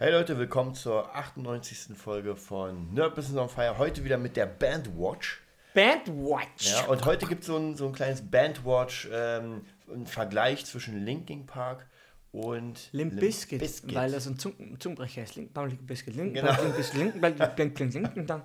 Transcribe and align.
Hey 0.00 0.12
Leute, 0.12 0.38
willkommen 0.38 0.74
zur 0.74 1.14
98. 1.16 1.96
Folge 1.96 2.36
von 2.36 2.92
Nerd 2.94 3.14
Business 3.16 3.36
on 3.36 3.48
Fire. 3.48 3.78
Heute 3.78 4.04
wieder 4.04 4.16
mit 4.16 4.36
der 4.36 4.46
Bandwatch. 4.46 5.40
Bandwatch. 5.74 6.70
Ja, 6.72 6.84
und 6.86 7.04
heute 7.04 7.26
gibt 7.26 7.40
es 7.40 7.48
so 7.48 7.56
ein, 7.56 7.76
so 7.76 7.86
ein 7.86 7.92
kleines 7.92 8.22
Bandwatch, 8.22 9.08
ähm, 9.12 9.62
ein 9.92 10.06
Vergleich 10.06 10.64
zwischen 10.66 11.04
Linkin 11.04 11.46
Park 11.46 11.86
und 12.30 12.88
Limp 12.92 13.18
Bizkit, 13.18 13.58
Bizkit. 13.58 13.94
weil 13.94 14.12
das 14.12 14.26
ein 14.28 14.38
Zung 14.38 14.54
Zungenbrecher 14.78 15.22
ist. 15.24 15.34
Link, 15.34 15.50
Limp 15.56 15.86
Bizkit, 15.86 16.14
Link, 16.14 16.34
Genau. 16.34 16.52
Limp 16.62 16.76
Bizkit, 16.76 16.98
Link, 17.00 17.14
Limp 17.14 17.36
Bizkit, 17.38 17.58
Link, 17.58 17.78
Link, 17.80 17.94
Link, 17.94 18.16
Link. 18.16 18.42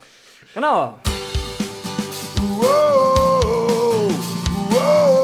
Genau. 0.56 1.00
Wow, 2.46 3.44
wow, 4.72 5.23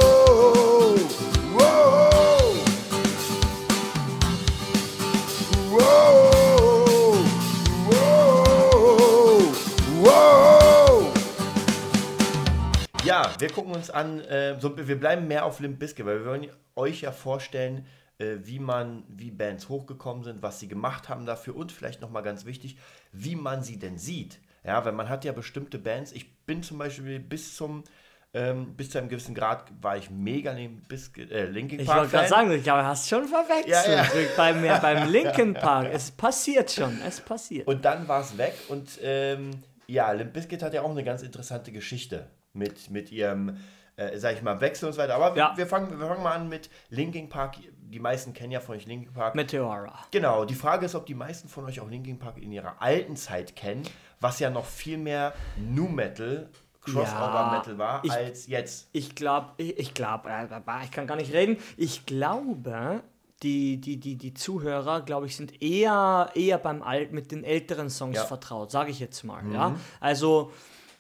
wir 13.39 13.49
gucken 13.49 13.73
uns 13.73 13.89
an, 13.89 14.19
äh, 14.21 14.59
so, 14.59 14.75
wir 14.77 14.99
bleiben 14.99 15.27
mehr 15.27 15.45
auf 15.45 15.59
Limp 15.59 15.79
Bizkit, 15.79 16.05
weil 16.05 16.19
wir 16.19 16.25
wollen 16.25 16.47
euch 16.75 17.01
ja 17.01 17.11
vorstellen, 17.11 17.85
äh, 18.17 18.37
wie 18.43 18.59
man, 18.59 19.03
wie 19.07 19.31
Bands 19.31 19.69
hochgekommen 19.69 20.23
sind, 20.23 20.41
was 20.41 20.59
sie 20.59 20.67
gemacht 20.67 21.09
haben 21.09 21.25
dafür 21.25 21.55
und 21.55 21.71
vielleicht 21.71 22.01
nochmal 22.01 22.23
ganz 22.23 22.45
wichtig, 22.45 22.77
wie 23.11 23.35
man 23.35 23.63
sie 23.63 23.79
denn 23.79 23.97
sieht. 23.97 24.39
Ja, 24.63 24.83
weil 24.83 24.91
man 24.91 25.09
hat 25.09 25.23
ja 25.23 25.31
bestimmte 25.31 25.79
Bands. 25.79 26.11
Ich 26.11 26.45
bin 26.45 26.63
zum 26.63 26.77
Beispiel 26.77 27.19
bis 27.19 27.55
zum 27.55 27.83
ähm, 28.31 28.75
bis 28.75 28.91
zu 28.91 28.99
einem 28.99 29.09
gewissen 29.09 29.33
Grad 29.33 29.71
war 29.81 29.97
ich 29.97 30.11
mega 30.11 30.51
Limp 30.51 30.87
Bizkit, 30.87 31.31
äh, 31.31 31.45
Linkin 31.45 31.79
Ich 31.79 31.87
Park 31.87 31.99
wollte 31.99 32.11
gerade 32.11 32.27
sagen, 32.27 32.51
ich 32.51 32.61
glaube, 32.61 32.85
hast 32.85 33.09
schon 33.09 33.25
verwechselt. 33.25 33.67
Ja, 33.67 34.03
ja. 34.03 34.07
Beim, 34.37 34.61
beim 34.61 35.09
Linken 35.09 35.55
Park. 35.55 35.89
Es 35.91 36.11
passiert 36.11 36.69
schon. 36.69 37.01
Es 37.01 37.21
passiert. 37.21 37.67
Und 37.67 37.83
dann 37.85 38.07
war 38.07 38.21
es 38.21 38.37
weg 38.37 38.53
und 38.67 38.99
ähm, 39.01 39.63
ja, 39.87 40.11
Limp 40.11 40.33
Bizkit 40.33 40.61
hat 40.61 40.75
ja 40.75 40.83
auch 40.83 40.91
eine 40.91 41.03
ganz 41.03 41.23
interessante 41.23 41.71
Geschichte 41.71 42.27
mit, 42.53 42.89
mit 42.89 43.11
ihrem, 43.11 43.57
äh, 43.95 44.17
sag 44.17 44.35
ich 44.35 44.41
mal, 44.41 44.59
Wechsel 44.61 44.87
und 44.87 44.93
so 44.93 44.99
weiter. 45.01 45.15
Aber 45.15 45.35
Ja. 45.37 45.53
wir, 45.55 45.67
fangen, 45.67 45.99
wir 45.99 46.07
fangen 46.07 46.23
mal 46.23 46.33
an 46.35 46.49
mit 46.49 46.69
Linkin 46.89 47.29
Park. 47.29 47.55
Die 47.91 47.99
meisten 47.99 48.33
kennen 48.33 48.51
ja 48.51 48.59
von 48.59 48.75
euch 48.75 48.85
Linkin 48.85 49.13
Park. 49.13 49.35
Meteora. 49.35 49.97
Genau, 50.11 50.45
die 50.45 50.55
Frage 50.55 50.85
ist, 50.85 50.95
ob 50.95 51.05
die 51.05 51.15
meisten 51.15 51.47
von 51.49 51.65
euch 51.65 51.79
auch 51.79 51.89
Linkin 51.89 52.19
Park 52.19 52.37
in 52.37 52.51
ihrer 52.51 52.81
alten 52.81 53.15
Zeit 53.15 53.55
kennen, 53.55 53.83
was 54.19 54.39
ja 54.39 54.49
noch 54.49 54.65
viel 54.65 54.97
mehr 54.97 55.33
Nu 55.57 55.87
Metal, 55.87 56.49
Crossover 56.81 57.51
Metal 57.57 57.77
war, 57.77 58.03
ich- 58.05 58.11
als 58.11 58.47
jetzt. 58.47 58.89
Ich 58.93 59.13
glaube, 59.15 59.49
ich, 59.57 59.77
ich 59.77 59.93
glaube, 59.93 60.29
äh, 60.29 60.45
ich 60.83 60.91
kann 60.91 61.07
gar 61.07 61.15
nicht 61.17 61.33
reden. 61.33 61.57
Ich 61.77 62.05
glaube, 62.05 63.01
die, 63.43 63.77
die, 63.79 63.97
die, 63.97 64.15
die 64.17 64.33
Zuhörer, 64.33 65.01
glaube 65.01 65.25
ich, 65.25 65.35
sind 65.35 65.61
eher, 65.61 66.29
eher 66.35 66.57
beim 66.57 66.81
Alt 66.81 67.11
mit 67.11 67.31
den 67.31 67.43
älteren 67.43 67.89
Songs 67.89 68.17
Ja. 68.17 68.23
Mhm. 68.23 68.27
vertraut, 68.27 68.71
sage 68.71 68.91
ich 68.91 68.99
jetzt 68.99 69.23
mal. 69.23 69.43
Ja? 69.51 69.75
Also, 69.99 70.51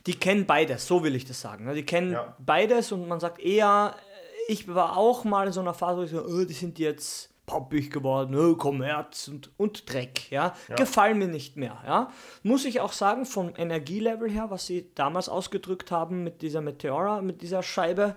die 0.05 0.15
kennen 0.15 0.45
beides, 0.45 0.87
so 0.87 1.03
will 1.03 1.15
ich 1.15 1.25
das 1.25 1.41
sagen. 1.41 1.65
ne? 1.65 1.73
Die 1.73 1.85
kennen 1.85 2.13
Ja. 2.13 2.35
beides 2.39 2.91
und 2.91 3.07
man 3.07 3.19
sagt 3.19 3.39
eher, 3.39 3.95
äh, 4.47 4.51
ich 4.51 4.67
war 4.67 4.97
auch 4.97 5.23
mal 5.23 5.47
in 5.47 5.53
so 5.53 5.59
einer 5.61 5.73
Phase, 5.73 5.97
wo 5.99 6.03
ich 6.03 6.11
so, 6.11 6.23
oh, 6.25 6.43
die 6.45 6.53
sind 6.53 6.79
jetzt 6.79 7.29
poppig 7.45 7.89
geworden, 7.91 8.35
oh, 8.35 8.55
Kommerz 8.55 9.27
und, 9.27 9.49
und 9.57 9.91
Dreck, 9.91 10.29
ja? 10.31 10.53
gefallen 10.75 11.17
mir 11.17 11.27
nicht 11.27 11.57
mehr, 11.57 11.81
ja, 11.85 12.11
muss 12.43 12.63
ich 12.65 12.79
auch 12.79 12.93
sagen, 12.93 13.25
vom 13.25 13.53
Energielevel 13.57 14.29
her, 14.29 14.51
was 14.51 14.67
sie 14.67 14.91
damals 14.93 15.29
ausgedrückt 15.29 15.89
haben 15.91 16.23
mit 16.23 16.41
dieser 16.43 16.61
Meteora, 16.61 17.21
mit 17.23 17.41
dieser 17.41 17.63
Scheibe, 17.63 18.15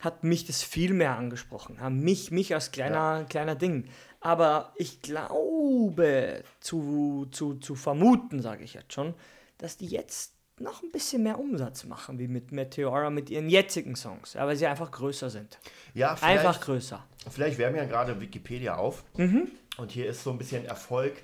hat 0.00 0.24
mich 0.24 0.44
das 0.46 0.62
viel 0.64 0.92
mehr 0.94 1.16
angesprochen, 1.16 1.78
ja? 1.80 1.90
mich, 1.90 2.30
mich 2.32 2.54
als 2.54 2.72
kleiner, 2.72 3.24
kleiner 3.28 3.54
Ding, 3.54 3.88
aber 4.20 4.72
ich 4.76 5.00
glaube 5.00 6.42
zu, 6.60 7.26
zu, 7.30 7.54
zu 7.54 7.74
vermuten, 7.76 8.42
sage 8.42 8.64
ich 8.64 8.74
jetzt 8.74 8.92
schon, 8.92 9.14
dass 9.58 9.76
die 9.76 9.86
jetzt 9.86 10.34
noch 10.60 10.82
ein 10.82 10.90
bisschen 10.90 11.22
mehr 11.22 11.38
Umsatz 11.38 11.84
machen, 11.84 12.18
wie 12.18 12.28
mit 12.28 12.50
Meteora, 12.52 13.10
mit 13.10 13.28
ihren 13.30 13.48
jetzigen 13.48 13.94
Songs, 13.96 14.34
weil 14.36 14.56
sie 14.56 14.66
einfach 14.66 14.90
größer 14.90 15.28
sind. 15.30 15.58
Ja, 15.94 16.14
Einfach 16.20 16.60
größer. 16.60 17.04
vielleicht 17.30 17.58
wärmen 17.58 17.76
ja 17.76 17.84
gerade 17.84 18.20
Wikipedia 18.20 18.76
auf 18.76 19.04
und 19.14 19.90
hier 19.90 20.06
ist 20.08 20.22
so 20.22 20.30
ein 20.30 20.38
bisschen 20.38 20.64
Erfolg 20.64 21.14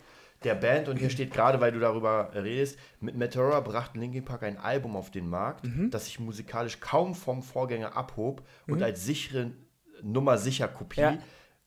der 0.44 0.54
Band 0.56 0.88
und 0.88 0.96
hier 0.96 1.08
steht 1.08 1.32
gerade, 1.32 1.60
weil 1.60 1.70
du 1.72 1.78
darüber 1.78 2.30
redest, 2.34 2.76
mit 3.00 3.14
Meteora 3.16 3.60
brachten 3.60 4.00
Linkin 4.00 4.24
Park 4.24 4.42
ein 4.42 4.58
Album 4.58 4.96
auf 4.96 5.10
den 5.10 5.28
Markt, 5.28 5.64
das 5.90 6.06
sich 6.06 6.18
musikalisch 6.20 6.80
kaum 6.80 7.14
vom 7.14 7.42
Vorgänger 7.42 7.96
abhob 7.96 8.42
und 8.66 8.82
als 8.82 9.04
sichere 9.04 9.52
Nummer 10.02 10.36
sicher 10.38 10.66
Kopie 10.68 11.00
Ja. 11.00 11.18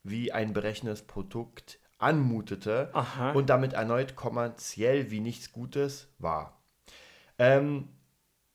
wie 0.04 0.32
ein 0.34 0.52
berechnetes 0.54 1.02
Produkt 1.04 1.80
anmutete 1.98 2.90
Aha. 2.94 3.32
und 3.32 3.50
damit 3.50 3.74
erneut 3.74 4.16
kommerziell 4.18 5.10
wie 5.10 5.22
nichts 5.22 5.52
Gutes 5.54 6.10
war. 6.20 6.55
Ähm, 7.38 7.90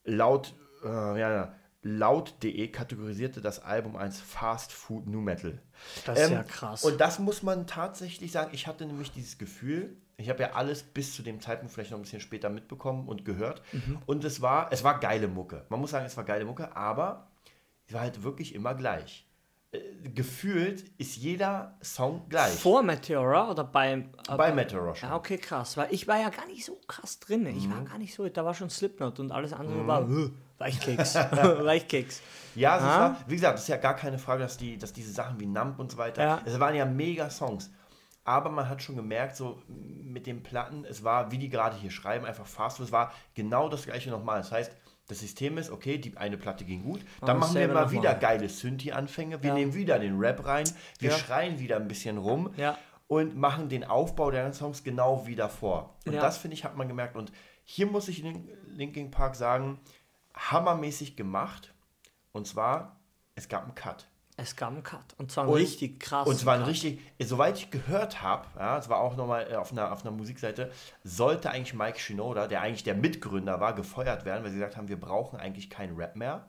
laut, 0.04 0.54
äh, 0.84 1.20
ja, 1.20 1.54
laut.de 1.82 2.68
kategorisierte 2.68 3.40
das 3.40 3.62
Album 3.62 3.96
als 3.96 4.20
Fast 4.20 4.72
Food 4.72 5.06
New 5.06 5.20
Metal. 5.20 5.60
Das 6.04 6.18
ist 6.18 6.26
Ähm, 6.26 6.32
ja 6.32 6.42
krass. 6.42 6.84
Und 6.84 7.00
das 7.00 7.18
muss 7.18 7.42
man 7.42 7.66
tatsächlich 7.66 8.32
sagen. 8.32 8.50
Ich 8.52 8.66
hatte 8.66 8.84
nämlich 8.86 9.12
dieses 9.12 9.38
Gefühl, 9.38 9.96
ich 10.18 10.28
habe 10.28 10.42
ja 10.42 10.52
alles 10.52 10.82
bis 10.82 11.14
zu 11.14 11.22
dem 11.22 11.40
Zeitpunkt 11.40 11.72
vielleicht 11.72 11.90
noch 11.92 11.98
ein 11.98 12.02
bisschen 12.02 12.20
später 12.20 12.50
mitbekommen 12.50 13.08
und 13.08 13.24
gehört. 13.24 13.62
Mhm. 13.72 13.98
Und 14.04 14.24
es 14.24 14.42
war, 14.42 14.70
es 14.72 14.84
war 14.84 15.00
geile 15.00 15.28
Mucke. 15.28 15.64
Man 15.70 15.80
muss 15.80 15.92
sagen, 15.92 16.04
es 16.04 16.16
war 16.16 16.24
geile 16.24 16.44
Mucke, 16.44 16.76
aber 16.76 17.30
es 17.86 17.94
war 17.94 18.02
halt 18.02 18.22
wirklich 18.22 18.54
immer 18.54 18.74
gleich. 18.74 19.26
Äh, 19.72 19.78
gefühlt 20.14 20.82
ist 20.98 21.16
jeder 21.16 21.76
Song 21.80 22.28
gleich. 22.28 22.52
Vor 22.54 22.82
Meteora 22.82 23.50
oder 23.50 23.62
beim. 23.64 24.10
äh, 24.28 24.36
Bei 24.36 24.52
Meteor 24.52 24.96
schon. 24.96 25.08
Ja, 25.08 25.14
okay, 25.16 25.38
krass. 25.38 25.76
Weil 25.76 25.88
ich 25.92 26.08
war 26.08 26.18
ja 26.20 26.28
gar 26.30 26.46
nicht 26.46 26.64
so 26.64 26.78
krass 26.88 27.20
drin. 27.20 27.46
Ich 27.46 27.68
Mhm. 27.68 27.72
war 27.74 27.80
gar 27.82 27.98
nicht 27.98 28.12
so. 28.14 28.28
Da 28.28 28.44
war 28.44 28.54
schon 28.54 28.68
Slipknot 28.70 29.20
und 29.20 29.30
alles 29.30 29.52
andere 29.52 29.86
war 29.86 30.02
äh, 30.10 30.30
Weichkeks. 30.58 31.14
Weichkeks. 31.64 32.20
Ja, 32.56 32.76
es 32.78 32.82
Ah. 32.82 33.00
war, 33.00 33.16
wie 33.28 33.34
gesagt, 33.36 33.56
es 33.58 33.62
ist 33.62 33.68
ja 33.68 33.76
gar 33.76 33.94
keine 33.94 34.18
Frage, 34.18 34.42
dass, 34.42 34.56
die, 34.56 34.76
dass 34.76 34.92
diese 34.92 35.12
Sachen 35.12 35.38
wie 35.38 35.46
Nump 35.46 35.78
und 35.78 35.92
so 35.92 35.98
weiter, 35.98 36.22
Ja. 36.22 36.40
es 36.44 36.58
waren 36.58 36.74
ja 36.74 36.84
mega 36.84 37.30
Songs. 37.30 37.70
Aber 38.24 38.50
man 38.50 38.68
hat 38.68 38.82
schon 38.82 38.96
gemerkt, 38.96 39.36
so 39.36 39.62
mit 39.68 40.26
den 40.26 40.42
Platten, 40.42 40.84
es 40.84 41.02
war, 41.04 41.30
wie 41.30 41.38
die 41.38 41.48
gerade 41.48 41.76
hier 41.76 41.90
schreiben, 41.90 42.26
einfach 42.26 42.46
Fast 42.46 42.78
es 42.80 42.90
war 42.92 43.12
genau 43.34 43.68
das 43.68 43.84
gleiche 43.84 44.10
nochmal. 44.10 44.38
Das 44.40 44.50
heißt, 44.52 44.72
das 45.10 45.18
System 45.20 45.58
ist, 45.58 45.70
okay, 45.70 45.98
die 45.98 46.16
eine 46.16 46.36
Platte 46.36 46.64
ging 46.64 46.82
gut, 46.84 47.04
dann 47.20 47.38
machen 47.38 47.54
wir 47.56 47.68
mal 47.68 47.90
wieder 47.90 48.14
geile 48.14 48.48
Synthi-Anfänge, 48.48 49.42
wir 49.42 49.48
Ja. 49.50 49.54
nehmen 49.54 49.74
wieder 49.74 49.98
den 49.98 50.18
Rap 50.18 50.46
rein, 50.46 50.64
wir 50.98 51.10
Ja. 51.10 51.16
schreien 51.18 51.58
wieder 51.58 51.76
ein 51.76 51.88
bisschen 51.88 52.16
rum 52.18 52.52
Ja. 52.56 52.78
und 53.08 53.36
machen 53.36 53.68
den 53.68 53.84
Aufbau 53.84 54.30
der 54.30 54.52
Songs 54.52 54.84
genau 54.84 55.26
wie 55.26 55.34
davor. 55.34 55.96
Und 56.06 56.14
das, 56.14 56.38
finde 56.38 56.54
ich, 56.54 56.64
hat 56.64 56.76
man 56.76 56.86
gemerkt. 56.88 57.16
Und 57.16 57.32
hier 57.64 57.86
muss 57.86 58.08
ich 58.08 58.22
Lin- 58.22 58.48
Linkin 58.66 59.10
Park 59.10 59.34
sagen, 59.34 59.80
hammermäßig 60.34 61.16
gemacht. 61.16 61.74
Und 62.32 62.46
zwar, 62.46 63.00
es 63.34 63.48
gab 63.48 63.64
einen 63.64 63.74
Cut. 63.74 64.06
Es 64.40 64.56
gab 64.56 64.70
einen 64.72 64.82
Cut. 64.82 65.00
Und 65.18 65.30
zwar 65.30 65.44
einen 65.44 65.52
Und- 65.52 65.58
richtig 65.60 66.00
krass. 66.00 66.26
Und 66.26 66.36
zwar 66.38 66.54
ein 66.54 66.62
richtig, 66.62 67.00
soweit 67.20 67.58
ich 67.58 67.70
gehört 67.70 68.22
habe, 68.22 68.46
ja, 68.58 68.78
es 68.78 68.88
war 68.88 68.98
auch 69.00 69.16
nochmal 69.16 69.46
äh, 69.50 69.56
auf 69.56 69.72
einer, 69.72 69.92
auf 69.92 70.02
einer 70.02 70.10
Musikseite, 70.14 70.70
sollte 71.04 71.50
eigentlich 71.50 71.74
Mike 71.74 71.98
Shinoda, 71.98 72.46
der 72.46 72.62
eigentlich 72.62 72.84
der 72.84 72.94
Mitgründer 72.94 73.60
war, 73.60 73.74
gefeuert 73.74 74.24
werden, 74.24 74.42
weil 74.44 74.50
sie 74.50 74.56
gesagt 74.58 74.76
haben, 74.76 74.88
wir 74.88 74.98
brauchen 74.98 75.38
eigentlich 75.38 75.68
keinen 75.70 75.96
Rap 75.96 76.16
mehr. 76.16 76.46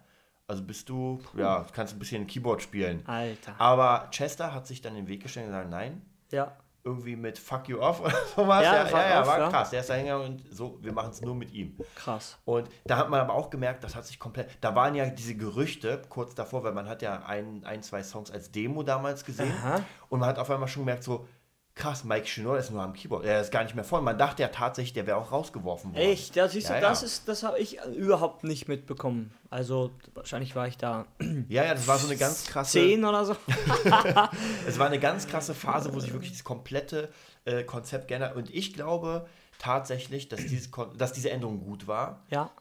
Also 0.47 0.63
bist 0.63 0.89
du, 0.89 1.21
ja, 1.37 1.65
kannst 1.73 1.93
ein 1.93 1.99
bisschen 1.99 2.27
Keyboard 2.27 2.61
spielen. 2.61 3.05
Alter. 3.07 3.55
Aber 3.57 4.07
Chester 4.11 4.53
hat 4.53 4.67
sich 4.67 4.81
dann 4.81 4.95
den 4.95 5.07
Weg 5.07 5.23
gestellt 5.23 5.45
und 5.47 5.51
gesagt, 5.53 5.69
nein, 5.69 6.01
Ja. 6.31 6.55
Irgendwie 6.83 7.15
mit 7.15 7.37
Fuck 7.37 7.69
You 7.69 7.79
Off 7.79 8.01
oder 8.05 8.15
sowas. 8.35 8.63
Ja, 8.63 8.85
Ja, 8.85 8.89
ja, 8.89 9.09
ja, 9.09 9.21
Off, 9.21 9.27
war 9.27 9.39
ja. 9.39 9.49
krass. 9.49 9.69
Der 9.69 9.81
ist 9.81 9.89
da 9.89 9.93
Hänger 9.93 10.21
und 10.21 10.43
so, 10.51 10.77
wir 10.81 10.93
machen 10.93 11.11
es 11.11 11.21
nur 11.21 11.35
mit 11.35 11.53
ihm. 11.53 11.77
Krass. 11.95 12.37
Und 12.45 12.69
da 12.85 12.97
hat 12.97 13.09
man 13.09 13.19
aber 13.19 13.33
auch 13.33 13.49
gemerkt, 13.49 13.83
das 13.83 13.95
hat 13.95 14.05
sich 14.05 14.19
komplett. 14.19 14.49
Da 14.61 14.75
waren 14.75 14.95
ja 14.95 15.05
diese 15.05 15.35
Gerüchte 15.35 16.01
kurz 16.09 16.35
davor, 16.35 16.63
weil 16.63 16.73
man 16.73 16.87
hat 16.87 17.01
ja 17.01 17.23
ein, 17.25 17.63
ein 17.65 17.83
zwei 17.83 18.03
Songs 18.03 18.31
als 18.31 18.51
Demo 18.51 18.83
damals 18.83 19.25
gesehen. 19.25 19.53
Aha. 19.63 19.81
Und 20.09 20.19
man 20.19 20.29
hat 20.29 20.39
auf 20.39 20.49
einmal 20.49 20.67
schon 20.67 20.83
gemerkt, 20.83 21.03
so, 21.03 21.27
krass, 21.75 22.03
Mike 22.03 22.27
Shinoda 22.27 22.57
ist 22.59 22.69
nur 22.71 22.81
am 22.81 22.93
Keyboard. 22.93 23.25
Er 23.25 23.41
ist 23.41 23.51
gar 23.51 23.63
nicht 23.63 23.75
mehr 23.75 23.83
voll. 23.83 24.01
Man 24.01 24.17
dachte 24.17 24.41
ja 24.43 24.49
tatsächlich, 24.49 24.93
der 24.93 25.07
wäre 25.07 25.17
auch 25.17 25.31
rausgeworfen 25.31 25.93
worden. 25.93 26.01
Echt? 26.03 26.35
Ja, 26.35 26.47
siehst 26.47 26.69
du, 26.69 26.73
Ja, 26.73 26.79
ja. 26.81 26.89
das 26.89 27.01
ist, 27.03 27.27
das 27.27 27.43
habe 27.43 27.59
ich 27.59 27.79
überhaupt 27.95 28.43
nicht 28.43 28.67
mitbekommen. 28.67 29.33
Also 29.49 29.91
wahrscheinlich 30.13 30.55
war 30.55 30.67
ich 30.67 30.77
da 30.77 31.05
Ja, 31.47 31.63
ja, 31.65 31.73
das 31.73 31.87
war 31.87 31.97
so 31.97 32.07
eine 32.07 32.17
ganz 32.17 32.45
krasse. 32.47 32.71
zehn 32.73 33.03
oder 33.05 33.25
so. 33.25 33.35
Es 34.67 34.79
war 34.79 34.87
eine 34.87 34.99
ganz 34.99 35.27
krasse 35.27 35.53
Phase, 35.53 35.93
wo 35.93 35.99
sich 35.99 36.13
wirklich 36.13 36.31
das 36.31 36.43
komplette 36.43 37.09
äh, 37.45 37.63
Konzept 37.63 38.07
geändert. 38.07 38.35
Und 38.35 38.49
ich 38.53 38.73
glaube 38.73 39.27
tatsächlich, 39.59 40.29
dass, 40.29 40.41
dieses, 40.41 40.71
Kon- 40.71 40.97
dass 40.97 41.13
diese 41.13 41.29
Änderung 41.31 41.63
gut 41.63 41.87
war. 41.87 42.23
Ja. 42.29 42.51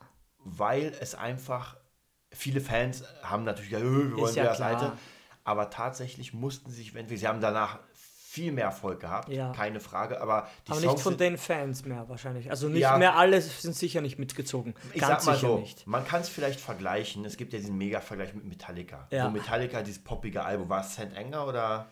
weil 0.44 0.92
es 1.00 1.14
einfach 1.14 1.76
viele 2.32 2.60
Fans 2.60 3.02
haben 3.22 3.44
natürlich 3.44 3.70
gesagt, 3.70 3.86
"Äh, 3.86 3.90
wir 3.90 4.12
wollen 4.16 4.24
Ist 4.28 4.36
ja 4.36 4.42
wieder 4.44 4.52
das 4.52 4.60
alte, 4.60 4.92
aber 5.44 5.68
tatsächlich 5.70 6.32
mussten 6.32 6.70
sie 6.70 6.76
sich 6.78 6.88
entwickeln. 6.94 7.18
Sie 7.18 7.26
haben 7.28 7.40
danach 7.40 7.78
viel 8.32 8.52
mehr 8.52 8.66
Erfolg 8.66 9.00
gehabt, 9.00 9.28
Ja. 9.28 9.50
keine 9.50 9.80
Frage, 9.80 10.20
aber 10.20 10.46
die 10.68 10.70
Aber 10.70 10.80
Songs 10.80 10.92
nicht 10.94 11.02
von 11.02 11.16
den 11.16 11.36
Fans 11.36 11.84
mehr 11.84 12.08
wahrscheinlich. 12.08 12.48
Also 12.48 12.68
nicht 12.68 12.82
Ja. 12.82 12.96
mehr 12.96 13.16
alle 13.16 13.40
sind 13.40 13.74
sicher 13.74 14.00
nicht 14.02 14.20
mitgezogen. 14.20 14.74
ich 14.94 15.00
Ganz 15.00 15.24
sag 15.24 15.26
mal 15.26 15.34
sicher 15.34 15.48
so, 15.48 15.58
nicht. 15.58 15.84
man 15.88 16.06
kann 16.06 16.20
es 16.20 16.28
vielleicht 16.28 16.60
vergleichen, 16.60 17.24
es 17.24 17.36
gibt 17.36 17.52
ja 17.52 17.58
diesen 17.58 17.76
Mega-Vergleich 17.76 18.32
mit 18.34 18.44
Metallica. 18.44 19.08
Ja. 19.10 19.26
Wo 19.26 19.30
Metallica 19.30 19.82
dieses 19.82 20.04
poppige 20.04 20.44
Album, 20.44 20.68
war 20.68 20.82
es 20.82 20.92
St. 20.92 21.08
Anger 21.16 21.48
oder? 21.48 21.88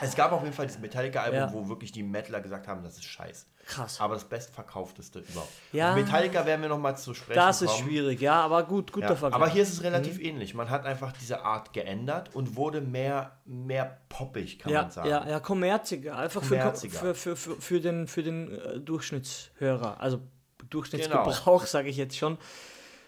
Es 0.00 0.14
gab 0.14 0.32
auf 0.32 0.42
jeden 0.42 0.54
Fall 0.54 0.66
dieses 0.66 0.80
Metallica-Album, 0.80 1.38
Ja. 1.38 1.52
wo 1.52 1.68
wirklich 1.68 1.92
die 1.92 2.02
Metaler 2.02 2.40
gesagt 2.40 2.68
haben, 2.68 2.82
das 2.82 2.94
ist 2.96 3.04
scheiß. 3.04 3.46
Krass. 3.66 4.00
Aber 4.00 4.14
das 4.14 4.24
bestverkaufteste 4.24 5.18
überhaupt. 5.18 5.50
Ja. 5.72 5.94
Metallica 5.94 6.46
werden 6.46 6.62
wir 6.62 6.68
nochmal 6.68 6.96
zu 6.96 7.12
sprechen 7.14 7.36
Das 7.36 7.60
ist 7.60 7.70
kommen. 7.70 7.84
schwierig, 7.88 8.20
ja, 8.20 8.40
aber 8.40 8.62
gut, 8.62 8.92
guter 8.92 9.10
Ja, 9.10 9.16
Vergleich. 9.16 9.42
aber 9.42 9.50
hier 9.50 9.62
ist 9.62 9.72
es 9.74 9.82
relativ 9.82 10.18
ähnlich. 10.20 10.54
Man 10.54 10.70
hat 10.70 10.86
einfach 10.86 11.12
diese 11.12 11.42
Art 11.44 11.72
geändert 11.72 12.30
und 12.34 12.56
wurde 12.56 12.80
mehr, 12.80 13.38
mehr 13.44 13.98
poppig, 14.08 14.58
kann 14.58 14.72
ja, 14.72 14.82
man 14.82 14.90
sagen. 14.90 15.08
ja, 15.10 15.28
ja, 15.28 15.40
kommerziger. 15.40 16.16
Einfach 16.16 16.42
für, 16.42 16.56
Kommerziger. 16.56 16.98
für, 16.98 17.14
für, 17.14 17.36
für, 17.36 17.60
für 17.60 17.80
den, 17.80 18.06
für 18.08 18.22
den 18.22 18.52
äh, 18.58 18.80
Durchschnittshörer, 18.80 20.00
also 20.00 20.18
Genau. 20.18 20.70
Durchschnittsgebrauch, 20.70 21.64
sage 21.66 21.88
ich 21.88 21.96
jetzt 21.96 22.16
schon. 22.18 22.36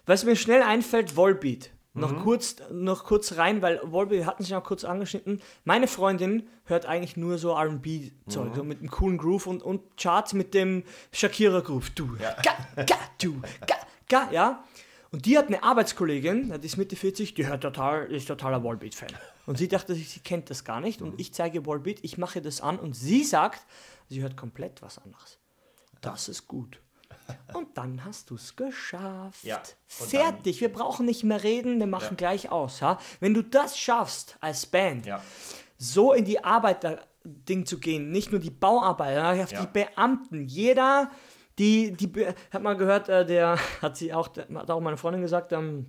Was 0.07 0.25
mir 0.25 0.35
schnell 0.37 0.63
einfällt, 0.63 1.15
Volbeat. 1.17 1.71
Mhm. 1.93 2.01
Noch, 2.03 2.23
kurz, 2.23 2.57
noch 2.71 3.05
kurz 3.05 3.37
rein, 3.37 3.63
weil 3.63 3.81
Volbeat 3.83 4.25
hatten 4.27 4.45
sich 4.45 4.55
auch 4.55 4.63
kurz 4.63 4.85
angeschnitten. 4.85 5.41
Meine 5.65 5.89
Freundin 5.89 6.49
hört 6.65 6.87
eigentlich 6.87 7.17
nur 7.17 7.37
so 7.39 7.53
RB-Zeug, 7.57 8.51
Mhm. 8.51 8.55
so 8.55 8.65
mit 8.65 8.79
einem 8.79 8.91
coolen 8.91 9.19
Groove 9.19 9.47
und, 9.49 9.63
und 9.63 9.97
Charts 9.97 10.33
mit 10.33 10.55
dem 10.55 10.85
Shakira-Groove. 11.13 11.91
Du, 11.91 12.17
ga, 12.17 12.37
ga, 12.85 12.97
du, 13.21 13.41
ga, 13.67 13.75
ga, 14.09 14.31
ja. 14.31 14.65
Und 15.13 15.27
die 15.27 15.37
hat 15.37 15.49
eine 15.49 15.65
Arbeitskollegin, 15.65 16.61
die 16.61 16.67
ist 16.67 16.77
Mitte 16.77 16.95
40, 16.95 17.35
die 17.35 17.49
hört 17.49 17.63
total, 17.63 18.13
ist 18.13 18.29
totaler 18.29 18.63
Wallbeat-Fan. 18.63 19.09
Und 19.47 19.59
sie 19.59 19.67
dachte 19.67 19.97
sie 19.97 20.21
kennt 20.21 20.49
das 20.51 20.63
gar 20.65 20.81
nicht. 20.81 21.03
Und 21.03 21.19
ich 21.21 21.35
zeige 21.35 21.67
Wallbeat, 21.67 21.99
ich 22.03 22.17
mache 22.17 22.41
das 22.41 22.61
an 22.61 22.79
und 22.79 22.95
sie 22.95 23.25
sagt, 23.25 23.67
sie 24.09 24.23
hört 24.23 24.37
komplett 24.37 24.81
was 24.83 24.99
anderes. 24.99 25.41
Das 26.01 26.29
ist 26.29 26.47
gut. 26.47 26.81
Und 27.55 27.77
dann 27.77 28.05
hast 28.05 28.31
du 28.31 28.35
es 28.37 28.57
geschafft. 28.57 29.43
Ja, 29.45 29.61
Fertig. 29.87 30.61
Wir 30.61 30.73
brauchen 30.73 31.07
nicht 31.07 31.25
mehr 31.25 31.43
reden, 31.43 31.79
wir 31.79 31.87
machen 31.87 32.17
gleich 32.17 32.51
aus. 32.51 32.81
Ja? 32.81 32.99
Wenn 33.21 33.35
du 33.35 33.43
das 33.43 33.79
schaffst 33.79 34.37
als 34.41 34.67
Band, 34.67 35.07
Ja. 35.07 35.23
so 35.79 36.13
in 36.13 36.25
die 36.25 36.43
Arbeiter-Ding 36.45 37.67
zu 37.67 37.79
gehen, 37.79 38.11
nicht 38.11 38.31
nur 38.33 38.41
die 38.41 38.51
Bauarbeiter, 38.51 39.43
auf 39.45 39.53
Ja. 39.53 39.61
die 39.63 39.67
Beamten, 39.73 40.47
jeder, 40.47 41.11
die, 41.59 41.93
die, 41.93 42.27
hat 42.51 42.63
mal 42.63 42.77
gehört, 42.77 43.09
äh, 43.09 43.25
der, 43.27 43.59
hat 43.83 43.97
sie 43.97 44.13
auch, 44.13 44.29
hat 44.37 44.71
auch 44.71 44.81
meine 44.81 44.97
Freundin 44.97 45.23
gesagt, 45.23 45.53
ähm, 45.53 45.87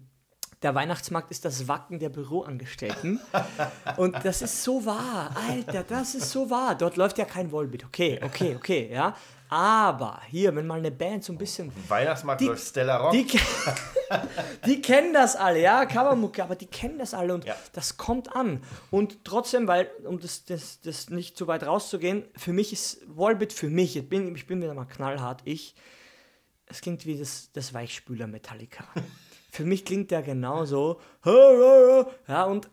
der 0.61 0.75
Weihnachtsmarkt 0.75 1.31
ist 1.31 1.43
das 1.43 1.67
Wacken 1.67 1.97
der 1.97 2.09
Büroangestellten. 2.09 3.19
Und 3.97 4.15
das 4.23 4.43
ist 4.43 4.63
so 4.63 4.85
wahr, 4.85 5.35
Alter, 5.49 5.83
das 5.83 6.13
ist 6.13 6.29
so 6.29 6.51
wahr. 6.51 6.75
Dort 6.75 6.97
läuft 6.97 7.17
ja 7.17 7.25
kein 7.25 7.51
Volbeat. 7.51 7.83
Okay, 7.85 8.19
okay, 8.23 8.55
okay, 8.55 8.89
ja. 8.93 9.15
Aber 9.53 10.21
hier, 10.29 10.55
wenn 10.55 10.65
mal 10.65 10.79
eine 10.79 10.91
Band 10.91 11.25
so 11.25 11.33
ein 11.33 11.37
bisschen 11.37 11.73
Weihnachtsmarkt 11.89 12.39
Die- 12.39 12.45
läuft 12.45 12.65
Stella 12.69 12.95
Rock. 12.95 13.11
die, 13.11 13.27
die 14.65 14.81
kennen 14.81 15.13
das 15.13 15.35
alle, 15.35 15.59
ja, 15.59 15.85
Covermucke, 15.85 16.41
aber 16.41 16.55
die 16.55 16.67
kennen 16.67 16.97
das 16.97 17.13
alle 17.13 17.33
und 17.33 17.43
Ja. 17.43 17.55
das 17.73 17.97
kommt 17.97 18.33
an. 18.33 18.63
Und 18.91 19.25
trotzdem, 19.25 19.67
weil, 19.67 19.91
um 20.05 20.21
das, 20.21 20.45
das, 20.45 20.79
das 20.79 21.09
nicht 21.09 21.35
zu 21.37 21.47
weit 21.47 21.63
rauszugehen, 21.63 22.23
für 22.37 22.53
mich 22.53 22.71
ist 22.71 23.01
Wallbit 23.07 23.51
für 23.51 23.67
mich, 23.69 23.97
ich 23.97 24.07
bin, 24.07 24.33
ich 24.33 24.47
bin 24.47 24.61
wieder 24.61 24.73
mal 24.73 24.85
knallhart, 24.85 25.41
ich, 25.43 25.75
es 26.67 26.79
klingt 26.79 27.05
wie 27.05 27.19
das, 27.19 27.51
das 27.51 27.73
Weichspüler 27.73 28.27
Metallica. 28.27 28.85
für 29.51 29.65
mich 29.65 29.83
klingt 29.83 30.11
der 30.11 30.21
genauso, 30.21 31.01
ja, 31.25 32.45
und 32.45 32.69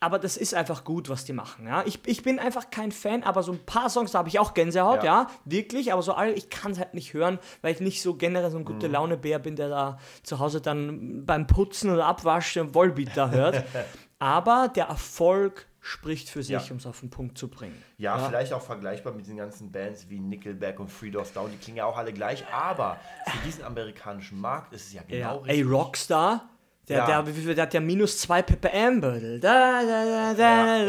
aber 0.00 0.18
das 0.18 0.36
ist 0.36 0.54
einfach 0.54 0.84
gut, 0.84 1.08
was 1.08 1.24
die 1.24 1.32
machen. 1.32 1.66
Ja? 1.66 1.82
Ich, 1.86 2.00
ich 2.06 2.22
bin 2.22 2.38
einfach 2.38 2.70
kein 2.70 2.92
Fan, 2.92 3.22
aber 3.22 3.42
so 3.42 3.52
ein 3.52 3.64
paar 3.64 3.88
Songs, 3.90 4.12
da 4.12 4.18
habe 4.18 4.28
ich 4.28 4.38
auch 4.38 4.54
Gänsehaut, 4.54 5.02
ja. 5.04 5.22
Ja. 5.22 5.26
wirklich, 5.44 5.92
aber 5.92 6.02
so 6.02 6.12
alle, 6.14 6.32
ich 6.32 6.50
kann 6.50 6.72
es 6.72 6.78
halt 6.78 6.94
nicht 6.94 7.14
hören, 7.14 7.38
weil 7.62 7.72
ich 7.74 7.80
nicht 7.80 8.02
so 8.02 8.14
generell 8.14 8.50
so 8.50 8.56
ein 8.58 8.62
Mhm. 8.62 8.66
gute 8.66 8.86
Laune-Bär 8.86 9.38
bin, 9.38 9.56
der 9.56 9.68
da 9.68 9.98
zu 10.22 10.38
Hause 10.38 10.60
dann 10.60 11.24
beim 11.26 11.46
Putzen 11.46 11.90
oder 11.90 12.06
Abwaschen 12.06 12.74
Wollbeat 12.74 13.10
da 13.16 13.30
hört. 13.30 13.64
aber 14.18 14.68
der 14.74 14.86
Erfolg 14.86 15.66
spricht 15.80 16.30
für 16.30 16.42
sich, 16.42 16.50
Ja. 16.52 16.62
um 16.70 16.78
es 16.78 16.86
auf 16.86 17.00
den 17.00 17.10
Punkt 17.10 17.36
zu 17.36 17.48
bringen. 17.48 17.76
Ja, 17.98 18.18
vielleicht 18.18 18.54
auch 18.54 18.62
vergleichbar 18.62 19.12
mit 19.12 19.26
den 19.26 19.36
ganzen 19.36 19.70
Bands 19.70 20.08
wie 20.08 20.18
Nickelback 20.18 20.80
und 20.80 20.88
Three 20.98 21.10
Doors 21.10 21.34
Down. 21.34 21.50
Die 21.50 21.58
klingen 21.58 21.76
ja 21.78 21.84
auch 21.84 21.98
alle 21.98 22.12
gleich, 22.14 22.42
aber 22.50 22.96
für 23.26 23.38
diesen 23.46 23.64
amerikanischen 23.64 24.40
Markt 24.40 24.72
ist 24.72 24.86
es 24.86 24.92
ja 24.94 25.02
genau 25.06 25.18
Ja. 25.18 25.32
richtig. 25.42 25.50
Ey, 25.56 25.62
Rockstar, 25.62 26.48
der, 26.88 26.98
Ja. 26.98 27.22
der, 27.22 27.54
der 27.54 27.62
hat 27.62 27.74
ja 27.74 27.80
minus 27.80 28.18
2 28.18 28.42
ppm 28.42 29.00
Bödel. 29.00 29.40
Da, 29.40 29.82
da, 29.82 30.04
da, 30.04 30.34
da, 30.34 30.66
Ja, 30.66 30.84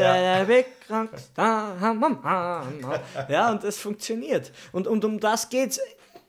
da, 0.45 0.45
ja. 0.47 1.07
da, 1.35 1.75
ham, 1.79 2.01
ham, 2.03 2.23
ham. 2.23 2.85
Ja, 3.29 3.51
und 3.51 3.63
es 3.63 3.77
funktioniert. 3.79 4.51
Und, 4.71 4.87
und 4.87 5.03
um 5.05 5.19
das 5.19 5.49
geht's 5.49 5.79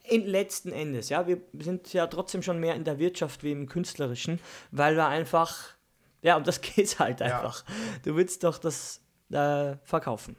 in 0.04 0.24
letzten 0.26 0.70
Endes. 0.72 1.08
Ja, 1.08 1.26
wir 1.26 1.38
sind 1.58 1.92
ja 1.92 2.06
trotzdem 2.06 2.42
schon 2.42 2.60
mehr 2.60 2.74
in 2.76 2.84
der 2.84 2.98
Wirtschaft 2.98 3.42
wie 3.42 3.50
im 3.52 3.68
Künstlerischen, 3.68 4.38
weil 4.70 4.94
wir 4.96 5.06
einfach, 5.08 5.56
ja, 6.22 6.36
um 6.36 6.44
das 6.44 6.60
geht's 6.60 6.98
halt 6.98 7.20
einfach. 7.22 7.64
Du 8.04 8.14
willst 8.16 8.44
doch 8.44 8.58
das 8.58 9.00
äh, 9.32 9.74
verkaufen. 9.82 10.36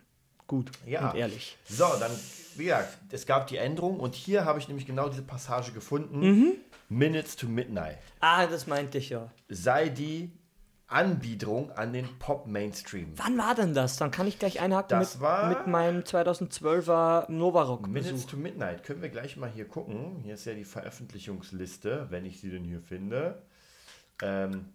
Gut 0.48 0.72
Ja. 0.86 1.10
und 1.10 1.18
ehrlich. 1.18 1.58
So, 1.68 1.84
dann, 2.00 2.12
wie 2.56 2.64
gesagt, 2.66 2.98
es 3.12 3.26
gab 3.26 3.48
die 3.48 3.58
Änderung 3.58 4.00
und 4.00 4.16
hier 4.16 4.46
habe 4.46 4.60
ich 4.60 4.70
nämlich 4.70 4.86
genau 4.88 5.10
diese 5.10 5.24
Passage 5.24 5.74
gefunden. 5.74 6.20
Mhm. 6.22 6.54
Minutes 6.90 7.36
to 7.36 7.48
Midnight. 7.48 7.98
Ah, 8.20 8.46
das 8.48 8.68
meinte 8.68 8.98
ich 8.98 9.10
ja. 9.10 9.30
Sei 9.50 9.90
die 9.90 10.32
Anbiederung 10.90 11.70
an 11.72 11.92
den 11.92 12.08
Pop-Mainstream. 12.18 13.12
Wann 13.18 13.38
war 13.38 13.56
denn 13.56 13.74
das? 13.74 13.98
Dann 13.98 14.10
kann 14.10 14.26
ich 14.26 14.40
gleich 14.40 14.62
einhaken 14.62 14.98
Das 14.98 15.16
mit, 15.16 15.22
war- 15.22 15.50
mit 15.50 15.68
meinem 15.68 16.04
2012er 16.04 17.30
Novarock. 17.30 17.88
Minutes 17.88 18.12
Besuch. 18.14 18.30
to 18.32 18.38
Midnight. 18.38 18.84
Können 18.84 19.02
wir 19.02 19.10
gleich 19.10 19.36
mal 19.36 19.50
hier 19.50 19.68
gucken. 19.68 20.22
Hier 20.24 20.36
ist 20.36 20.46
ja 20.46 20.54
die 20.54 20.64
Veröffentlichungsliste, 20.64 22.08
wenn 22.10 22.26
ich 22.26 22.40
sie 22.40 22.50
denn 22.50 22.64
hier 22.64 22.80
finde. 22.80 23.42
Ähm, 24.22 24.70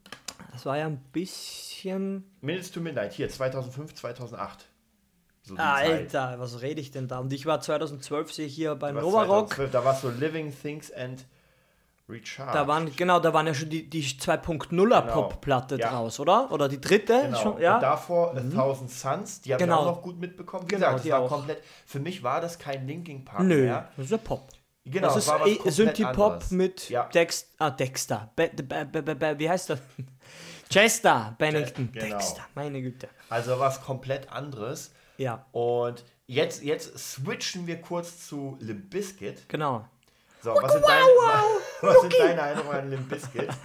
Das 0.52 0.66
war 0.66 0.76
ja 0.76 0.86
ein 0.86 0.98
bisschen. 1.12 2.24
Minutes 2.42 2.70
to 2.72 2.80
Midnight, 2.80 3.14
hier 3.14 3.28
2005, 3.30 3.94
2008. 3.94 4.66
So 5.44 5.56
Alter, 5.56 6.38
was 6.38 6.60
rede 6.60 6.80
ich 6.80 6.90
denn 6.92 7.08
da? 7.08 7.18
Und 7.20 7.32
ich 7.32 7.46
war 7.46 7.60
2012 7.60 8.32
sehe 8.32 8.46
ich 8.46 8.54
hier 8.54 8.74
beim 8.76 8.94
Novarock. 8.96 9.48
2012, 9.54 9.70
Da 9.72 9.84
war 9.84 9.94
so 9.96 10.10
Living 10.10 10.52
Things 10.54 10.92
and 10.92 11.24
Recharge. 12.08 12.52
Da 12.52 12.66
waren, 12.66 12.94
genau, 12.96 13.20
da 13.20 13.32
waren 13.32 13.46
ja 13.46 13.54
schon 13.54 13.70
die, 13.70 13.88
die 13.88 14.02
2.0er 14.02 15.00
Pop-Platte 15.02 15.76
Ja. 15.78 15.90
draus, 15.90 16.18
oder? 16.20 16.50
Oder 16.52 16.68
die 16.68 16.80
dritte? 16.80 17.22
Genau. 17.22 17.38
Schon, 17.40 17.60
ja? 17.60 17.76
Und 17.76 17.82
davor 17.82 18.36
A 18.36 18.40
Thousand 18.40 18.90
Suns, 18.90 19.40
die 19.40 19.54
habe 19.54 19.62
Genau. 19.64 19.78
auch 19.80 19.84
noch 19.86 20.02
gut 20.02 20.18
mitbekommen. 20.18 20.64
Wie 20.64 20.74
Genau, 20.74 20.86
gesagt, 20.88 21.04
das 21.04 21.12
war 21.12 21.20
auch. 21.20 21.28
komplett. 21.28 21.62
Für 21.86 22.00
mich 22.00 22.22
war 22.22 22.40
das 22.40 22.58
kein 22.58 22.86
Linkin 22.86 23.24
Park 23.24 23.42
Nö, 23.44 23.62
mehr. 23.64 23.88
das 23.96 24.06
ist 24.06 24.10
ja 24.10 24.18
Pop. 24.18 24.48
Genau, 24.84 25.06
das 25.08 25.16
ist 25.18 25.28
war 25.28 25.40
was 25.40 25.48
eh 25.48 25.54
komplett 25.54 25.74
Synthie-Pop 25.74 26.32
anderes. 26.32 26.50
mit 26.50 26.90
Ja. 26.90 27.04
Dex, 27.04 27.46
ah, 27.58 27.70
Dexter. 27.70 28.30
Be, 28.34 28.50
be, 28.52 28.84
be, 29.14 29.38
wie 29.38 29.48
heißt 29.48 29.70
das? 29.70 29.78
Chester 30.70 31.34
Bennington. 31.38 31.90
genau. 31.92 32.06
Dexter, 32.06 32.42
meine 32.54 32.80
Güte. 32.82 33.08
Also 33.28 33.58
was 33.58 33.80
komplett 33.82 34.30
anderes. 34.32 34.92
Ja, 35.18 35.44
Und 35.52 36.04
jetzt, 36.26 36.62
jetzt 36.64 36.98
switchen 36.98 37.66
wir 37.66 37.80
kurz 37.80 38.26
zu 38.26 38.56
Limp 38.60 38.90
Bizkit. 38.90 39.48
genau. 39.48 39.84
So, 40.42 40.50
was 40.60 40.72
sind, 40.72 40.84
deine, 40.84 41.06
was 41.82 42.00
sind 42.00 42.14
deine 42.18 42.40
Erinnerungen 42.40 42.76
an 42.76 42.90
Limp 42.90 43.08
Bizkit? 43.08 43.48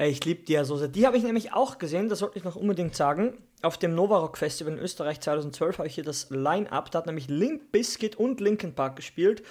Ich 0.00 0.24
liebe 0.24 0.44
die 0.44 0.52
ja 0.52 0.64
so 0.64 0.76
sehr. 0.76 0.86
Die 0.86 1.08
habe 1.08 1.16
ich 1.16 1.24
nämlich 1.24 1.52
auch 1.52 1.78
gesehen, 1.78 2.08
das 2.08 2.20
sollte 2.20 2.38
ich 2.38 2.44
noch 2.44 2.54
unbedingt 2.54 2.94
sagen. 2.94 3.36
Auf 3.62 3.78
dem 3.78 3.96
Novarock 3.96 4.38
Festival 4.38 4.74
in 4.74 4.78
Österreich 4.78 5.20
2012 5.20 5.78
habe 5.78 5.88
ich 5.88 5.96
hier 5.96 6.04
das 6.04 6.30
Line-Up. 6.30 6.92
Da 6.92 6.98
hat 6.98 7.06
nämlich 7.06 7.26
Limp 7.26 7.72
Bizkit 7.72 8.14
und 8.14 8.40
Linkin 8.40 8.76
Park 8.76 8.94
gespielt. 8.94 9.42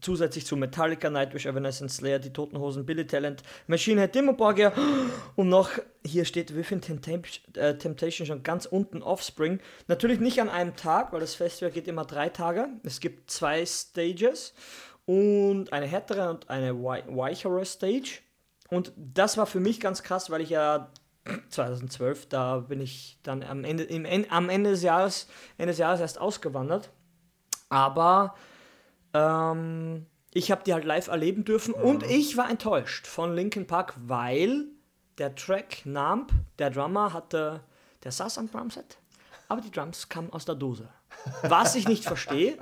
Zusätzlich 0.00 0.44
zu 0.44 0.56
Metallica, 0.56 1.08
Nightwish, 1.08 1.46
Evanescence, 1.46 1.98
Slayer, 1.98 2.18
Die 2.18 2.32
Toten 2.32 2.58
Hosen, 2.58 2.84
Billy 2.84 3.06
Talent, 3.06 3.44
Machine 3.68 4.00
Head, 4.00 4.16
Dimmu 4.16 4.32
Borgir 4.32 4.72
und 5.36 5.48
noch, 5.48 5.70
hier 6.04 6.24
steht 6.24 6.56
Within 6.56 6.80
Temptation, 6.80 7.54
äh, 7.54 7.78
Temptation 7.78 8.26
schon 8.26 8.42
ganz 8.42 8.66
unten, 8.66 9.02
Offspring. 9.04 9.60
Natürlich 9.86 10.18
nicht 10.18 10.40
an 10.40 10.48
einem 10.48 10.74
Tag, 10.74 11.12
weil 11.12 11.20
das 11.20 11.36
Festival 11.36 11.70
geht 11.70 11.86
immer 11.86 12.04
drei 12.04 12.28
Tage. 12.28 12.70
Es 12.82 12.98
gibt 12.98 13.30
zwei 13.30 13.64
Stages 13.64 14.52
und 15.06 15.72
eine 15.72 15.86
härtere 15.86 16.30
und 16.30 16.50
eine 16.50 16.74
wei- 16.82 17.04
weichere 17.08 17.64
Stage. 17.64 18.20
Und 18.68 18.92
das 18.96 19.36
war 19.38 19.46
für 19.46 19.60
mich 19.60 19.80
ganz 19.80 20.02
krass, 20.02 20.28
weil 20.30 20.40
ich 20.40 20.50
ja 20.50 20.90
2012, 21.50 22.28
da 22.28 22.58
bin 22.58 22.80
ich 22.80 23.18
dann 23.22 23.42
am 23.42 23.64
Ende, 23.64 23.84
im, 23.84 24.06
am 24.30 24.48
Ende 24.48 24.70
des 24.70 24.82
Jahres, 24.82 25.28
Ende 25.58 25.72
des 25.72 25.78
Jahres 25.78 26.00
erst 26.00 26.20
ausgewandert. 26.20 26.90
Aber 27.68 28.34
ähm, 29.14 30.06
ich 30.32 30.50
habe 30.50 30.62
die 30.64 30.74
halt 30.74 30.84
live 30.84 31.08
erleben 31.08 31.44
dürfen 31.44 31.74
und 31.74 32.02
ich 32.04 32.36
war 32.36 32.50
enttäuscht 32.50 33.06
von 33.06 33.34
Linkin 33.34 33.66
Park, 33.66 33.94
weil 33.98 34.66
der 35.18 35.34
Track 35.34 35.86
Numb, 35.86 36.32
der 36.58 36.70
Drummer 36.70 37.12
hatte, 37.12 37.60
der 38.04 38.12
saß 38.12 38.38
am 38.38 38.50
Drumset, 38.50 38.98
aber 39.48 39.60
die 39.62 39.70
Drums 39.70 40.08
kamen 40.08 40.30
aus 40.32 40.44
der 40.44 40.54
Dose. 40.56 40.88
Was 41.42 41.74
ich 41.74 41.88
nicht 41.88 42.04
verstehe, 42.04 42.58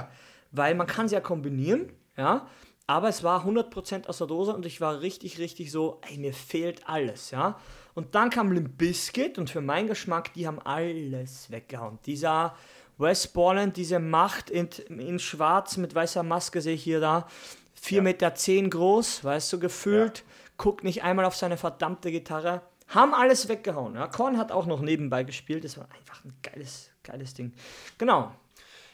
weil 0.52 0.74
man 0.74 0.86
kann 0.86 1.08
sie 1.08 1.16
ja 1.16 1.20
kombinieren, 1.20 1.90
ja, 2.16 2.46
aber 2.86 3.08
es 3.08 3.22
war 3.22 3.46
100% 3.46 4.06
aus 4.08 4.18
der 4.18 4.26
Dose 4.26 4.54
und 4.54 4.66
ich 4.66 4.80
war 4.80 5.00
richtig, 5.00 5.38
richtig 5.38 5.70
so, 5.70 6.00
ey, 6.08 6.18
mir 6.18 6.34
fehlt 6.34 6.86
alles, 6.88 7.30
ja. 7.30 7.58
Und 7.94 8.14
dann 8.14 8.30
kam 8.30 8.52
Limp 8.52 8.76
Bizkit 8.76 9.38
und 9.38 9.50
für 9.50 9.60
meinen 9.60 9.88
Geschmack, 9.88 10.32
die 10.34 10.46
haben 10.46 10.60
alles 10.60 11.50
weggehauen. 11.50 11.98
Dieser 12.04 12.54
Wes 12.98 13.28
Borland, 13.28 13.76
diese 13.76 14.00
Macht 14.00 14.50
in, 14.50 14.68
in 14.88 15.18
schwarz 15.18 15.76
mit 15.76 15.94
weißer 15.94 16.22
Maske 16.22 16.60
sehe 16.60 16.74
ich 16.74 16.84
hier 16.84 17.00
da, 17.00 17.26
4,10 17.80 18.02
Meter 18.02 18.34
zehn 18.34 18.70
groß, 18.70 19.24
weißt 19.24 19.52
du, 19.52 19.60
gefühlt, 19.60 20.24
guckt 20.56 20.84
nicht 20.84 21.02
einmal 21.02 21.24
auf 21.24 21.36
seine 21.36 21.56
verdammte 21.56 22.10
Gitarre, 22.10 22.62
haben 22.88 23.14
alles 23.14 23.48
weggehauen. 23.48 23.94
Ja. 23.94 24.08
Korn 24.08 24.38
hat 24.38 24.52
auch 24.52 24.66
noch 24.66 24.80
nebenbei 24.80 25.24
gespielt, 25.24 25.64
das 25.64 25.78
war 25.78 25.88
einfach 25.98 26.24
ein 26.24 26.34
geiles, 26.42 26.90
geiles 27.02 27.34
Ding. 27.34 27.52
Genau. 27.98 28.32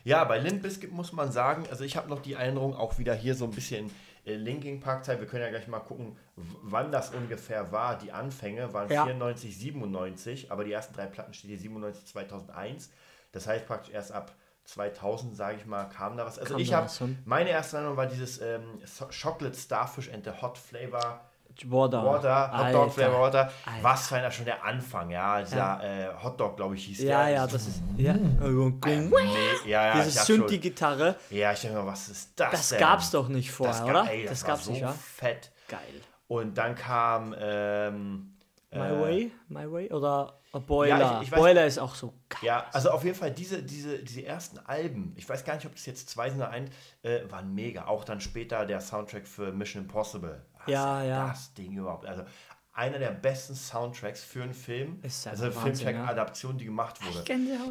Ja, 0.05 0.25
bei 0.25 0.39
Limp 0.39 0.63
Bizkit 0.63 0.93
muss 0.93 1.13
man 1.13 1.33
sagen, 1.33 1.65
also 1.71 1.85
ich 1.85 1.97
habe 1.97 2.09
noch 2.09 2.21
die 2.21 2.35
Erinnerung 2.35 2.75
auch 2.75 2.99
wieder 2.99 3.15
hier 3.15 3.35
so 3.35 3.45
ein 3.45 3.51
bisschen 3.51 3.91
äh, 4.25 4.35
Linking 4.35 4.81
Park 4.81 5.05
Zeit. 5.05 5.21
Wir 5.21 5.27
können 5.27 5.43
ja 5.43 5.51
gleich 5.51 5.69
mal 5.69 5.81
gucken, 5.81 6.17
wann 6.37 6.93
das 6.93 7.11
ungefähr 7.11 7.73
war. 7.73 7.99
Die 7.99 8.13
Anfänge 8.13 8.73
waren 8.73 8.91
ja. 8.91 9.05
94, 9.05 9.57
97, 9.57 10.53
aber 10.53 10.65
die 10.65 10.73
ersten 10.73 10.95
drei 10.95 11.07
Platten 11.07 11.35
steht 11.35 11.51
hier 11.51 11.59
97, 11.59 12.07
2001. 12.07 12.91
Das 13.33 13.47
heißt 13.47 13.67
praktisch 13.67 13.93
erst 13.93 14.13
ab 14.13 14.35
2000, 14.65 15.37
sage 15.37 15.57
ich 15.57 15.67
mal, 15.67 15.85
kam 15.85 16.17
da 16.17 16.25
was. 16.25 16.39
Also 16.39 16.55
kam 16.55 16.63
ich 16.63 16.73
habe, 16.73 16.89
meine 17.25 17.51
erste 17.51 17.77
Erinnerung 17.77 17.97
war 17.97 18.07
dieses 18.07 18.41
ähm, 18.41 18.81
Chocolate 19.23 19.57
Starfish 19.57 20.11
and 20.11 20.25
the 20.25 20.31
Hot 20.43 20.59
Flavor 20.59 21.30
Water. 21.67 22.05
Water, 22.05 22.59
Hotdog 22.59 22.93
Flavor 22.93 23.21
Water. 23.21 23.51
Alter. 23.65 23.83
Was 23.83 24.09
für 24.09 24.17
einer 24.17 24.31
schon 24.31 24.45
der 24.45 24.65
Anfang, 24.65 25.11
ja. 25.11 25.41
Dieser 25.41 25.57
ja. 25.57 25.83
Äh, 25.83 26.15
Hotdog, 26.23 26.57
glaube 26.57 26.75
ich, 26.75 26.85
hieß 26.85 27.03
ja, 27.03 27.25
der. 27.25 27.35
Ja, 27.35 27.47
das 27.47 27.67
ist. 27.67 27.83
Ja. 27.97 28.15
nee, 28.15 29.11
ja, 29.67 29.87
ja, 29.87 30.05
Diese 30.05 30.25
Synthi-Gitarre. 30.25 31.17
Ja, 31.31 31.53
ich 31.53 31.61
denke 31.61 31.79
mal, 31.79 31.87
was 31.87 32.09
ist 32.09 32.33
das? 32.37 32.51
Das 32.51 32.79
gab 32.79 33.01
es 33.01 33.11
doch 33.11 33.29
nicht 33.29 33.51
vorher, 33.51 33.79
das 33.79 33.89
oder? 33.89 34.11
Ey, 34.11 34.23
das, 34.23 34.41
das 34.41 34.45
gab's 34.45 34.65
so 34.65 34.73
nicht, 34.73 34.83
ja? 34.83 34.93
fett. 34.93 35.51
Geil. 35.69 35.81
Und 36.29 36.57
dann 36.57 36.75
kam. 36.75 37.35
Ähm, 37.39 38.37
My 38.73 38.79
äh, 38.79 39.01
Way? 39.01 39.33
My 39.49 39.71
Way? 39.71 39.93
Oder 39.93 40.40
Boiler? 40.59 40.99
Ja, 40.99 41.17
ich, 41.21 41.29
ich 41.29 41.33
weiß, 41.33 41.39
Boiler 41.39 41.67
ist 41.67 41.79
auch 41.79 41.95
so 41.95 42.15
geil. 42.29 42.41
Ja, 42.43 42.67
also 42.73 42.91
auf 42.91 43.05
jeden 43.05 43.17
Fall 43.17 43.31
diese, 43.31 43.63
diese, 43.63 44.01
diese 44.01 44.25
ersten 44.25 44.59
Alben, 44.59 45.13
ich 45.17 45.29
weiß 45.29 45.45
gar 45.45 45.55
nicht, 45.55 45.67
ob 45.67 45.75
das 45.75 45.87
jetzt 45.87 46.09
zwei 46.09 46.29
sind 46.29 46.39
oder 46.39 46.51
ein, 46.51 46.71
äh, 47.03 47.21
waren 47.31 47.55
mega. 47.55 47.87
Auch 47.87 48.05
dann 48.05 48.21
später 48.21 48.67
der 48.67 48.81
Soundtrack 48.81 49.27
für 49.27 49.53
Mission 49.53 49.85
Impossible. 49.85 50.45
Was 50.59 50.67
ja, 50.67 51.05
ja. 51.05 51.29
Das 51.29 51.55
Ding 51.55 51.77
überhaupt. 51.77 52.07
Also 52.07 52.25
einer 52.73 52.99
der 52.99 53.11
besten 53.11 53.55
Soundtracks 53.55 54.23
für 54.23 54.43
einen 54.43 54.55
Film. 54.55 55.01
Ist 55.03 55.27
also 55.27 55.45
eine 55.45 55.53
Filmtrack-Adaption, 55.53 56.59
die 56.59 56.65
gemacht 56.65 56.99
wurde. 57.05 57.25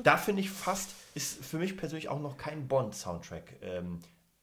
Da 0.03 0.17
finde 0.17 0.41
ich 0.41 0.50
fast, 0.50 0.91
ist 1.15 1.43
für 1.43 1.57
mich 1.57 1.77
persönlich 1.77 2.09
auch 2.09 2.19
noch 2.19 2.38
kein 2.38 2.67
Bond-Soundtrack. 2.67 3.55
Ähm, 3.62 4.00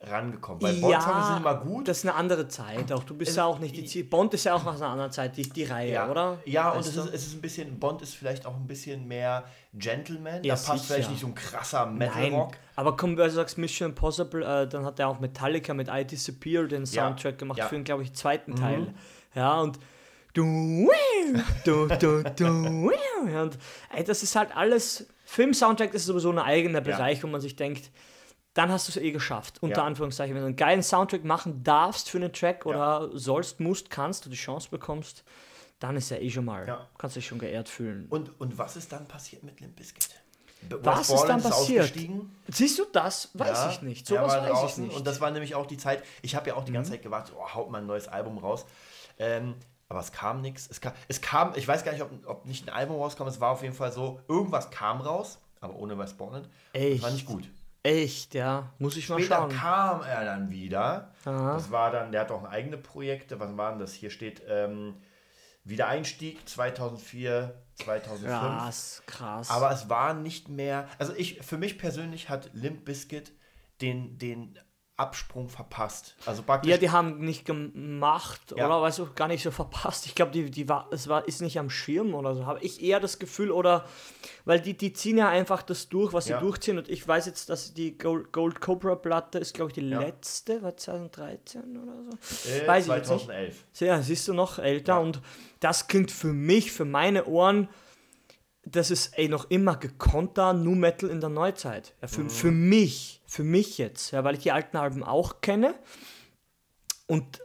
rangekommen. 0.09 0.63
Weil 0.63 0.75
Bond 0.75 0.93
ja, 0.93 1.01
sind 1.27 1.39
immer 1.39 1.57
gut. 1.57 1.89
Das 1.89 1.99
ist 1.99 2.05
eine 2.05 2.15
andere 2.15 2.49
Zeit. 2.49 2.93
Auch 2.93 3.05
du 3.05 3.15
bist 3.15 3.31
es, 3.31 3.37
ja 3.37 3.45
auch 3.45 3.59
nicht 3.59 3.95
die 3.95 4.03
Bond 4.03 4.35
ist 4.35 4.45
ja 4.45 4.55
auch 4.55 4.65
aus 4.65 4.81
einer 4.81 4.91
anderen 4.91 5.11
Zeit, 5.11 5.37
die, 5.37 5.49
die 5.49 5.65
Reihe, 5.65 5.93
ja, 5.93 6.11
oder? 6.11 6.39
Ja, 6.45 6.75
weißt 6.75 6.77
und 6.77 6.97
es 6.97 7.07
ist, 7.07 7.15
es 7.15 7.27
ist 7.27 7.35
ein 7.35 7.41
bisschen, 7.41 7.79
Bond 7.79 8.03
ist 8.03 8.15
vielleicht 8.15 8.47
auch 8.47 8.55
ein 8.55 8.67
bisschen 8.67 9.07
mehr 9.07 9.45
Gentleman. 9.75 10.45
Ja, 10.45 10.55
da 10.55 10.63
passt 10.63 10.67
sicher. 10.67 10.95
vielleicht 10.95 11.11
nicht 11.11 11.21
so 11.21 11.27
ein 11.27 11.35
krasser 11.35 11.87
Metal-Rock. 11.87 12.55
Aber 12.77 12.97
komm, 12.97 13.17
wenn 13.17 13.25
du 13.25 13.31
sagst 13.31 13.59
Mission 13.59 13.91
Impossible, 13.91 14.43
äh, 14.43 14.69
dann 14.69 14.85
hat 14.85 14.99
er 14.99 15.09
auch 15.09 15.21
Metallica 15.21 15.75
mit 15.75 15.89
I 15.89 16.05
Disappear 16.05 16.65
den 16.65 16.87
Soundtrack 16.87 17.35
ja, 17.35 17.39
gemacht 17.39 17.63
für 17.63 17.75
den, 17.75 17.85
glaube 17.85 18.03
ich, 18.03 18.13
zweiten 18.15 18.53
mhm. 18.53 18.57
Teil. 18.57 18.95
Ja, 19.35 19.61
und 19.61 19.79
du, 20.33 20.91
du, 21.65 21.87
du, 21.87 22.23
du, 22.23 22.47
und 22.47 23.59
ey, 23.95 24.05
das 24.05 24.23
ist 24.23 24.37
halt 24.37 24.57
alles. 24.57 25.07
Film-Soundtrack 25.25 25.93
ist 25.93 26.07
sowieso 26.07 26.31
ein 26.31 26.39
eigener 26.39 26.81
Bereich, 26.81 27.23
wo 27.25 27.27
man 27.27 27.41
sich 27.41 27.57
denkt, 27.57 27.91
dann 28.57 28.71
hast 28.73 28.89
du 28.89 28.91
es 28.91 28.97
eh 28.97 29.13
geschafft. 29.13 29.63
Unter 29.63 29.83
ja. 29.83 29.85
Anführungszeichen, 29.85 30.35
wenn 30.35 30.43
du 30.43 30.47
einen 30.47 30.57
geilen 30.57 30.83
Soundtrack 30.83 31.25
machen 31.25 31.63
darfst 31.63 32.09
für 32.09 32.17
einen 32.17 32.33
Track 32.33 32.65
ja. 32.65 32.71
oder 32.71 33.19
sollst, 33.19 33.61
musst, 33.61 33.91
kannst, 33.91 34.25
du 34.25 34.31
die 34.31 34.37
Chance 34.37 34.69
bekommst, 34.71 35.25
dann 35.79 35.97
ist 35.97 36.11
ja 36.11 36.17
eh 36.17 36.31
schon 36.31 36.47
mal, 36.47 36.67
ja. 36.67 36.87
kannst 36.97 37.17
dich 37.17 37.27
schon 37.27 37.39
geehrt 37.39 37.69
fühlen. 37.69 38.07
Und, 38.09 38.41
und 38.41 38.57
was 38.57 38.77
ist 38.77 38.91
dann 38.93 39.07
passiert 39.07 39.43
mit 39.43 39.61
Limp 39.61 39.77
Bizkit? 39.77 40.09
Was 40.83 41.11
ist 41.11 41.25
dann 41.25 41.43
passiert? 41.43 41.93
Siehst 42.49 42.79
du 42.79 42.87
das? 42.91 43.29
Weiß 43.35 43.49
ja, 43.49 43.71
ich 43.71 43.83
nicht. 43.83 44.07
So 44.07 44.15
was 44.15 44.33
weiß 44.33 44.49
draußen. 44.49 44.85
ich 44.85 44.89
nicht. 44.89 44.99
Und 44.99 45.07
das 45.07 45.21
war 45.21 45.31
nämlich 45.31 45.55
auch 45.55 45.67
die 45.67 45.77
Zeit, 45.77 46.03
ich 46.23 46.35
habe 46.35 46.49
ja 46.49 46.57
auch 46.57 46.65
die 46.65 46.73
ganze 46.73 46.91
mhm. 46.91 46.95
Zeit 46.95 47.03
gewartet, 47.03 47.35
oh, 47.39 47.55
haut 47.55 47.71
mal 47.71 47.79
ein 47.79 47.87
neues 47.87 48.09
Album 48.09 48.39
raus. 48.39 48.65
Ähm, 49.19 49.55
aber 49.89 50.01
es 50.01 50.13
kam 50.13 50.41
nichts. 50.41 50.67
Es 50.69 50.81
kam, 50.81 50.95
es 51.09 51.21
kam, 51.21 51.53
ich 51.57 51.69
weiß 51.69 51.85
gar 51.85 51.93
nicht, 51.93 52.03
ob, 52.03 52.11
ob 52.27 52.47
nicht 52.47 52.67
ein 52.67 52.75
Album 52.75 52.97
rauskam, 52.97 53.27
es 53.27 53.39
war 53.39 53.51
auf 53.51 53.63
jeden 53.63 53.75
Fall 53.75 53.93
so, 53.93 54.21
irgendwas 54.29 54.71
kam 54.71 55.03
raus, 55.03 55.39
aber 55.61 55.77
ohne 55.77 55.99
West 55.99 56.17
Bonnet. 56.17 56.49
Echt? 56.73 56.97
Das 56.97 57.03
war 57.03 57.11
nicht 57.11 57.27
gut. 57.27 57.49
Echt, 57.87 58.35
ja. 58.35 58.73
Muss 58.81 58.97
ich 58.97 59.09
mal 59.09 59.21
Später 59.21 59.37
schauen. 59.37 59.50
kam 59.50 60.02
er 60.02 60.25
dann 60.25 60.50
wieder. 60.50 61.12
Aha. 61.25 61.55
Das 61.55 61.71
war 61.71 61.93
dann, 61.93 62.11
der 62.11 62.23
hat 62.23 62.33
auch 62.33 62.43
eigene 62.45 62.78
Projekte. 62.78 63.38
Was 63.38 63.57
waren 63.57 63.78
das? 63.78 63.93
Hier 63.93 64.11
steht 64.11 64.43
ähm, 64.49 64.97
Wiedereinstieg 65.62 66.49
2004, 66.49 67.55
2005. 67.76 68.28
Krass, 68.28 69.02
krass. 69.07 69.50
Aber 69.50 69.71
es 69.71 69.88
war 69.88 70.14
nicht 70.14 70.49
mehr. 70.49 70.88
Also 70.99 71.12
ich, 71.14 71.43
für 71.43 71.59
mich 71.59 71.78
persönlich 71.78 72.28
hat 72.28 72.50
Limp 72.55 72.85
Bizkit 72.85 73.33
den, 73.81 74.19
den 74.19 74.59
Absprung 74.97 75.50
verpasst. 75.50 76.17
Also 76.25 76.43
praktisch 76.43 76.71
ja, 76.71 76.79
die 76.79 76.91
haben 76.91 77.19
nicht 77.19 77.45
gemacht 77.45 78.55
ja. 78.57 78.67
oder 78.67 78.81
weißt 78.81 78.99
du, 78.99 79.09
gar 79.15 79.29
nicht 79.29 79.43
so 79.43 79.50
verpasst. 79.50 80.07
Ich 80.07 80.15
glaube, 80.15 80.33
die, 80.33 80.50
die 80.50 80.69
war, 80.69 80.88
es 80.91 81.07
war, 81.09 81.29
ist 81.29 81.43
nicht 81.43 81.59
am 81.59 81.69
Schirm 81.69 82.15
oder 82.15 82.35
so. 82.35 82.47
Habe 82.47 82.61
ich 82.61 82.83
eher 82.83 82.99
das 82.99 83.19
Gefühl, 83.19 83.50
oder 83.50 83.85
weil 84.47 84.61
die, 84.61 84.75
die 84.75 84.95
ziehen 84.95 85.19
ja 85.19 85.29
einfach 85.29 85.62
das 85.62 85.91
durch, 85.91 86.15
was 86.15 86.26
sie 86.26 86.33
ja. 86.33 86.41
durchziehen. 86.41 86.79
Und 86.79 86.88
ich 86.88 87.07
weiß 87.07 87.26
jetzt, 87.26 87.50
dass 87.50 87.75
die 87.75 87.99
Gold, 87.99 88.33
Gold 88.33 88.61
Cobra 88.62 88.95
Platte 88.95 89.38
ist, 89.38 89.53
glaube 89.53 89.71
ich, 89.71 89.75
die 89.75 89.87
ja. 89.87 90.00
letzte, 90.00 90.62
war 90.62 90.76
2013 90.76 91.76
oder 91.76 91.93
so. 92.21 92.50
Äh, 92.50 92.67
weiß 92.67 92.87
2011. 92.87 93.49
Ich 93.49 93.57
jetzt 93.57 93.81
nicht. 93.81 93.88
Ja, 93.88 94.00
siehst 94.00 94.26
du 94.29 94.33
noch 94.33 94.59
älter. 94.59 95.00
Und 95.00 95.21
das 95.61 95.88
klingt 95.88 96.11
für 96.11 96.33
mich, 96.33 96.73
für 96.73 96.87
meine 96.87 97.26
Ohren 97.26 97.69
das 98.66 98.90
ist 98.90 99.16
ey, 99.16 99.28
noch 99.28 99.49
immer 99.49 99.76
gekonter 99.76 100.52
Nu 100.52 100.75
Metal 100.75 101.08
in 101.08 101.20
der 101.20 101.30
Neuzeit. 101.30 101.94
Ja, 102.02 102.08
für, 102.08 102.23
mhm. 102.23 102.30
für 102.30 102.50
mich, 102.50 103.23
für 103.26 103.44
mich 103.44 103.78
jetzt, 103.78 104.11
ja, 104.11 104.25
weil 104.25 104.35
ich 104.35 104.40
die 104.40 104.52
alten 104.52 104.76
Alben 104.76 105.04
auch 105.04 105.40
kenne. 105.40 105.75
Und 107.06 107.40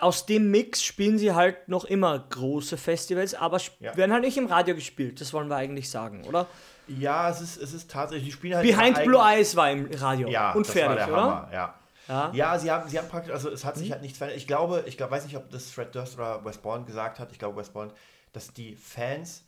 aus 0.00 0.26
dem 0.26 0.50
Mix 0.50 0.82
spielen 0.82 1.18
sie 1.18 1.32
halt 1.32 1.68
noch 1.68 1.84
immer 1.84 2.18
große 2.18 2.76
Festivals, 2.76 3.34
aber 3.34 3.60
ja. 3.78 3.96
werden 3.96 4.12
halt 4.12 4.24
nicht 4.24 4.36
im 4.36 4.46
Radio 4.46 4.74
gespielt. 4.74 5.20
Das 5.20 5.32
wollen 5.32 5.48
wir 5.48 5.56
eigentlich 5.56 5.88
sagen, 5.88 6.24
oder? 6.24 6.48
Ja, 6.88 7.30
es 7.30 7.40
ist, 7.40 7.56
es 7.56 7.72
ist 7.72 7.90
tatsächlich, 7.90 8.26
die 8.26 8.32
spielen 8.32 8.56
halt. 8.56 8.66
Behind 8.66 9.04
Blue 9.04 9.22
Eyes 9.22 9.54
war 9.54 9.70
im 9.70 9.88
Radio. 9.94 10.28
Ja, 10.28 10.52
und 10.52 10.66
fertig, 10.66 11.06
oder? 11.06 11.22
Hammer, 11.22 11.50
ja. 11.52 11.74
Ja. 12.08 12.30
ja, 12.34 12.58
sie 12.58 12.70
haben, 12.70 12.86
sie 12.86 12.98
haben 12.98 13.08
praktisch, 13.08 13.32
also 13.32 13.48
es 13.48 13.64
hat 13.64 13.76
sich 13.76 13.86
hm. 13.86 13.92
halt 13.92 14.02
nichts 14.02 14.18
verändert. 14.18 14.38
Ich 14.38 14.46
glaube, 14.46 14.84
ich 14.86 14.98
glaub, 14.98 15.10
weiß 15.10 15.24
nicht, 15.24 15.38
ob 15.38 15.48
das 15.50 15.70
Fred 15.70 15.94
Durst 15.94 16.16
oder 16.16 16.44
West 16.44 16.60
Bond 16.62 16.86
gesagt 16.86 17.18
hat, 17.18 17.32
ich 17.32 17.38
glaube 17.38 17.56
West 17.56 17.72
Bond, 17.72 17.94
dass 18.34 18.52
die 18.52 18.76
Fans 18.76 19.44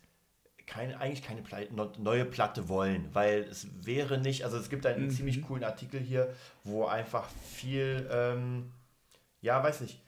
keine, 0.67 0.99
eigentlich 1.01 1.23
keine 1.23 1.43
neue 1.99 2.25
Platte 2.25 2.69
wollen, 2.69 3.09
weil 3.13 3.45
es 3.45 3.69
wäre 3.85 4.19
nicht, 4.19 4.45
also 4.45 4.57
es 4.57 4.69
gibt 4.69 4.85
einen 4.85 5.05
mhm. 5.05 5.11
ziemlich 5.11 5.43
coolen 5.43 5.65
Artikel 5.65 6.01
hier, 6.01 6.35
wo 6.65 6.87
einfach 6.87 7.29
viel, 7.53 8.09
ähm, 8.11 8.73
ja, 9.41 9.63
weiß 9.63 9.81
nicht. 9.81 10.03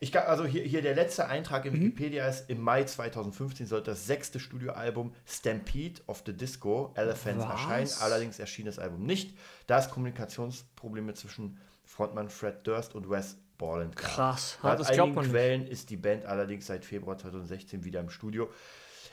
Ich 0.00 0.18
also 0.18 0.44
hier, 0.44 0.64
hier 0.64 0.82
der 0.82 0.96
letzte 0.96 1.28
Eintrag 1.28 1.64
in 1.64 1.74
mhm. 1.74 1.80
Wikipedia 1.80 2.26
ist, 2.26 2.50
im 2.50 2.60
Mai 2.60 2.82
2015 2.82 3.66
sollte 3.66 3.92
das 3.92 4.04
sechste 4.04 4.40
Studioalbum 4.40 5.14
Stampede 5.24 6.02
of 6.08 6.24
the 6.26 6.36
Disco 6.36 6.92
Elephants 6.96 7.44
Was? 7.44 7.52
erscheinen. 7.52 7.90
Allerdings 8.00 8.38
erschien 8.40 8.66
das 8.66 8.80
Album 8.80 9.04
nicht, 9.06 9.38
da 9.68 9.78
es 9.78 9.88
Kommunikationsprobleme 9.88 11.14
zwischen 11.14 11.56
Frontmann 11.84 12.28
Fred 12.30 12.66
Durst 12.66 12.96
und 12.96 13.08
Wes 13.08 13.38
Borland 13.58 13.94
gab. 13.94 14.10
Krass, 14.10 14.58
Laut 14.64 14.80
das 14.80 14.88
einigen 14.88 15.14
Quellen 15.14 15.66
ist 15.68 15.88
die 15.88 15.96
Band 15.96 16.24
allerdings 16.26 16.66
seit 16.66 16.84
Februar 16.84 17.16
2016 17.16 17.84
wieder 17.84 18.00
im 18.00 18.10
Studio 18.10 18.50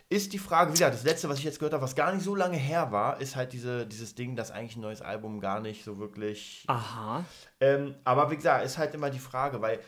ist 0.10 0.34
die 0.34 0.40
Frage, 0.40 0.74
wieder, 0.74 0.90
das 0.90 1.04
letzte, 1.04 1.30
was 1.30 1.38
ich 1.38 1.44
jetzt 1.44 1.60
gehört 1.60 1.74
habe, 1.74 1.84
was 1.84 1.96
gar 1.96 2.12
nicht 2.12 2.24
so 2.24 2.34
lange 2.34 2.58
her 2.58 2.92
war, 2.92 3.22
ist 3.22 3.36
halt 3.36 3.54
diese, 3.54 3.86
dieses 3.86 4.16
Ding, 4.16 4.36
dass 4.36 4.50
eigentlich 4.50 4.76
ein 4.76 4.82
neues 4.82 5.04
Album 5.04 5.40
gar 5.40 5.60
nicht 5.60 5.84
so 5.84 6.00
wirklich. 6.00 6.64
Aha. 6.66 7.24
Ähm, 7.60 7.94
aber 8.04 8.32
wie 8.32 8.36
gesagt, 8.36 8.66
ist 8.66 8.80
halt 8.80 8.96
immer 8.96 9.12
die 9.12 9.20
Frage, 9.20 9.62
weil, 9.62 9.80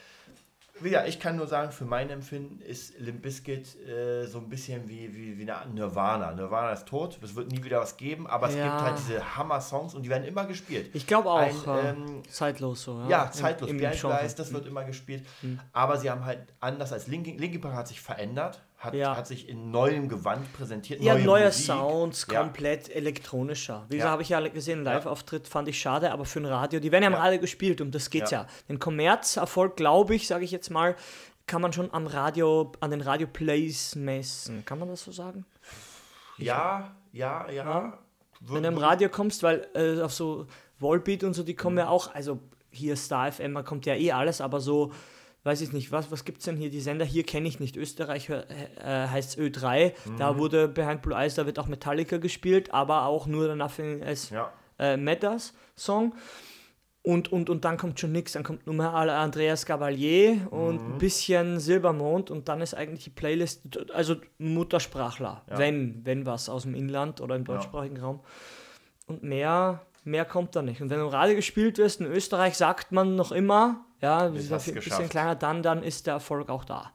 wieder, 0.79 1.07
ich 1.07 1.19
kann 1.19 1.35
nur 1.35 1.47
sagen, 1.47 1.71
für 1.71 1.85
mein 1.85 2.09
Empfinden 2.11 2.61
ist 2.61 2.99
Limp 2.99 3.23
Bizkit 3.23 3.75
äh, 3.87 4.25
so 4.25 4.37
ein 4.37 4.49
bisschen 4.49 4.87
wie, 4.87 5.15
wie, 5.15 5.39
wie 5.39 5.51
eine 5.51 5.73
Nirvana. 5.73 6.31
Nirvana 6.33 6.71
ist 6.71 6.87
tot, 6.87 7.19
es 7.23 7.35
wird 7.35 7.51
nie 7.51 7.63
wieder 7.63 7.79
was 7.79 7.97
geben, 7.97 8.27
aber 8.27 8.47
es 8.47 8.55
ja. 8.55 8.65
gibt 8.65 8.81
halt 8.81 8.97
diese 8.99 9.37
Hammer-Songs 9.37 9.95
und 9.95 10.03
die 10.03 10.09
werden 10.09 10.23
immer 10.23 10.45
gespielt. 10.45 10.91
Ich 10.93 11.07
glaube 11.07 11.31
auch, 11.31 11.67
Ein, 11.67 11.97
ähm, 11.97 12.23
zeitlos 12.29 12.83
so. 12.83 12.99
Ja, 13.01 13.09
ja 13.09 13.31
zeitlos. 13.31 13.69
Im, 13.71 13.77
im 13.79 13.89
Behind 13.89 14.39
das 14.39 14.53
wird 14.53 14.67
immer 14.67 14.83
gespielt. 14.83 15.25
Mhm. 15.41 15.59
Aber 15.73 15.97
sie 15.97 16.11
haben 16.11 16.25
halt 16.25 16.53
anders 16.59 16.93
als 16.93 17.07
Linkin, 17.07 17.39
Linkin 17.39 17.61
Park 17.61 17.73
hat 17.73 17.87
sich 17.87 18.01
verändert 18.01 18.61
hat, 18.81 18.95
ja. 18.95 19.15
hat 19.15 19.27
sich 19.27 19.47
in 19.47 19.69
neuem 19.69 20.09
Gewand 20.09 20.51
präsentiert. 20.53 21.01
Ja, 21.01 21.13
neue, 21.13 21.23
neue 21.23 21.51
Sounds, 21.51 22.25
ja. 22.29 22.41
komplett 22.41 22.89
elektronischer. 22.89 23.85
Wie 23.89 23.97
gesagt, 23.97 24.07
ja. 24.07 24.11
habe 24.11 24.21
ich 24.23 24.29
ja 24.29 24.39
gesehen, 24.47 24.83
Live-Auftritt 24.83 25.47
fand 25.47 25.67
ich 25.67 25.79
schade, 25.79 26.11
aber 26.11 26.25
für 26.25 26.39
ein 26.39 26.47
Radio, 26.47 26.79
die 26.79 26.91
werden 26.91 27.03
ja 27.03 27.09
im 27.09 27.15
Radio 27.15 27.39
gespielt, 27.39 27.79
um 27.79 27.91
das 27.91 28.09
geht's 28.09 28.31
ja. 28.31 28.47
Den 28.69 28.79
Kommerzerfolg, 28.79 29.75
glaube 29.75 30.15
ich, 30.15 30.27
sage 30.27 30.45
ich 30.45 30.51
jetzt 30.51 30.71
mal, 30.71 30.95
kann 31.45 31.61
man 31.61 31.73
schon 31.73 31.93
am 31.93 32.07
Radio, 32.07 32.71
an 32.79 32.89
den 32.89 33.01
Radio-Plays 33.01 33.95
messen. 33.95 34.65
Kann 34.65 34.79
man 34.79 34.87
das 34.87 35.03
so 35.03 35.11
sagen? 35.11 35.45
Ja, 36.37 36.95
ja, 37.11 37.49
ja. 37.51 37.99
Wenn 38.39 38.63
du 38.63 38.69
im 38.69 38.79
Radio 38.79 39.09
kommst, 39.09 39.43
weil 39.43 39.67
äh, 39.75 40.01
auf 40.01 40.13
so 40.13 40.47
Wallbeat 40.79 41.23
und 41.23 41.35
so, 41.35 41.43
die 41.43 41.55
kommen 41.55 41.75
mhm. 41.75 41.81
ja 41.81 41.89
auch, 41.89 42.15
also 42.15 42.39
hier 42.71 42.95
Star 42.95 43.31
FM, 43.31 43.51
man 43.51 43.63
kommt 43.63 43.85
ja 43.85 43.93
eh 43.93 44.11
alles, 44.11 44.41
aber 44.41 44.59
so 44.59 44.91
weiß 45.43 45.61
ich 45.61 45.71
nicht, 45.73 45.91
was, 45.91 46.11
was 46.11 46.23
gibt 46.25 46.39
es 46.39 46.45
denn 46.45 46.57
hier? 46.57 46.69
Die 46.69 46.81
Sender 46.81 47.05
hier 47.05 47.23
kenne 47.23 47.47
ich 47.47 47.59
nicht. 47.59 47.75
Österreich 47.77 48.29
äh, 48.29 48.43
heißt 48.85 49.39
Ö3. 49.39 49.93
Mhm. 50.05 50.17
Da 50.17 50.37
wurde 50.37 50.67
Behind 50.67 51.01
Blue 51.01 51.17
Eyes, 51.17 51.35
da 51.35 51.45
wird 51.45 51.57
auch 51.59 51.67
Metallica 51.67 52.17
gespielt, 52.17 52.73
aber 52.73 53.05
auch 53.05 53.25
nur 53.27 53.47
der 53.47 53.55
Nothing 53.55 54.03
as 54.03 54.29
ja. 54.29 54.51
äh, 54.77 54.97
Matters 54.97 55.53
Song. 55.75 56.13
Und, 57.03 57.31
und, 57.31 57.49
und 57.49 57.65
dann 57.65 57.77
kommt 57.77 57.99
schon 57.99 58.11
nichts, 58.11 58.33
dann 58.33 58.43
kommt 58.43 58.67
nur 58.67 58.75
mal 58.75 59.09
Andreas 59.09 59.65
Gavalier 59.65 60.47
und 60.51 60.75
Mhm. 60.87 60.93
ein 60.93 60.97
bisschen 60.99 61.59
Silbermond 61.59 62.29
und 62.29 62.47
dann 62.47 62.61
ist 62.61 62.75
eigentlich 62.75 63.05
die 63.05 63.09
Playlist, 63.09 63.63
also 63.91 64.17
Muttersprachler, 64.37 65.43
Ja. 65.49 65.57
wenn, 65.57 66.05
wenn 66.05 66.27
was 66.27 66.47
aus 66.47 66.61
dem 66.63 66.75
Inland 66.75 67.19
oder 67.19 67.35
im 67.35 67.43
deutschsprachigen 67.43 67.97
Raum. 67.99 68.19
Und 69.07 69.23
mehr, 69.23 69.81
mehr 70.03 70.25
kommt 70.25 70.55
da 70.55 70.61
nicht. 70.61 70.81
Und 70.81 70.89
wenn 70.89 70.99
du 70.99 71.05
im 71.05 71.11
Radio 71.11 71.35
gespielt 71.35 71.77
wirst, 71.77 71.99
in 72.01 72.07
Österreich 72.07 72.55
sagt 72.55 72.91
man 72.91 73.15
noch 73.15 73.31
immer, 73.31 73.85
ja, 74.01 74.25
ein 74.25 74.33
bisschen 74.33 75.09
kleiner, 75.09 75.35
dann, 75.35 75.63
dann 75.63 75.83
ist 75.83 76.07
der 76.07 76.15
Erfolg 76.15 76.49
auch 76.49 76.65
da. 76.65 76.91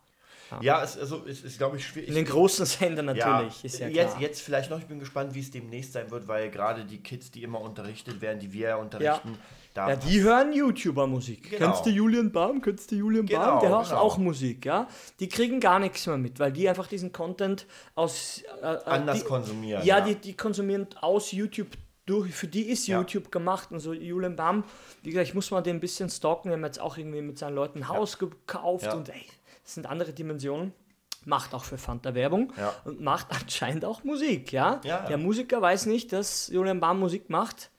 Ja, 0.61 0.83
es, 0.83 0.97
also, 0.97 1.25
es 1.27 1.43
ist, 1.43 1.59
glaube 1.59 1.77
ich, 1.77 1.87
schwierig. 1.87 2.09
In 2.09 2.15
den 2.15 2.25
großen 2.25 2.67
Sendern 2.67 3.07
natürlich, 3.07 3.65
ist 3.65 3.79
ja 3.81 3.89
jetzt, 3.89 4.11
klar. 4.11 4.23
jetzt 4.23 4.43
vielleicht 4.43 4.71
noch, 4.71 4.79
ich 4.79 4.87
bin 4.87 5.01
gespannt, 5.01 5.35
wie 5.35 5.41
es 5.41 5.51
demnächst 5.51 5.93
sein 5.93 6.11
wird, 6.11 6.29
weil 6.29 6.51
gerade 6.51 6.85
die 6.85 7.03
Kids, 7.03 7.31
die 7.31 7.43
immer 7.43 7.61
unterrichtet 7.61 8.21
werden, 8.21 8.39
die 8.39 8.53
wir 8.53 8.69
ja 8.69 8.77
unterrichten, 8.77 9.37
da 9.75 9.91
Ja, 9.91 9.97
die 9.97 10.23
hören 10.23 10.53
YouTuber-Musik. 10.53 11.51
Genau. 11.51 11.67
Kennst 11.67 11.87
du 11.87 11.91
Julian 11.91 12.33
Baum? 12.33 12.63
Kennst 12.63 12.91
du 12.91 12.95
Julian 12.97 13.27
Genau, 13.27 13.45
Baum? 13.45 13.61
Der 13.61 13.71
hört 13.71 13.89
genau. 13.89 14.01
auch 14.01 14.19
Musik, 14.19 14.65
ja. 14.65 14.89
Die 15.21 15.29
kriegen 15.29 15.61
gar 15.61 15.79
nichts 15.79 16.07
mehr 16.07 16.17
mit, 16.17 16.39
weil 16.39 16.53
die 16.53 16.69
einfach 16.69 16.87
diesen 16.87 17.13
Content 17.13 17.67
aus 17.95 18.43
äh, 18.63 18.75
äh, 18.75 18.79
anders 18.85 19.19
die, 19.19 19.25
konsumieren. 19.25 19.85
Ja, 19.85 20.01
die, 20.01 20.15
die 20.15 20.35
konsumieren 20.35 20.87
aus 21.01 21.33
YouTube 21.33 21.69
durch. 22.07 22.33
Für 22.35 22.47
die 22.49 22.63
ist 22.71 22.87
Ja. 22.87 22.99
YouTube 22.99 23.31
gemacht 23.31 23.71
und 23.73 23.81
so. 23.81 23.93
Julian 23.93 24.37
Baum, 24.37 24.65
wie 25.03 25.11
gesagt, 25.11 25.29
ich 25.29 25.35
muss 25.35 25.51
mal 25.51 25.61
den 25.61 25.77
ein 25.77 25.81
bisschen 25.81 26.09
stalken. 26.09 26.49
Wir 26.51 26.57
haben 26.57 26.65
jetzt 26.65 26.81
auch 26.81 26.97
irgendwie 26.97 27.21
mit 27.21 27.39
seinen 27.39 27.55
Leuten 27.55 27.81
ein 27.81 27.89
Haus 27.89 28.19
gekauft 28.19 28.87
Ja. 28.87 28.95
und 28.95 29.09
ey, 29.09 29.27
das 29.65 29.75
sind 29.75 29.87
andere 29.87 30.13
Dimensionen. 30.13 30.73
Macht 31.25 31.55
auch 31.55 31.65
für 31.65 31.77
Fanta 31.77 32.15
Werbung 32.15 32.53
Ja. 32.57 32.73
und 32.85 33.01
macht 33.01 33.27
anscheinend 33.31 33.85
auch 33.85 34.05
Musik, 34.05 34.53
ja? 34.53 34.81
Ja. 34.85 35.07
Der 35.07 35.19
Musiker 35.19 35.61
weiß 35.61 35.87
nicht, 35.87 36.13
dass 36.13 36.47
Julian 36.49 36.79
Baum 36.79 37.01
Musik 37.01 37.29
macht, 37.31 37.71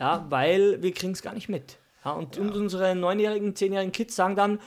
ja, 0.00 0.26
weil 0.28 0.82
wir 0.82 0.92
kriegen 0.92 1.12
es 1.12 1.22
gar 1.22 1.32
nicht 1.34 1.48
mit. 1.48 1.78
Ja, 2.04 2.12
und, 2.12 2.38
und 2.38 2.50
unsere 2.56 2.94
neunjährigen, 2.96 3.54
zehnjährigen 3.54 3.92
Kids 3.92 4.16
sagen 4.16 4.34
dann, 4.34 4.60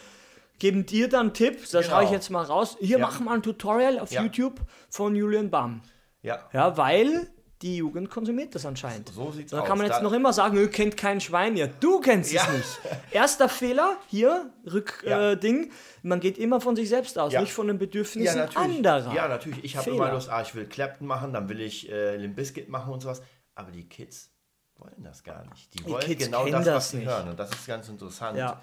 geben 0.60 0.86
dir 0.86 1.10
dann 1.10 1.22
einen 1.28 1.34
Tipp, 1.34 1.60
das 1.62 1.72
Genau. 1.72 1.84
schaue 1.84 2.04
ich 2.06 2.12
jetzt 2.12 2.30
mal 2.30 2.44
raus. 2.44 2.78
Hier, 2.80 3.00
Ja. 3.00 3.06
mach 3.06 3.20
mal 3.20 3.34
ein 3.36 3.42
Tutorial 3.44 4.00
auf 4.00 4.12
Ja. 4.12 4.22
YouTube 4.24 4.62
von 4.90 5.16
Julian 5.16 5.50
Baum. 5.50 5.82
ja, 6.22 6.40
Ja, 6.54 6.78
weil 6.78 7.28
die 7.62 7.78
Jugend 7.78 8.10
konsumiert 8.10 8.56
das 8.56 8.66
anscheinend. 8.66 9.10
so 9.10 9.32
sieht's 9.32 9.52
Da 9.52 9.62
aus. 9.62 9.68
kann 9.68 9.78
man 9.78 9.88
jetzt 9.88 9.98
Da- 9.98 10.02
noch 10.04 10.14
immer 10.14 10.34
sagen, 10.34 10.58
ihr 10.58 10.70
kennt 10.70 10.98
kein 10.98 11.22
Schwein, 11.22 11.56
ja, 11.56 11.68
du 11.68 12.00
kennst 12.00 12.32
Ja. 12.32 12.44
es 12.48 12.54
nicht. 12.58 12.80
Erster 13.12 13.48
Fehler, 13.50 13.98
hier, 14.08 14.52
Rück, 14.72 15.04
Ja. 15.08 15.32
äh, 15.32 15.38
Ding, 15.38 15.72
man 16.04 16.20
geht 16.20 16.38
immer 16.38 16.60
von 16.62 16.76
sich 16.76 16.90
selbst 16.90 17.18
aus, 17.20 17.34
Ja. 17.34 17.42
nicht 17.42 17.54
von 17.54 17.68
den 17.68 17.78
Bedürfnissen 17.78 18.42
anderer. 18.56 19.14
Ja, 19.14 19.28
natürlich. 19.28 19.64
Ich 19.64 19.78
habe 19.78 19.90
immer 19.92 20.12
Lust, 20.12 20.30
ah, 20.30 20.42
ich 20.42 20.56
will 20.56 20.66
Clapton 20.66 21.06
machen, 21.08 21.34
dann 21.34 21.48
will 21.50 21.62
ich 21.62 21.90
äh, 21.92 22.16
Limp 22.18 22.36
Bizkit 22.36 22.70
machen 22.70 22.92
und 22.94 23.02
sowas. 23.02 23.22
Aber 23.56 23.72
die 23.72 23.88
Kids 23.88 24.32
wollen 24.78 25.04
das 25.04 25.24
gar 25.24 25.46
nicht. 25.50 25.74
Die 25.74 25.86
wollen 25.86 26.02
Kids 26.02 26.26
genau 26.26 26.46
das, 26.48 26.66
das 26.66 26.76
was 26.76 26.90
sie 26.92 26.98
nicht. 26.98 27.08
hören. 27.08 27.30
Und 27.30 27.40
das 27.40 27.52
ist 27.52 27.68
ganz 27.68 27.88
interessant. 27.90 28.38
Ja. 28.38 28.62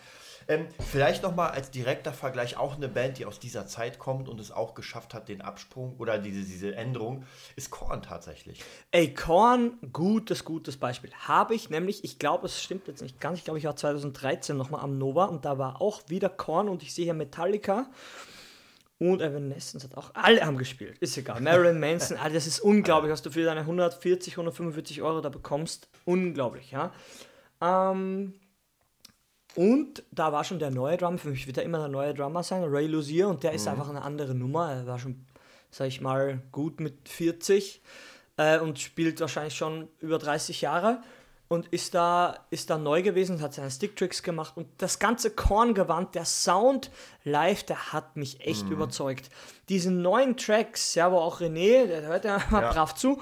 Ähm, 0.50 0.66
vielleicht 0.80 1.22
nochmal 1.22 1.50
als 1.50 1.70
direkter 1.70 2.14
Vergleich 2.14 2.56
auch 2.56 2.76
eine 2.76 2.88
Band, 2.88 3.18
die 3.18 3.26
aus 3.26 3.38
dieser 3.38 3.66
Zeit 3.66 3.98
kommt 3.98 4.30
und 4.30 4.40
es 4.40 4.50
auch 4.50 4.74
geschafft 4.74 5.12
hat, 5.12 5.28
den 5.28 5.42
Absprung 5.42 5.96
oder 5.98 6.18
diese, 6.18 6.40
diese 6.42 6.74
Änderung, 6.74 7.26
ist 7.54 7.70
Korn 7.70 8.00
tatsächlich. 8.00 8.64
Ey, 8.90 9.12
Korn, 9.12 9.78
gutes, 9.92 10.46
gutes 10.46 10.78
Beispiel. 10.78 11.10
Habe 11.12 11.54
ich 11.54 11.68
nämlich, 11.68 12.02
ich 12.02 12.18
glaube, 12.18 12.46
es 12.46 12.62
stimmt 12.62 12.88
jetzt 12.88 13.02
nicht 13.02 13.20
ganz, 13.20 13.38
ich 13.38 13.44
glaube, 13.44 13.58
ich 13.58 13.66
war 13.66 13.76
2013 13.76 14.56
nochmal 14.56 14.80
am 14.80 14.96
Nova 14.96 15.26
und 15.26 15.44
da 15.44 15.58
war 15.58 15.82
auch 15.82 16.00
wieder 16.08 16.30
Korn 16.30 16.70
und 16.70 16.82
ich 16.82 16.94
sehe 16.94 17.04
hier 17.04 17.14
Metallica 17.14 17.90
und 18.98 19.20
Evanescence 19.20 19.84
hat 19.84 19.98
auch, 19.98 20.12
alle 20.14 20.46
haben 20.46 20.56
gespielt, 20.56 20.96
ist 20.98 21.18
egal. 21.18 21.42
Marilyn 21.42 21.78
Manson, 21.80 22.16
ah, 22.16 22.30
das 22.30 22.46
ist 22.46 22.60
unglaublich, 22.60 23.12
was 23.12 23.20
du 23.20 23.30
für 23.30 23.44
deine 23.44 23.60
140, 23.60 24.32
145 24.32 25.02
Euro 25.02 25.20
da 25.20 25.28
bekommst. 25.28 25.90
Unglaublich, 26.06 26.70
ja. 26.70 26.90
Ähm, 27.60 28.32
und 29.54 30.02
da 30.12 30.32
war 30.32 30.44
schon 30.44 30.58
der 30.58 30.70
neue 30.70 30.96
Drummer, 30.96 31.18
für 31.18 31.30
mich 31.30 31.46
wird 31.46 31.58
er 31.58 31.64
immer 31.64 31.78
der 31.78 31.88
neue 31.88 32.14
Drummer 32.14 32.42
sein, 32.42 32.62
Ray 32.64 32.86
Luzier, 32.86 33.28
und 33.28 33.42
der 33.42 33.52
ist 33.52 33.66
einfach 33.66 33.88
eine 33.88 34.02
andere 34.02 34.34
Nummer. 34.34 34.70
Er 34.72 34.86
war 34.86 34.98
schon, 34.98 35.26
sag 35.70 35.88
ich 35.88 36.00
mal, 36.00 36.42
gut 36.52 36.80
mit 36.80 37.08
40 37.08 37.82
äh, 38.36 38.58
und 38.60 38.78
spielt 38.78 39.20
wahrscheinlich 39.20 39.54
schon 39.54 39.88
über 40.00 40.18
30 40.18 40.60
Jahre 40.60 41.02
und 41.48 41.66
ist 41.68 41.94
da, 41.94 42.46
ist 42.50 42.68
da 42.68 42.76
neu 42.76 43.02
gewesen 43.02 43.36
und 43.36 43.42
hat 43.42 43.54
seine 43.54 43.70
Sticktricks 43.70 44.22
gemacht. 44.22 44.52
Und 44.56 44.68
das 44.76 44.98
ganze 44.98 45.30
Korngewand, 45.30 46.14
der 46.14 46.26
Sound 46.26 46.90
live, 47.24 47.64
der 47.64 47.92
hat 47.92 48.16
mich 48.16 48.40
echt 48.46 48.68
überzeugt. 48.68 49.30
Diese 49.70 49.90
neuen 49.90 50.36
Tracks, 50.36 50.94
ja, 50.94 51.10
wo 51.10 51.16
auch 51.16 51.40
René, 51.40 51.86
der 51.86 52.02
hört 52.02 52.24
ja 52.26 52.38
mal 52.50 52.62
Ja. 52.62 52.72
brav 52.72 52.94
zu, 52.94 53.20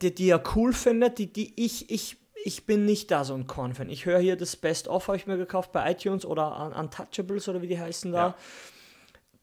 die, 0.00 0.14
die 0.14 0.30
er 0.30 0.42
cool 0.56 0.72
findet, 0.72 1.18
die, 1.18 1.30
die 1.30 1.52
ich, 1.62 1.90
ich, 1.90 2.16
ich 2.44 2.66
bin 2.66 2.84
nicht 2.84 3.10
da 3.10 3.24
so 3.24 3.34
ein 3.34 3.46
Korn-Fan. 3.46 3.90
Ich 3.90 4.06
höre 4.06 4.18
hier 4.18 4.36
das 4.36 4.56
Best-of, 4.56 5.08
habe 5.08 5.16
ich 5.16 5.26
mir 5.26 5.36
gekauft 5.36 5.72
bei 5.72 5.90
iTunes 5.90 6.24
oder 6.24 6.58
Un- 6.60 6.72
Untouchables 6.72 7.48
oder 7.48 7.62
wie 7.62 7.68
die 7.68 7.80
heißen 7.80 8.12
da. 8.12 8.18
Ja. 8.28 8.34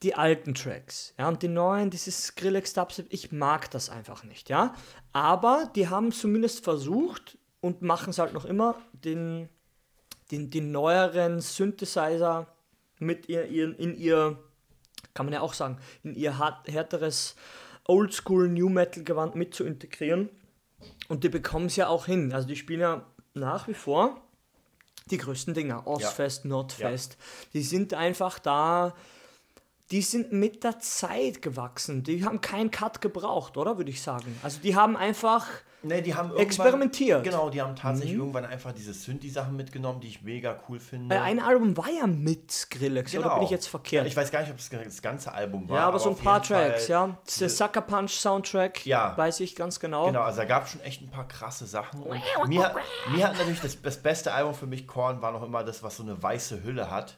Die 0.04 0.14
alten 0.14 0.54
Tracks, 0.54 1.16
ja, 1.18 1.28
und 1.28 1.42
die 1.42 1.48
neuen, 1.48 1.90
dieses 1.90 2.26
Skrillex 2.26 2.74
Dubstep, 2.74 3.08
ich 3.10 3.32
mag 3.32 3.72
das 3.72 3.90
einfach 3.90 4.24
nicht, 4.24 4.48
ja. 4.48 4.76
Aber 5.12 5.72
die 5.76 5.88
haben 5.88 6.12
zumindest 6.12 6.64
versucht 6.64 7.40
und 7.62 7.82
machen 7.82 8.12
es 8.12 8.20
halt 8.20 8.32
noch 8.32 8.46
immer, 8.46 8.76
den, 8.94 9.50
den, 10.30 10.52
den 10.52 10.72
neueren 10.72 11.42
Synthesizer 11.42 12.46
mit 13.00 13.28
ihr, 13.28 13.48
ihren, 13.48 13.74
in 13.74 13.96
ihr, 13.96 14.38
kann 15.16 15.26
man 15.26 15.34
ja 15.34 15.42
auch 15.42 15.56
sagen, 15.56 15.80
in 16.04 16.14
ihr 16.14 16.38
härteres 16.38 17.36
Oldschool 17.88 18.50
New 18.50 18.70
Metal 18.70 19.04
Gewand 19.04 19.34
mit 19.34 19.56
zu 19.56 19.64
integrieren. 19.64 20.30
Und 21.08 21.24
die 21.24 21.30
bekommen 21.30 21.68
es 21.68 21.76
ja 21.76 21.88
auch 21.88 22.06
hin. 22.06 22.34
Also 22.34 22.48
die 22.48 22.56
spielen 22.56 22.82
ja 22.82 23.06
nach 23.34 23.68
wie 23.68 23.74
vor 23.74 24.22
die 25.10 25.18
größten 25.18 25.54
Dinger. 25.54 25.88
Ostfest, 25.88 26.46
Nordfest. 26.46 27.18
Die 27.54 27.64
sind 27.64 27.94
einfach 27.94 28.40
da. 28.40 28.94
Die 29.92 30.02
sind 30.02 30.34
mit 30.34 30.66
der 30.66 30.80
Zeit 30.80 31.42
gewachsen. 31.42 32.04
Die 32.04 32.26
haben 32.26 32.42
keinen 32.42 32.72
Cut 32.72 33.00
gebraucht, 33.00 33.56
oder? 33.56 33.78
Würde 33.78 33.90
ich 33.90 34.02
sagen. 34.02 34.38
Also 34.44 34.60
die 34.62 34.76
haben 34.76 34.98
einfach. 34.98 35.46
Ne, 35.84 36.02
die 36.02 36.14
haben 36.14 36.36
Experimentiert. 36.36 37.24
Genau, 37.24 37.50
die 37.50 37.62
haben 37.62 37.76
tatsächlich 37.76 38.18
irgendwann 38.18 38.44
einfach 38.46 38.74
diese 38.74 38.94
Synthi-Sachen 38.94 39.56
mitgenommen, 39.56 40.02
die 40.02 40.08
ich 40.08 40.22
mega 40.24 40.60
cool 40.68 40.80
finde. 40.80 41.16
Äh, 41.16 41.20
ein 41.20 41.40
Album 41.40 41.78
war 41.78 41.90
ja 41.90 42.08
mit 42.08 42.52
Skrillex, 42.52 43.16
oder 43.16 43.36
bin 43.36 43.44
ich 43.44 43.52
jetzt 43.52 43.68
verkehrt? 43.68 44.06
Ich 44.08 44.18
weiß 44.18 44.32
gar 44.32 44.42
nicht, 44.42 44.52
ob 44.52 44.58
es 44.58 44.70
das 44.70 45.02
ganze 45.02 45.32
Album 45.32 45.70
war. 45.70 45.78
ja, 45.78 45.88
aber 45.88 46.00
so 46.00 46.10
ein 46.10 46.18
paar 46.18 46.38
jeden 46.42 46.48
Fall 46.48 46.70
Tracks, 46.72 46.88
ja. 46.88 47.18
Der 47.40 47.50
Sucker 47.50 47.82
Punch 47.82 48.12
Soundtrack, 48.12 48.86
Ja. 48.86 49.16
weiß 49.16 49.40
ich 49.40 49.56
ganz 49.56 49.80
genau. 49.80 50.08
Genau, 50.08 50.24
also 50.24 50.40
da 50.40 50.46
gab 50.46 50.66
es 50.66 50.72
schon 50.72 50.82
echt 50.82 51.02
ein 51.02 51.12
paar 51.12 51.28
krasse 51.28 51.66
Sachen. 51.68 52.02
Und 52.02 52.20
mir, 52.50 52.76
mir 53.12 53.28
hat 53.28 53.38
natürlich 53.38 53.62
das, 53.62 53.80
das 53.82 53.98
beste 53.98 54.34
Album 54.34 54.56
für 54.56 54.68
mich, 54.68 54.88
Korn, 54.88 55.22
war 55.22 55.32
noch 55.32 55.44
immer 55.44 55.64
das, 55.64 55.84
was 55.84 55.96
so 55.98 56.04
eine 56.04 56.22
weiße 56.22 56.64
Hülle 56.64 56.90
hat. 56.92 57.18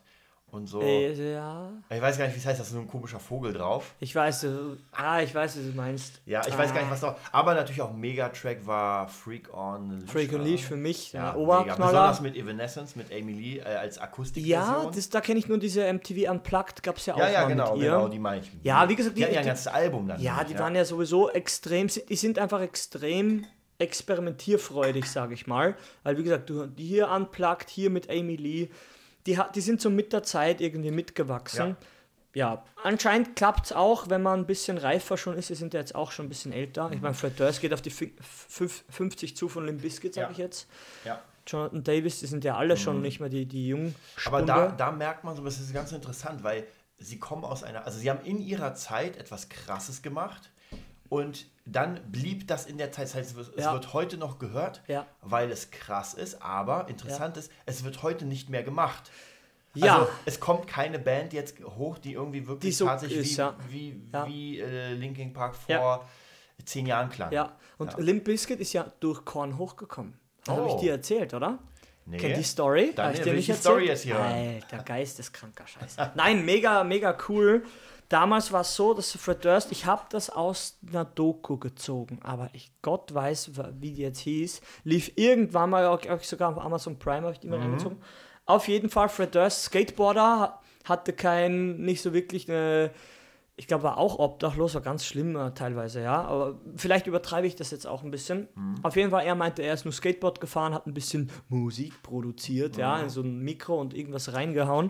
Und 0.52 0.66
so. 0.68 0.82
Äh, 0.82 1.34
ja, 1.34 1.70
Ich 1.90 2.02
weiß 2.02 2.18
gar 2.18 2.26
nicht, 2.26 2.36
wie 2.36 2.40
es 2.40 2.46
heißt, 2.46 2.60
da 2.60 2.64
ist 2.64 2.72
so 2.72 2.80
ein 2.80 2.88
komischer 2.88 3.20
Vogel 3.20 3.54
drauf. 3.54 3.94
ich 4.00 4.16
weiß, 4.16 4.46
äh, 4.46 4.50
ah, 4.94 5.22
ich 5.22 5.34
weiß, 5.36 5.58
was 5.58 5.64
du 5.64 5.76
meinst. 5.76 6.22
Ja, 6.26 6.42
ich 6.48 6.58
weiß 6.58 6.74
gar 6.74 6.82
nicht, 6.82 6.92
was 6.92 7.02
noch. 7.02 7.16
Aber 7.32 7.54
natürlich 7.54 7.82
auch 7.82 7.94
Megatrack 7.94 8.66
war 8.66 9.08
Freak 9.08 9.54
on 9.54 10.00
Leash. 10.00 10.10
Freak 10.12 10.34
war- 10.34 10.40
Leash 10.40 10.64
für 10.64 10.76
mich, 10.76 11.14
Ja, 11.14 11.20
ja, 11.20 11.34
mega. 11.34 11.40
Oberknaller. 11.44 11.86
Besonders 11.92 12.22
mit 12.22 12.36
Evanescence, 12.36 12.96
mit 12.96 13.12
Amy 13.12 13.34
Lee 13.34 13.58
äh, 13.60 13.64
als 13.64 14.00
Akustikversion. 14.00 14.84
Ja, 14.86 14.92
das, 14.94 15.10
da 15.10 15.22
kenne 15.22 15.40
ich 15.40 15.48
nur 15.48 15.60
diese 15.60 15.82
MTV 15.92 16.32
Unplugged, 16.32 16.82
gab 16.82 16.98
es 16.98 17.06
ja 17.06 17.14
auch 17.14 17.20
ja, 17.20 17.30
ja, 17.30 17.48
genau, 17.48 17.76
genau, 17.78 18.08
die 18.08 18.20
meine 18.20 18.42
ich. 18.42 18.52
Ja, 18.64 18.90
wie 18.90 18.96
gesagt, 18.96 19.18
die, 19.18 19.22
ja 19.22 19.28
ein 19.28 19.46
ganzes 19.46 19.68
Album 19.68 20.08
dann. 20.08 20.20
Ja, 20.20 20.44
die 20.44 20.58
waren 20.58 20.76
ja 20.76 20.84
sowieso 20.86 21.30
extrem, 21.30 21.88
die 21.88 22.16
sind 22.16 22.40
einfach 22.40 22.62
extrem 22.62 23.46
experimentierfreudig, 23.78 25.06
sage 25.10 25.34
ich 25.34 25.48
mal. 25.48 25.76
Weil, 26.04 26.18
wie 26.18 26.24
gesagt, 26.24 26.50
du, 26.50 26.66
die 26.68 26.86
hier 26.86 27.10
unplugged, 27.10 27.70
hier 27.70 27.90
mit 27.90 28.10
Amy 28.10 28.36
Lee, 28.36 28.70
die, 29.30 29.40
die 29.56 29.62
sind 29.62 29.80
so 29.82 29.90
mit 29.90 30.12
der 30.14 30.24
Zeit 30.24 30.60
irgendwie 30.62 30.92
mitgewachsen. 30.92 31.78
Ja, 32.36 32.64
anscheinend 32.84 33.36
klappt 33.36 33.66
es 33.68 33.72
auch, 33.74 34.10
wenn 34.10 34.22
man 34.22 34.42
ein 34.42 34.46
bisschen 34.46 34.78
reifer 34.78 35.18
schon 35.18 35.36
ist. 35.36 35.48
Sie 35.48 35.56
sind 35.56 35.74
ja 35.74 35.80
jetzt 35.80 35.96
auch 35.96 36.12
schon 36.12 36.28
ein 36.28 36.30
bisschen 36.30 36.52
älter. 36.52 36.92
Ich 36.94 37.02
meine, 37.02 37.16
Fred 37.16 37.40
Durst 37.40 37.60
geht 37.60 37.74
auf 37.74 37.82
die 37.82 37.92
fün- 37.92 38.12
fünf- 38.22 38.84
50 38.90 39.36
zu 39.36 39.50
von 39.50 39.66
Limp 39.66 39.82
Bizkit, 39.82 40.14
sage 40.14 40.28
Ja. 40.28 40.32
ich 40.32 40.38
jetzt. 40.38 40.68
Ja. 41.06 41.20
Jonathan 41.48 41.84
Davis, 41.84 42.20
die 42.20 42.28
sind 42.28 42.44
ja 42.44 42.56
alle 42.56 42.78
schon 42.78 43.02
nicht 43.02 43.20
mehr 43.20 43.30
die, 43.30 43.48
die 43.48 43.70
jungen 43.70 43.96
Aber 44.26 44.44
da, 44.44 44.68
da 44.70 44.92
merkt 44.92 45.24
man 45.24 45.36
so, 45.36 45.44
das 45.44 45.60
ist 45.60 45.74
ganz 45.74 45.92
interessant, 45.92 46.44
weil 46.44 46.68
sie 47.00 47.18
kommen 47.18 47.44
aus 47.44 47.64
einer, 47.64 47.86
also 47.88 47.98
sie 47.98 48.10
haben 48.12 48.24
in 48.24 48.40
ihrer 48.40 48.76
Zeit 48.76 49.18
etwas 49.18 49.50
Krasses 49.50 50.04
gemacht 50.04 50.52
und 51.10 51.48
dann 51.66 52.00
blieb 52.12 52.48
das 52.48 52.66
in 52.66 52.78
der 52.78 52.92
Zeit. 52.92 53.06
Das 53.06 53.16
heißt, 53.16 53.30
es 53.32 53.36
wird, 53.36 53.56
es 53.58 53.66
Ja. 53.66 53.74
wird 53.74 53.94
heute 53.94 54.18
noch 54.18 54.40
gehört, 54.40 54.82
Ja. 54.88 55.06
weil 55.22 55.52
es 55.52 55.70
krass 55.72 56.14
ist, 56.14 56.42
aber 56.42 56.88
interessant 56.88 57.38
ist, 57.38 57.52
es 57.66 57.84
wird 57.84 58.02
heute 58.04 58.26
nicht 58.26 58.50
mehr 58.50 58.64
gemacht. 58.64 59.12
Ja. 59.76 60.00
Also 60.00 60.12
es 60.26 60.40
kommt 60.40 60.68
keine 60.68 60.98
Band 60.98 61.32
jetzt 61.34 61.58
hoch, 61.64 62.00
die 62.00 62.14
irgendwie 62.14 62.48
wirklich 62.48 62.72
Die 62.72 62.78
so 62.78 62.86
tatsächlich 62.88 63.20
ist, 63.20 63.38
wie, 63.38 63.42
ja. 63.42 63.56
wie, 63.70 64.02
Ja. 64.12 64.28
wie 64.28 64.60
äh, 64.60 64.94
Linkin 64.94 65.32
Park 65.32 65.56
vor 65.56 65.76
Ja. 65.76 66.02
zehn 66.66 66.88
Jahren 66.88 67.10
klang. 67.10 67.32
Ja, 67.32 67.56
und 67.78 67.92
Ja. 67.94 68.00
Limp 68.00 68.24
Bizkit 68.24 68.60
ist 68.60 68.74
ja 68.74 68.92
durch 69.00 69.24
Korn 69.26 69.58
hochgekommen. 69.60 70.16
Das 70.46 70.56
habe 70.56 70.68
ich 70.68 70.74
Oh. 70.74 70.80
dir 70.80 70.94
erzählt, 70.94 71.34
oder? 71.36 71.60
Nee. 72.06 72.18
Kennt 72.18 72.38
die 72.38 72.44
Story? 72.44 72.92
Dann 72.96 73.10
Hab 73.10 73.14
ich 73.14 73.22
dir 73.22 73.34
nicht 73.34 73.48
erzählt? 73.50 73.62
Story 73.64 73.86
jetzt 73.86 74.02
hier. 74.04 74.18
Alter, 74.20 74.80
geisteskranker 74.84 75.68
Scheiß. 75.68 75.98
Nein, 76.16 76.44
mega, 76.44 76.84
mega 76.84 77.16
cool. 77.28 77.64
Damals 78.10 78.52
war 78.52 78.62
es 78.62 78.76
so, 78.76 78.94
dass 78.94 79.12
Fred 79.12 79.46
Durst, 79.46 79.72
ich 79.72 79.86
habe 79.86 80.04
das 80.10 80.30
aus 80.30 80.78
einer 80.88 81.06
Doku 81.06 81.58
gezogen, 81.58 82.20
aber 82.24 82.50
ich 82.54 82.72
Gott 82.82 83.14
weiß, 83.14 83.52
wie 83.80 83.94
die 83.94 84.02
jetzt 84.02 84.20
hieß, 84.20 84.62
lief 84.84 85.12
irgendwann 85.16 85.70
mal, 85.70 85.86
auch, 85.86 86.06
auch 86.08 86.24
sogar 86.24 86.50
auf 86.50 86.64
Amazon 86.64 87.00
Prime 87.00 87.22
habe 87.22 87.34
ich 87.34 87.40
die 87.40 87.48
mal 87.48 87.58
mhm. 87.58 87.66
reingezogen. 87.66 88.02
Auf 88.46 88.68
jeden 88.68 88.90
Fall, 88.90 89.10
Fred 89.10 89.36
Durst, 89.36 89.66
Skateboarder, 89.66 90.60
hatte 90.86 91.14
kein, 91.14 91.78
nicht 91.78 92.02
so 92.02 92.14
wirklich 92.14 92.50
eine, 92.50 92.92
ich 93.56 93.68
glaube, 93.68 93.84
war 93.84 93.98
auch 93.98 94.18
obdachlos, 94.18 94.74
war 94.74 94.82
ganz 94.82 95.06
schlimm 95.06 95.36
äh, 95.36 95.52
teilweise, 95.52 96.02
ja. 96.02 96.24
Aber 96.24 96.60
vielleicht 96.76 97.06
übertreibe 97.06 97.46
ich 97.46 97.56
das 97.56 97.70
jetzt 97.70 97.86
auch 97.86 98.04
ein 98.04 98.10
bisschen. 98.10 98.48
Mhm. 98.56 98.76
Auf 98.82 98.96
jeden 98.96 99.12
Fall, 99.12 99.26
er 99.26 99.36
meinte, 99.36 99.62
er 99.62 99.74
ist 99.76 99.86
nur 99.86 99.92
Skateboard 99.92 100.42
gefahren, 100.42 100.74
hat 100.74 100.88
ein 100.88 100.94
bisschen 100.94 101.30
Musik 101.50 102.02
produziert, 102.02 102.76
mhm. 102.76 102.80
ja, 102.80 103.00
in 103.00 103.10
so 103.10 103.22
ein 103.22 103.40
Mikro 103.40 103.80
und 103.80 103.94
irgendwas 103.94 104.34
reingehauen. 104.34 104.90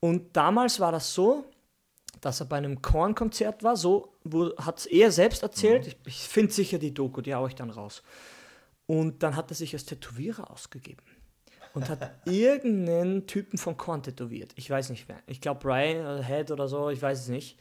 Und 0.00 0.36
damals 0.36 0.80
war 0.80 0.92
das 0.92 1.14
so, 1.14 1.44
dass 2.22 2.40
er 2.40 2.46
bei 2.46 2.56
einem 2.56 2.80
Korn-Konzert 2.80 3.62
war, 3.62 3.76
so 3.76 4.14
hat 4.56 4.78
es 4.78 4.86
er 4.86 5.10
selbst 5.10 5.42
erzählt. 5.42 5.84
Mhm. 5.84 5.88
Ich, 5.88 5.96
ich 6.06 6.28
finde 6.28 6.52
sicher 6.52 6.78
die 6.78 6.94
Doku, 6.94 7.20
die 7.20 7.34
haue 7.34 7.48
ich 7.48 7.56
dann 7.56 7.68
raus. 7.68 8.02
Und 8.86 9.22
dann 9.22 9.36
hat 9.36 9.50
er 9.50 9.56
sich 9.56 9.74
als 9.74 9.84
Tätowierer 9.84 10.50
ausgegeben 10.50 11.02
und 11.74 11.88
hat 11.88 12.12
irgendeinen 12.24 13.26
Typen 13.26 13.58
von 13.58 13.76
Korn 13.76 14.04
tätowiert. 14.04 14.52
Ich 14.54 14.70
weiß 14.70 14.90
nicht 14.90 15.08
wer. 15.08 15.18
Ich 15.26 15.40
glaube 15.40 15.60
Brian 15.60 16.24
Head 16.24 16.52
oder 16.52 16.68
so, 16.68 16.90
ich 16.90 17.02
weiß 17.02 17.20
es 17.20 17.28
nicht. 17.28 17.58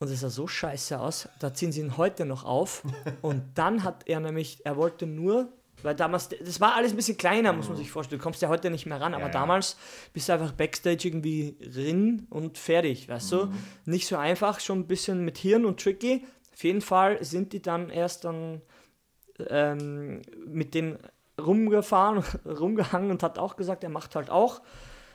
Und 0.00 0.10
es 0.10 0.20
sah 0.20 0.28
so 0.28 0.48
scheiße 0.48 0.98
aus. 0.98 1.28
Da 1.38 1.54
ziehen 1.54 1.70
sie 1.70 1.80
ihn 1.80 1.96
heute 1.96 2.24
noch 2.24 2.44
auf. 2.44 2.82
Und 3.22 3.42
dann 3.54 3.84
hat 3.84 4.08
er 4.08 4.18
nämlich, 4.18 4.66
er 4.66 4.76
wollte 4.76 5.06
nur, 5.06 5.52
weil 5.84 5.94
damals, 5.94 6.28
das 6.28 6.60
war 6.60 6.74
alles 6.74 6.92
ein 6.92 6.96
bisschen 6.96 7.16
kleiner, 7.16 7.52
muss 7.52 7.68
man 7.68 7.76
sich 7.76 7.90
vorstellen. 7.90 8.18
Du 8.18 8.22
kommst 8.22 8.40
ja 8.42 8.48
heute 8.48 8.70
nicht 8.70 8.86
mehr 8.86 9.00
ran, 9.00 9.14
aber 9.14 9.26
ja, 9.26 9.30
damals 9.30 9.76
bist 10.12 10.28
du 10.28 10.32
einfach 10.32 10.52
Backstage 10.52 11.08
irgendwie 11.08 11.56
rin 11.60 12.26
und 12.30 12.58
fertig, 12.58 13.08
weißt 13.08 13.32
mhm. 13.32 13.36
du? 13.36 13.52
Nicht 13.90 14.06
so 14.06 14.16
einfach, 14.16 14.60
schon 14.60 14.80
ein 14.80 14.86
bisschen 14.86 15.24
mit 15.24 15.38
Hirn 15.38 15.64
und 15.64 15.80
tricky. 15.80 16.26
Auf 16.52 16.64
jeden 16.64 16.80
Fall 16.80 17.22
sind 17.22 17.52
die 17.52 17.60
dann 17.60 17.90
erst 17.90 18.24
dann 18.24 18.62
ähm, 19.50 20.22
mit 20.46 20.74
dem 20.74 20.98
rumgefahren, 21.40 22.24
rumgehangen 22.46 23.10
und 23.10 23.22
hat 23.22 23.38
auch 23.38 23.56
gesagt, 23.56 23.84
er 23.84 23.90
macht 23.90 24.16
halt 24.16 24.30
auch 24.30 24.62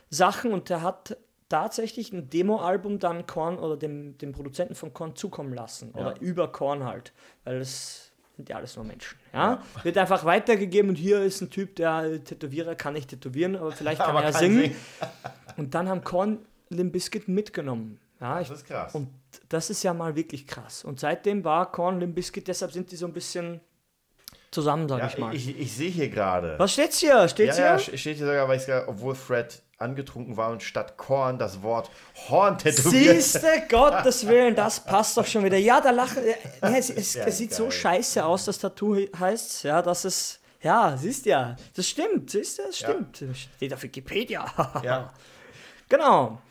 Sachen 0.09 0.53
und 0.53 0.69
er 0.69 0.81
hat 0.81 1.17
tatsächlich 1.49 2.13
ein 2.13 2.29
Demo-Album 2.29 2.99
dann 2.99 3.25
Korn 3.25 3.57
oder 3.57 3.75
dem, 3.75 4.17
dem 4.17 4.33
Produzenten 4.33 4.75
von 4.75 4.93
Korn 4.93 5.15
zukommen 5.15 5.53
lassen. 5.53 5.93
Ja. 5.95 6.01
Oder 6.01 6.21
über 6.21 6.51
Korn 6.51 6.83
halt. 6.83 7.13
Weil 7.43 7.59
das 7.59 8.08
sind 8.39 8.47
ja 8.47 8.55
alles 8.55 8.77
nur 8.77 8.85
Menschen. 8.85 9.19
Ja? 9.33 9.61
ja? 9.75 9.83
Wird 9.83 9.97
einfach 9.97 10.23
weitergegeben 10.23 10.89
und 10.91 10.95
hier 10.95 11.21
ist 11.21 11.41
ein 11.41 11.49
Typ, 11.49 11.75
der 11.75 12.23
Tätowierer 12.23 12.73
kann 12.75 12.93
nicht 12.93 13.09
tätowieren, 13.09 13.57
aber 13.57 13.73
vielleicht 13.73 13.99
kann 13.99 14.11
aber 14.11 14.23
er 14.23 14.31
kann 14.31 14.39
singen. 14.39 14.61
singen. 14.61 14.75
und 15.57 15.75
dann 15.75 15.89
haben 15.89 16.05
Korn 16.05 16.39
Limp 16.69 16.93
Bizkit 16.93 17.27
mitgenommen. 17.27 17.99
Ja, 18.21 18.39
das 18.39 18.49
ist 18.49 18.65
krass. 18.65 18.95
Und 18.95 19.09
das 19.49 19.69
ist 19.69 19.83
ja 19.83 19.93
mal 19.93 20.15
wirklich 20.15 20.47
krass. 20.47 20.85
Und 20.85 21.01
seitdem 21.01 21.43
war 21.43 21.69
Korn 21.69 21.99
Limp 21.99 22.15
Bizkit, 22.15 22.47
deshalb 22.47 22.71
sind 22.71 22.89
die 22.93 22.95
so 22.95 23.07
ein 23.07 23.13
bisschen 23.13 23.59
zusammen, 24.51 24.87
sag 24.87 24.99
ja, 24.99 25.07
ich 25.07 25.17
mal. 25.17 25.35
Ich, 25.35 25.59
ich 25.59 25.73
sehe 25.73 25.89
hier 25.89 26.07
gerade. 26.07 26.57
Was 26.57 26.71
steht's 26.71 26.99
hier? 26.99 27.27
Steht's 27.27 27.57
ja, 27.57 27.75
hier? 27.75 27.91
Ja, 27.91 27.97
steht 27.97 28.17
hier 28.17 28.25
sogar, 28.25 28.47
weil 28.47 28.57
ich 28.57 28.87
obwohl 28.87 29.15
Fred 29.15 29.61
angetrunken 29.79 30.37
war 30.37 30.51
und 30.51 30.61
statt 30.61 30.97
Korn 30.97 31.39
das 31.39 31.61
Wort 31.61 31.89
Horn 32.29 32.57
tätowiert. 32.57 33.21
Siehste, 33.21 33.63
Gottes 33.69 34.27
Willen, 34.27 34.55
das 34.55 34.83
passt 34.83 35.17
doch 35.17 35.25
schon 35.25 35.43
wieder. 35.43 35.57
Ja, 35.57 35.81
da 35.81 35.91
lachen. 35.91 36.21
Ja, 36.61 36.69
es, 36.69 36.89
es, 36.89 37.15
es 37.15 37.37
sieht 37.37 37.51
geil. 37.51 37.57
so 37.57 37.71
scheiße 37.71 38.23
aus, 38.23 38.45
das 38.45 38.59
Tattoo 38.59 38.97
heißt, 39.17 39.63
ja, 39.63 39.81
dass 39.81 40.05
es. 40.05 40.39
Ja, 40.61 40.97
siehst 40.97 41.25
ja, 41.25 41.55
das 41.73 41.87
stimmt, 41.87 42.31
siehst 42.31 42.59
du, 42.59 42.63
das 42.63 42.77
stimmt. 42.77 43.21
Ja. 43.21 43.33
Steht 43.33 43.73
auf 43.73 43.81
Wikipedia. 43.81 44.45
ja. 44.83 45.13
Genau. 45.87 46.41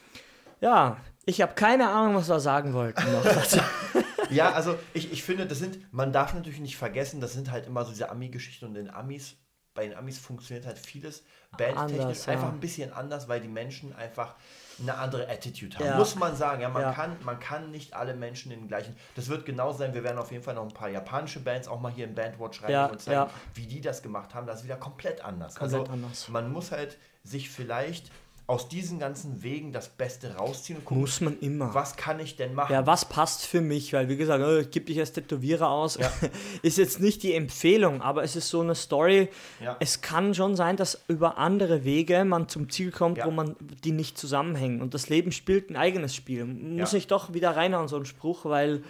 Ja, 0.62 0.96
ich 1.26 1.42
habe 1.42 1.52
keine 1.52 1.90
Ahnung, 1.90 2.14
was 2.16 2.30
wir 2.30 2.40
sagen 2.40 2.72
wollten 2.72 3.02
noch. 3.12 3.24
ja, 4.30 4.52
also 4.52 4.76
ich, 4.94 5.12
ich 5.12 5.22
finde, 5.22 5.46
das 5.46 5.58
sind, 5.58 5.92
man 5.92 6.10
darf 6.10 6.32
natürlich 6.32 6.60
nicht 6.60 6.78
vergessen, 6.78 7.20
das 7.20 7.34
sind 7.34 7.50
halt 7.50 7.66
immer 7.66 7.84
so 7.84 7.90
diese 7.90 8.08
Ami-Geschichten 8.08 8.64
und 8.64 8.76
in 8.76 8.88
Amis, 8.88 9.36
bei 9.78 9.86
den 9.86 9.96
Amis 9.96 10.18
funktioniert 10.18 10.66
halt 10.66 10.76
vieles 10.76 11.22
bandtechnisch 11.56 12.26
ja. 12.26 12.32
einfach 12.32 12.48
ein 12.48 12.58
bisschen 12.58 12.92
anders, 12.92 13.28
weil 13.28 13.40
die 13.40 13.46
Menschen 13.46 13.94
einfach 13.94 14.34
eine 14.80 14.98
andere 14.98 15.28
Attitude 15.28 15.76
haben. 15.76 15.86
Ja. 15.86 15.96
Muss 15.96 16.16
man 16.16 16.34
sagen. 16.34 16.62
Ja, 16.62 16.68
man, 16.68 16.82
ja. 16.82 16.92
Kann, 16.92 17.16
man 17.22 17.38
kann 17.38 17.70
nicht 17.70 17.94
alle 17.94 18.14
Menschen 18.14 18.50
in 18.50 18.58
den 18.58 18.68
gleichen. 18.68 18.96
Das 19.14 19.28
wird 19.28 19.46
genau 19.46 19.72
sein. 19.72 19.94
Wir 19.94 20.02
werden 20.02 20.18
auf 20.18 20.32
jeden 20.32 20.42
Fall 20.42 20.56
noch 20.56 20.64
ein 20.64 20.74
paar 20.74 20.88
japanische 20.88 21.38
Bands 21.38 21.68
auch 21.68 21.78
mal 21.78 21.92
hier 21.92 22.06
in 22.06 22.16
Bandwatch 22.16 22.60
rein 22.64 22.72
ja, 22.72 22.86
und 22.86 23.00
zeigen, 23.00 23.30
wie 23.54 23.66
die 23.66 23.80
das 23.80 24.02
gemacht 24.02 24.34
haben. 24.34 24.48
Das 24.48 24.58
ist 24.58 24.64
wieder 24.64 24.78
komplett 24.78 25.24
anders. 25.24 25.54
Komplett 25.54 25.80
also 25.82 25.92
anders. 25.92 26.28
man 26.28 26.50
muss 26.50 26.72
halt 26.72 26.98
sich 27.22 27.48
vielleicht 27.48 28.10
aus 28.48 28.66
diesen 28.66 28.98
ganzen 28.98 29.42
Wegen 29.42 29.72
das 29.72 29.90
Beste 29.90 30.34
rausziehen 30.36 30.78
und 30.78 30.86
gucken, 30.86 31.02
muss 31.02 31.20
man 31.20 31.38
immer. 31.40 31.74
Was 31.74 31.96
kann 31.96 32.18
ich 32.18 32.34
denn 32.34 32.54
machen? 32.54 32.72
Ja, 32.72 32.86
was 32.86 33.04
passt 33.04 33.44
für 33.44 33.60
mich? 33.60 33.92
Weil, 33.92 34.08
wie 34.08 34.16
gesagt, 34.16 34.42
oh, 34.42 34.56
ich 34.56 34.70
gebe 34.70 34.86
dich 34.86 34.98
als 34.98 35.12
Tätowierer 35.12 35.68
aus. 35.68 35.98
Ja. 35.98 36.10
ist 36.62 36.78
jetzt 36.78 36.98
nicht 36.98 37.22
die 37.22 37.34
Empfehlung, 37.34 38.00
aber 38.00 38.22
es 38.22 38.36
ist 38.36 38.48
so 38.48 38.62
eine 38.62 38.74
Story. 38.74 39.28
Ja. 39.62 39.76
Es 39.80 40.00
kann 40.00 40.32
schon 40.32 40.56
sein, 40.56 40.76
dass 40.76 41.04
über 41.08 41.36
andere 41.36 41.84
Wege 41.84 42.24
man 42.24 42.48
zum 42.48 42.70
Ziel 42.70 42.90
kommt, 42.90 43.18
ja. 43.18 43.26
wo 43.26 43.30
man 43.30 43.54
die 43.84 43.92
nicht 43.92 44.16
zusammenhängen. 44.16 44.80
Und 44.80 44.94
das 44.94 45.10
Leben 45.10 45.30
spielt 45.30 45.68
ein 45.68 45.76
eigenes 45.76 46.14
Spiel. 46.14 46.46
Muss 46.46 46.94
ich 46.94 47.06
doch 47.06 47.34
wieder 47.34 47.54
reinhauen, 47.54 47.86
so 47.86 47.96
ein 47.96 48.06
Spruch, 48.06 48.46
weil 48.46 48.82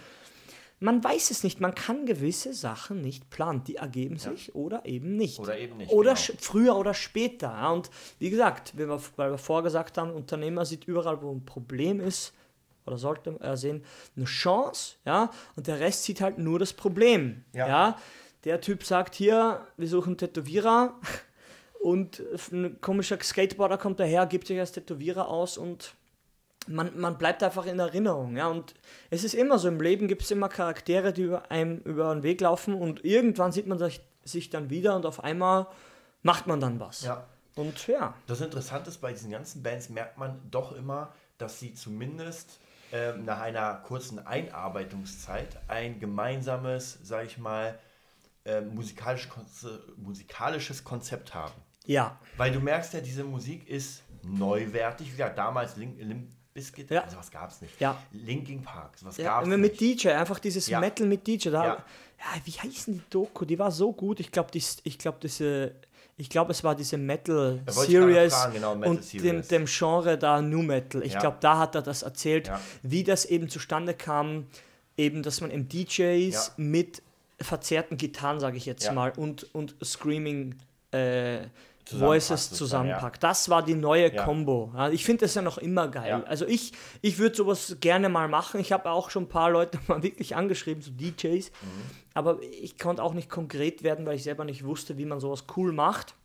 man 0.79 1.03
weiß 1.03 1.31
es 1.31 1.43
nicht. 1.43 1.59
Man 1.59 1.75
kann 1.75 2.05
gewisse 2.05 2.53
Sachen 2.53 3.01
nicht 3.01 3.29
planen. 3.29 3.63
Die 3.65 3.75
ergeben 3.75 4.15
ja. 4.15 4.31
sich 4.31 4.55
oder 4.55 4.85
eben 4.85 5.15
nicht. 5.15 5.39
Oder 5.39 5.57
eben 5.57 5.77
nicht. 5.77 5.91
Oder 5.91 6.13
genau. 6.13 6.37
früher 6.39 6.75
oder 6.75 6.93
später. 6.93 7.71
Und 7.71 7.89
wie 8.19 8.29
gesagt, 8.29 8.77
wie 8.77 8.87
wir, 8.87 9.01
weil 9.17 9.31
wir 9.31 9.37
vorgesagt 9.37 9.97
haben, 9.97 10.11
Unternehmer 10.11 10.65
sieht 10.65 10.85
überall, 10.85 11.21
wo 11.21 11.31
ein 11.31 11.45
Problem 11.45 11.99
ist, 11.99 12.33
oder 12.85 12.97
sollte 12.97 13.37
er 13.39 13.57
sehen, 13.57 13.83
eine 14.15 14.25
Chance, 14.25 14.95
ja, 15.05 15.29
und 15.55 15.67
der 15.67 15.79
Rest 15.79 16.05
sieht 16.05 16.21
halt 16.21 16.37
nur 16.39 16.57
das 16.57 16.73
Problem. 16.73 17.43
Ja. 17.53 17.67
ja? 17.67 17.97
Der 18.45 18.61
Typ 18.61 18.83
sagt 18.83 19.15
hier, 19.15 19.67
wir 19.77 19.87
suchen 19.87 20.17
Tätowierer 20.17 20.95
und 21.81 22.23
ein 22.51 22.79
komischer 22.81 23.19
Skateboarder 23.21 23.77
kommt 23.77 23.99
daher, 23.99 24.25
gibt 24.25 24.47
sich 24.47 24.59
als 24.59 24.71
Tätowierer 24.71 25.27
aus 25.27 25.57
und 25.57 25.93
man, 26.67 26.99
man 26.99 27.17
bleibt 27.17 27.43
einfach 27.43 27.65
in 27.65 27.79
Erinnerung. 27.79 28.37
Ja? 28.37 28.47
Und 28.47 28.73
es 29.09 29.23
ist 29.23 29.33
immer 29.33 29.59
so, 29.59 29.67
im 29.67 29.81
Leben 29.81 30.07
gibt 30.07 30.23
es 30.23 30.31
immer 30.31 30.49
Charaktere, 30.49 31.13
die 31.13 31.23
über 31.23 31.51
einem 31.51 31.79
über 31.79 32.13
den 32.13 32.23
Weg 32.23 32.41
laufen 32.41 32.73
und 32.73 33.03
irgendwann 33.03 33.51
sieht 33.51 33.67
man 33.67 33.79
sich, 33.79 34.01
sich 34.23 34.49
dann 34.49 34.69
wieder 34.69 34.95
und 34.95 35.05
auf 35.05 35.23
einmal 35.23 35.67
macht 36.21 36.47
man 36.47 36.59
dann 36.59 36.79
was. 36.79 37.03
Ja. 37.03 37.25
Und 37.55 37.87
ja. 37.87 38.13
Das 38.27 38.41
Interessante 38.41 38.89
ist, 38.89 39.01
bei 39.01 39.11
diesen 39.11 39.31
ganzen 39.31 39.63
Bands 39.63 39.89
merkt 39.89 40.17
man 40.17 40.39
doch 40.49 40.71
immer, 40.71 41.13
dass 41.37 41.59
sie 41.59 41.73
zumindest 41.73 42.59
äh, 42.91 43.13
nach 43.13 43.41
einer 43.41 43.75
kurzen 43.75 44.25
Einarbeitungszeit 44.25 45.57
ein 45.67 45.99
gemeinsames, 45.99 46.99
sag 47.03 47.25
ich 47.25 47.37
mal, 47.37 47.77
äh, 48.45 48.61
musikalisch, 48.61 49.27
musikalisches 49.97 50.83
Konzept 50.83 51.33
haben. 51.33 51.53
Ja. 51.85 52.19
Weil 52.37 52.51
du 52.51 52.59
merkst 52.59 52.93
ja, 52.93 53.01
diese 53.01 53.23
Musik 53.23 53.67
ist 53.67 54.03
neuwertig. 54.23 55.07
Wie 55.07 55.11
gesagt, 55.11 55.37
damals 55.37 55.75
Link, 55.75 55.97
Limp 55.99 56.29
Bizkit, 56.59 56.91
ja. 56.91 57.03
also 57.03 57.17
was 57.17 57.31
gab 57.31 57.49
es 57.49 57.61
nicht. 57.61 57.79
Ja. 57.79 57.97
Linking 58.11 58.61
Park, 58.61 58.91
was 59.01 59.17
ja, 59.17 59.39
gab 59.39 59.47
es 59.47 59.57
Mit 59.57 59.79
DJ, 59.79 60.09
einfach 60.09 60.39
dieses 60.39 60.67
ja. 60.67 60.79
Metal 60.79 61.07
mit 61.07 61.25
DJ. 61.25 61.49
Da, 61.49 61.65
ja. 61.65 61.73
ja, 61.75 62.41
wie 62.43 62.51
heißen 62.51 62.93
die 62.95 63.03
Doku? 63.09 63.45
Die 63.45 63.57
war 63.57 63.71
so 63.71 63.93
gut. 63.93 64.19
Ich 64.19 64.31
glaube, 64.31 64.49
ich 64.53 64.97
glaube, 64.97 65.17
diese, 65.21 65.73
ich 66.17 66.29
glaube, 66.29 66.51
es 66.51 66.63
war 66.63 66.75
diese 66.75 66.97
Metal 66.97 67.61
Series 67.67 68.35
genau, 68.53 68.75
Metal 68.75 68.95
und 68.95 69.03
Series. 69.03 69.47
Dem, 69.47 69.61
dem 69.61 69.65
Genre 69.65 70.17
da 70.17 70.41
New 70.41 70.61
Metal. 70.61 71.01
Ich 71.03 71.17
glaube, 71.17 71.37
da 71.39 71.59
hat 71.59 71.75
er 71.75 71.81
das 71.81 72.03
erzählt, 72.03 72.51
wie 72.83 73.03
das 73.03 73.25
eben 73.25 73.47
zustande 73.47 73.93
kam, 73.93 74.47
eben, 74.97 75.23
dass 75.23 75.39
man 75.39 75.49
im 75.49 75.69
DJs 75.69 76.53
mit 76.57 77.01
verzerrten 77.39 77.95
Gitarren, 77.95 78.41
sage 78.41 78.57
ich 78.57 78.65
jetzt 78.65 78.91
mal, 78.91 79.13
und, 79.15 79.53
und 79.55 79.75
Screaming 79.81 80.55
äh, 80.91 81.39
Voices 81.97 82.51
zusammenpackt. 82.51 83.23
Ja. 83.23 83.29
Das 83.29 83.49
war 83.49 83.63
die 83.63 83.75
neue 83.75 84.13
ja. 84.13 84.23
Combo. 84.23 84.71
Ja, 84.75 84.89
ich 84.89 85.05
finde 85.05 85.25
das 85.25 85.35
ja 85.35 85.41
noch 85.41 85.57
immer 85.57 85.87
geil. 85.87 86.09
Ja. 86.09 86.23
Also 86.23 86.45
ich, 86.45 86.73
ich 87.01 87.17
würde 87.17 87.35
sowas 87.35 87.77
gerne 87.79 88.09
mal 88.09 88.27
machen. 88.27 88.59
Ich 88.59 88.71
habe 88.71 88.89
auch 88.89 89.09
schon 89.09 89.23
ein 89.23 89.29
paar 89.29 89.49
Leute 89.49 89.79
mal 89.87 90.03
wirklich 90.03 90.35
angeschrieben, 90.35 90.81
so 90.81 90.91
DJs. 90.91 91.49
Mhm. 91.49 91.67
Aber 92.13 92.41
ich 92.41 92.77
konnte 92.77 93.03
auch 93.03 93.13
nicht 93.13 93.29
konkret 93.29 93.83
werden, 93.83 94.05
weil 94.05 94.15
ich 94.15 94.23
selber 94.23 94.45
nicht 94.45 94.65
wusste, 94.65 94.97
wie 94.97 95.05
man 95.05 95.19
sowas 95.19 95.45
cool 95.55 95.71
macht. 95.71 96.15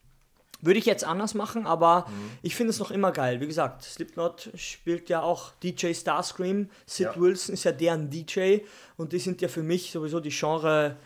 Würde 0.60 0.78
ich 0.78 0.86
jetzt 0.86 1.04
anders 1.04 1.34
machen, 1.34 1.66
aber 1.66 2.06
mhm. 2.08 2.30
ich 2.40 2.56
finde 2.56 2.70
es 2.70 2.78
noch 2.78 2.90
immer 2.90 3.12
geil. 3.12 3.38
Wie 3.40 3.46
gesagt, 3.46 3.82
Slipknot 3.82 4.50
spielt 4.54 5.10
ja 5.10 5.20
auch 5.20 5.52
DJ 5.62 5.92
Starscream. 5.92 6.70
Sid 6.86 7.20
Wilson 7.20 7.52
ist 7.52 7.64
ja 7.64 7.72
deren 7.72 8.08
DJ 8.08 8.60
und 8.96 9.12
die 9.12 9.18
sind 9.18 9.42
ja 9.42 9.48
für 9.48 9.62
mich 9.62 9.90
sowieso 9.90 10.20
die 10.20 10.30
Genre, 10.30 10.96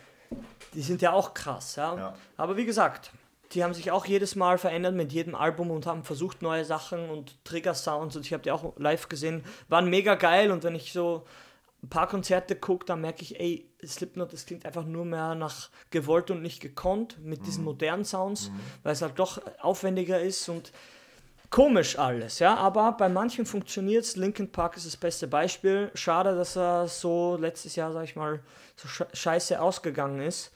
die 0.73 0.81
sind 0.81 1.01
ja 1.01 1.11
auch 1.11 1.33
krass. 1.33 1.75
Ja? 1.75 2.13
Aber 2.37 2.55
wie 2.55 2.65
gesagt, 2.65 3.11
die 3.51 3.63
haben 3.63 3.73
sich 3.73 3.91
auch 3.91 4.05
jedes 4.05 4.35
Mal 4.35 4.57
verändert 4.57 4.95
mit 4.95 5.11
jedem 5.11 5.35
Album 5.35 5.71
und 5.71 5.85
haben 5.85 6.03
versucht 6.03 6.41
neue 6.41 6.65
Sachen 6.65 7.09
und 7.09 7.43
Trigger-Sounds 7.45 8.15
und 8.15 8.25
ich 8.25 8.33
habe 8.33 8.43
die 8.43 8.51
auch 8.51 8.77
live 8.77 9.09
gesehen, 9.09 9.43
waren 9.67 9.89
mega 9.89 10.15
geil 10.15 10.51
und 10.51 10.63
wenn 10.63 10.75
ich 10.75 10.93
so 10.93 11.25
ein 11.81 11.89
paar 11.89 12.07
Konzerte 12.07 12.55
gucke, 12.55 12.85
dann 12.85 13.01
merke 13.01 13.23
ich, 13.23 13.39
ey, 13.39 13.65
Slipknot, 13.85 14.33
das 14.33 14.45
klingt 14.45 14.65
einfach 14.65 14.85
nur 14.85 15.05
mehr 15.05 15.33
nach 15.33 15.69
gewollt 15.89 16.29
und 16.29 16.41
nicht 16.41 16.61
gekonnt 16.61 17.17
mit 17.23 17.45
diesen 17.47 17.61
mhm. 17.61 17.69
modernen 17.69 18.05
Sounds, 18.05 18.49
mhm. 18.49 18.59
weil 18.83 18.93
es 18.93 19.01
halt 19.01 19.17
doch 19.17 19.41
aufwendiger 19.61 20.19
ist 20.19 20.49
und 20.49 20.71
Komisch 21.49 21.97
alles, 21.97 22.37
ja, 22.37 22.53
aber 22.55 22.91
bei 22.91 23.09
manchen 23.09 23.43
funktioniert 23.43 24.03
es. 24.03 24.15
Linkin 24.15 24.51
Park 24.51 24.77
ist 24.77 24.85
das 24.85 24.95
beste 24.95 25.27
Beispiel. 25.27 25.89
Schade, 25.95 26.35
dass 26.35 26.55
er 26.55 26.87
so 26.87 27.37
letztes 27.39 27.75
Jahr, 27.75 27.91
sag 27.91 28.03
ich 28.03 28.15
mal, 28.15 28.39
so 28.75 28.87
scheiße 28.87 29.59
ausgegangen 29.59 30.21
ist. 30.21 30.51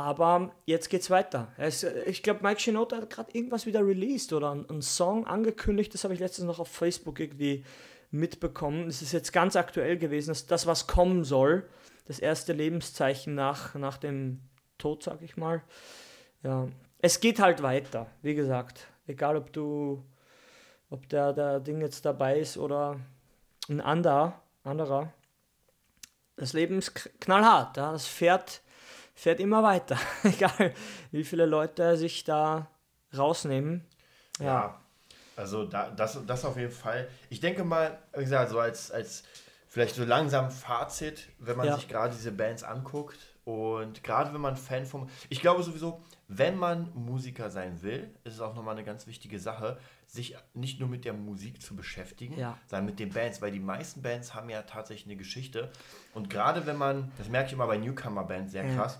Aber 0.00 0.50
jetzt 0.64 0.88
geht's 0.88 1.10
weiter. 1.10 1.52
Es, 1.58 1.84
ich 1.84 2.22
glaube, 2.22 2.40
Mike 2.42 2.58
Shinoda 2.58 2.96
hat 2.96 3.10
gerade 3.10 3.30
irgendwas 3.32 3.66
wieder 3.66 3.86
released 3.86 4.32
oder 4.32 4.52
einen 4.52 4.80
Song 4.80 5.26
angekündigt. 5.26 5.92
Das 5.92 6.04
habe 6.04 6.14
ich 6.14 6.20
letztens 6.20 6.46
noch 6.46 6.58
auf 6.58 6.68
Facebook 6.68 7.20
irgendwie 7.20 7.64
mitbekommen. 8.10 8.88
Es 8.88 9.02
ist 9.02 9.12
jetzt 9.12 9.32
ganz 9.32 9.56
aktuell 9.56 9.98
gewesen, 9.98 10.30
dass 10.30 10.46
das, 10.46 10.66
was 10.66 10.86
kommen 10.86 11.24
soll, 11.24 11.68
das 12.06 12.18
erste 12.18 12.54
Lebenszeichen 12.54 13.34
nach, 13.34 13.74
nach 13.74 13.98
dem 13.98 14.40
Tod, 14.78 15.02
sag 15.02 15.20
ich 15.22 15.36
mal. 15.36 15.62
Ja, 16.42 16.68
es 16.98 17.20
geht 17.20 17.38
halt 17.38 17.62
weiter, 17.62 18.06
wie 18.22 18.34
gesagt. 18.34 18.86
Egal, 19.06 19.36
ob 19.36 19.52
du 19.52 20.02
ob 20.90 21.08
der, 21.08 21.32
der 21.32 21.60
Ding 21.60 21.80
jetzt 21.80 22.04
dabei 22.04 22.40
ist 22.40 22.56
oder 22.56 22.98
ein 23.68 23.80
anderer, 23.80 24.42
anderer. 24.64 25.12
Das 26.36 26.52
Leben 26.52 26.78
ist 26.78 26.94
knallhart, 27.20 27.76
ja? 27.76 27.92
das 27.92 28.06
fährt, 28.06 28.62
fährt 29.20 29.38
immer 29.38 29.62
weiter, 29.62 29.98
egal 30.22 30.72
wie 31.10 31.24
viele 31.24 31.44
Leute 31.44 31.98
sich 31.98 32.24
da 32.24 32.70
rausnehmen. 33.16 33.84
Ja, 34.38 34.44
ja 34.44 34.80
also 35.36 35.64
da, 35.64 35.90
das, 35.90 36.18
das 36.26 36.44
auf 36.46 36.56
jeden 36.56 36.72
Fall. 36.72 37.06
Ich 37.28 37.40
denke 37.40 37.62
mal, 37.62 37.98
wie 38.14 38.20
gesagt, 38.20 38.50
so 38.50 38.58
als, 38.58 38.90
als 38.90 39.24
vielleicht 39.68 39.94
so 39.94 40.04
langsam 40.04 40.50
Fazit, 40.50 41.28
wenn 41.38 41.58
man 41.58 41.66
ja. 41.66 41.76
sich 41.76 41.86
gerade 41.86 42.14
diese 42.14 42.32
Bands 42.32 42.62
anguckt 42.62 43.18
und 43.44 44.02
gerade 44.02 44.32
wenn 44.32 44.40
man 44.40 44.56
Fan 44.56 44.86
vom... 44.86 45.08
Ich 45.28 45.40
glaube 45.42 45.62
sowieso, 45.62 46.02
wenn 46.28 46.56
man 46.56 46.90
Musiker 46.94 47.50
sein 47.50 47.82
will, 47.82 48.14
ist 48.24 48.34
es 48.34 48.40
auch 48.40 48.54
nochmal 48.54 48.74
eine 48.74 48.84
ganz 48.84 49.06
wichtige 49.06 49.38
Sache, 49.38 49.78
sich 50.06 50.36
nicht 50.54 50.80
nur 50.80 50.88
mit 50.88 51.04
der 51.04 51.12
Musik 51.12 51.60
zu 51.60 51.76
beschäftigen, 51.76 52.38
ja. 52.38 52.56
sondern 52.68 52.86
mit 52.86 52.98
den 52.98 53.10
Bands, 53.10 53.42
weil 53.42 53.52
die 53.52 53.60
meisten 53.60 54.00
Bands 54.00 54.34
haben 54.34 54.48
ja 54.48 54.62
tatsächlich 54.62 55.06
eine 55.06 55.16
Geschichte. 55.16 55.70
Und 56.14 56.30
gerade 56.30 56.66
wenn 56.66 56.76
man, 56.76 57.12
das 57.18 57.28
merke 57.28 57.48
ich 57.48 57.52
immer 57.52 57.66
bei 57.66 57.76
Newcomer-Bands 57.76 58.52
sehr 58.52 58.64
krass. 58.74 58.98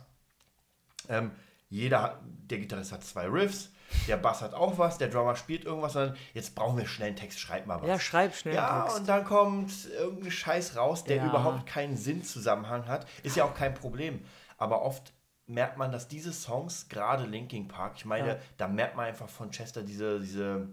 Ähm, 1.09 1.31
jeder, 1.69 2.21
der 2.25 2.59
Gitarrist 2.59 2.93
hat 2.93 3.05
zwei 3.05 3.27
Riffs, 3.27 3.71
der 4.07 4.17
Bass 4.17 4.43
hat 4.43 4.55
auch 4.55 4.79
was, 4.79 4.99
der 4.99 5.09
Drummer 5.09 5.37
spielt 5.37 5.65
irgendwas, 5.65 5.95
sondern 5.95 6.17
jetzt 6.35 6.55
brauchen 6.55 6.79
wir 6.79 6.87
schnell 6.87 7.09
einen 7.09 7.17
Text, 7.17 7.41
schreib 7.41 7.67
mal 7.67 7.81
was. 7.81 7.89
Ja, 7.89 7.99
schreib 7.99 8.35
schnell 8.35 8.55
Ja, 8.55 8.85
und 8.85 9.09
dann 9.09 9.25
kommt 9.25 9.73
irgendein 9.91 10.31
Scheiß 10.31 10.77
raus, 10.77 11.05
der 11.05 11.17
ja. 11.17 11.27
überhaupt 11.27 11.67
keinen 11.67 11.97
Sinnzusammenhang 11.97 12.87
hat. 12.87 13.07
Ist 13.23 13.37
ja 13.37 13.45
auch 13.45 13.55
kein 13.55 13.75
Problem. 13.75 14.25
Aber 14.59 14.83
oft 14.83 15.13
merkt 15.47 15.77
man, 15.77 15.91
dass 15.91 16.07
diese 16.07 16.33
Songs, 16.33 16.89
gerade 16.89 17.25
Linking 17.25 17.67
Park, 17.67 17.95
ich 17.97 18.05
meine, 18.05 18.29
ja. 18.29 18.37
da 18.57 18.69
merkt 18.69 18.97
man 18.97 19.07
einfach 19.07 19.29
von 19.29 19.51
Chester 19.51 19.83
diese, 19.83 20.21
diese 20.21 20.69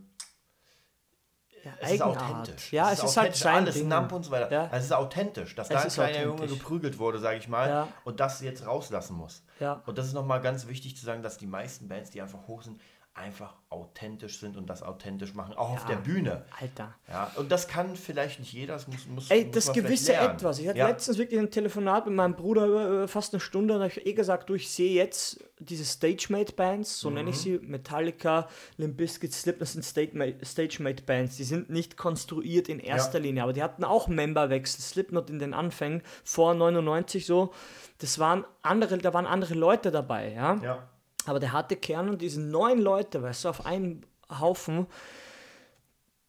ja, 1.68 1.74
es 1.80 1.92
ist 1.92 2.02
authentisch. 2.02 2.74
Ja, 2.74 2.92
es, 2.92 3.00
es 3.00 3.10
ist, 3.12 3.18
halt 3.18 3.36
sein 3.36 3.56
Alles 3.56 3.76
Ding. 3.76 3.88
Nump 3.88 4.12
und 4.12 4.24
so 4.24 4.32
weiter. 4.32 4.52
Ja. 4.52 4.70
Es 4.72 4.86
ist 4.86 4.94
authentisch, 4.94 5.56
dass 5.56 5.70
es 5.70 5.96
da 5.96 6.04
ein 6.04 6.12
kleiner 6.12 6.26
Junge 6.26 6.48
geprügelt 6.48 7.00
wurde, 7.00 7.20
sage 7.20 7.38
ich 7.38 7.48
mal, 7.48 7.70
ja. 7.70 7.88
und 8.04 8.20
das 8.20 8.42
jetzt 8.42 8.66
rauslassen 8.66 9.18
muss. 9.18 9.44
Ja. 9.60 9.82
Und 9.86 9.98
das 9.98 10.08
ist 10.08 10.14
nochmal 10.14 10.42
ganz 10.42 10.68
wichtig 10.68 10.96
zu 10.96 11.06
sagen, 11.06 11.22
dass 11.24 11.38
die 11.38 11.48
meisten 11.48 11.88
Bands, 11.88 12.12
die 12.12 12.22
einfach 12.22 12.48
hoch 12.48 12.62
sind, 12.62 12.80
einfach 13.18 13.54
authentisch 13.70 14.40
sind 14.40 14.56
und 14.56 14.70
das 14.70 14.82
authentisch 14.82 15.34
machen, 15.34 15.54
auch 15.56 15.70
ja, 15.70 15.76
auf 15.76 15.86
der 15.86 15.96
Bühne. 15.96 16.46
Alter. 16.60 16.96
Ja, 17.10 17.32
und 17.36 17.52
das 17.52 17.68
kann 17.68 17.96
vielleicht 17.96 18.40
nicht 18.40 18.54
jeder, 18.54 18.74
das 18.74 18.88
muss, 18.88 19.06
muss 19.08 19.30
Ey, 19.30 19.46
muss 19.46 19.56
das 19.56 19.74
gewisse 19.74 20.14
Etwas. 20.14 20.60
Ich 20.60 20.68
hatte 20.68 20.78
ja. 20.78 20.88
letztens 20.88 21.18
wirklich 21.18 21.40
ein 21.40 21.52
Telefonat 21.52 22.06
mit 22.06 22.16
meinem 22.16 22.36
Bruder 22.36 23.04
äh, 23.04 23.08
fast 23.08 23.34
eine 23.34 23.42
Stunde 23.42 23.76
und 23.76 23.82
habe 23.82 24.00
eh 24.00 24.14
gesagt, 24.14 24.50
du, 24.50 24.54
ich 24.54 24.70
sehe 24.70 24.94
jetzt 24.94 25.44
diese 25.60 25.84
Stagemate-Bands, 25.84 27.00
so 27.00 27.10
mhm. 27.10 27.16
nenne 27.16 27.30
ich 27.32 27.40
sie, 27.40 27.60
Metallica, 27.60 28.48
Limp 28.78 28.96
Bizkit, 28.96 29.34
Slip, 29.34 29.60
das 29.60 29.74
sind 29.74 29.84
Stagemate-Bands, 29.84 31.36
die 31.36 31.44
sind 31.44 31.70
nicht 31.70 31.98
konstruiert 31.98 32.70
in 32.70 32.80
erster 32.80 33.18
ja. 33.18 33.24
Linie, 33.24 33.44
aber 33.44 33.54
die 33.54 33.64
hatten 33.64 33.84
auch 33.84 34.08
Memberwechsel, 34.08 34.82
Slipknot 34.82 35.30
in 35.30 35.40
den 35.40 35.54
Anfängen, 35.54 36.04
vor 36.24 36.54
99 36.54 37.26
so, 37.26 37.54
das 37.98 38.20
waren 38.20 38.46
andere, 38.62 38.98
da 39.00 39.14
waren 39.14 39.26
andere 39.26 39.56
Leute 39.56 39.92
dabei, 39.92 40.32
ja. 40.32 40.56
Ja 40.64 40.88
aber 41.28 41.40
der 41.40 41.52
harte 41.52 41.76
Kern 41.76 42.10
und 42.10 42.22
diese 42.22 42.42
neun 42.42 42.80
Leute, 42.80 43.22
weißt 43.22 43.46
du, 43.46 43.50
auf 43.50 43.66
einen 43.66 44.06
Haufen, 44.30 44.88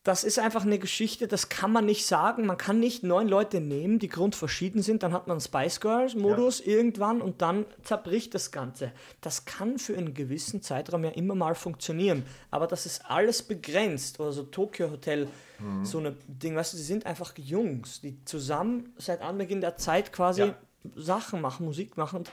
das 0.09 0.25
ist 0.25 0.39
einfach 0.39 0.65
eine 0.65 0.79
Geschichte, 0.79 1.29
das 1.29 1.51
kann 1.51 1.71
man 1.71 1.85
nicht 1.85 2.07
sagen. 2.07 2.47
Man 2.47 2.57
kann 2.57 2.81
nicht 2.81 3.03
neun 3.03 3.29
Leute 3.29 3.61
nehmen, 3.61 3.99
die 3.99 4.09
grundverschieden 4.09 4.81
sind, 4.81 5.03
dann 5.03 5.13
hat 5.13 5.27
man 5.27 5.39
Spice 5.39 5.81
Girls 5.81 6.15
Modus 6.15 6.61
ja. 6.61 6.73
irgendwann 6.73 7.21
und 7.21 7.43
dann 7.43 7.67
zerbricht 7.83 8.35
das 8.35 8.51
Ganze. 8.51 8.93
Das 9.21 9.45
kann 9.45 9.79
für 9.79 9.99
einen 9.99 10.15
gewissen 10.15 10.63
Zeitraum 10.63 11.05
ja 11.05 11.11
immer 11.11 11.35
mal 11.35 11.55
funktionieren, 11.55 12.25
aber 12.51 12.67
das 12.67 12.87
ist 12.87 13.05
alles 13.05 13.43
begrenzt. 13.43 14.19
Oder 14.19 14.33
so 14.33 14.45
Tokyo 14.45 14.91
Hotel, 14.91 15.29
mhm. 15.59 15.85
so 15.85 15.99
ein 15.99 16.17
Ding, 16.27 16.57
weißt 16.57 16.73
du, 16.73 16.79
sie 16.79 16.85
sind 16.85 17.05
einfach 17.05 17.37
Jungs, 17.37 18.01
die 18.01 18.25
zusammen 18.25 18.95
seit 18.97 19.21
Anbeginn 19.21 19.61
der 19.61 19.77
Zeit 19.77 20.11
quasi 20.13 20.41
ja. 20.41 20.55
Sachen 20.97 21.43
machen, 21.43 21.67
Musik 21.67 21.99
machen. 21.99 22.21
Und 22.21 22.31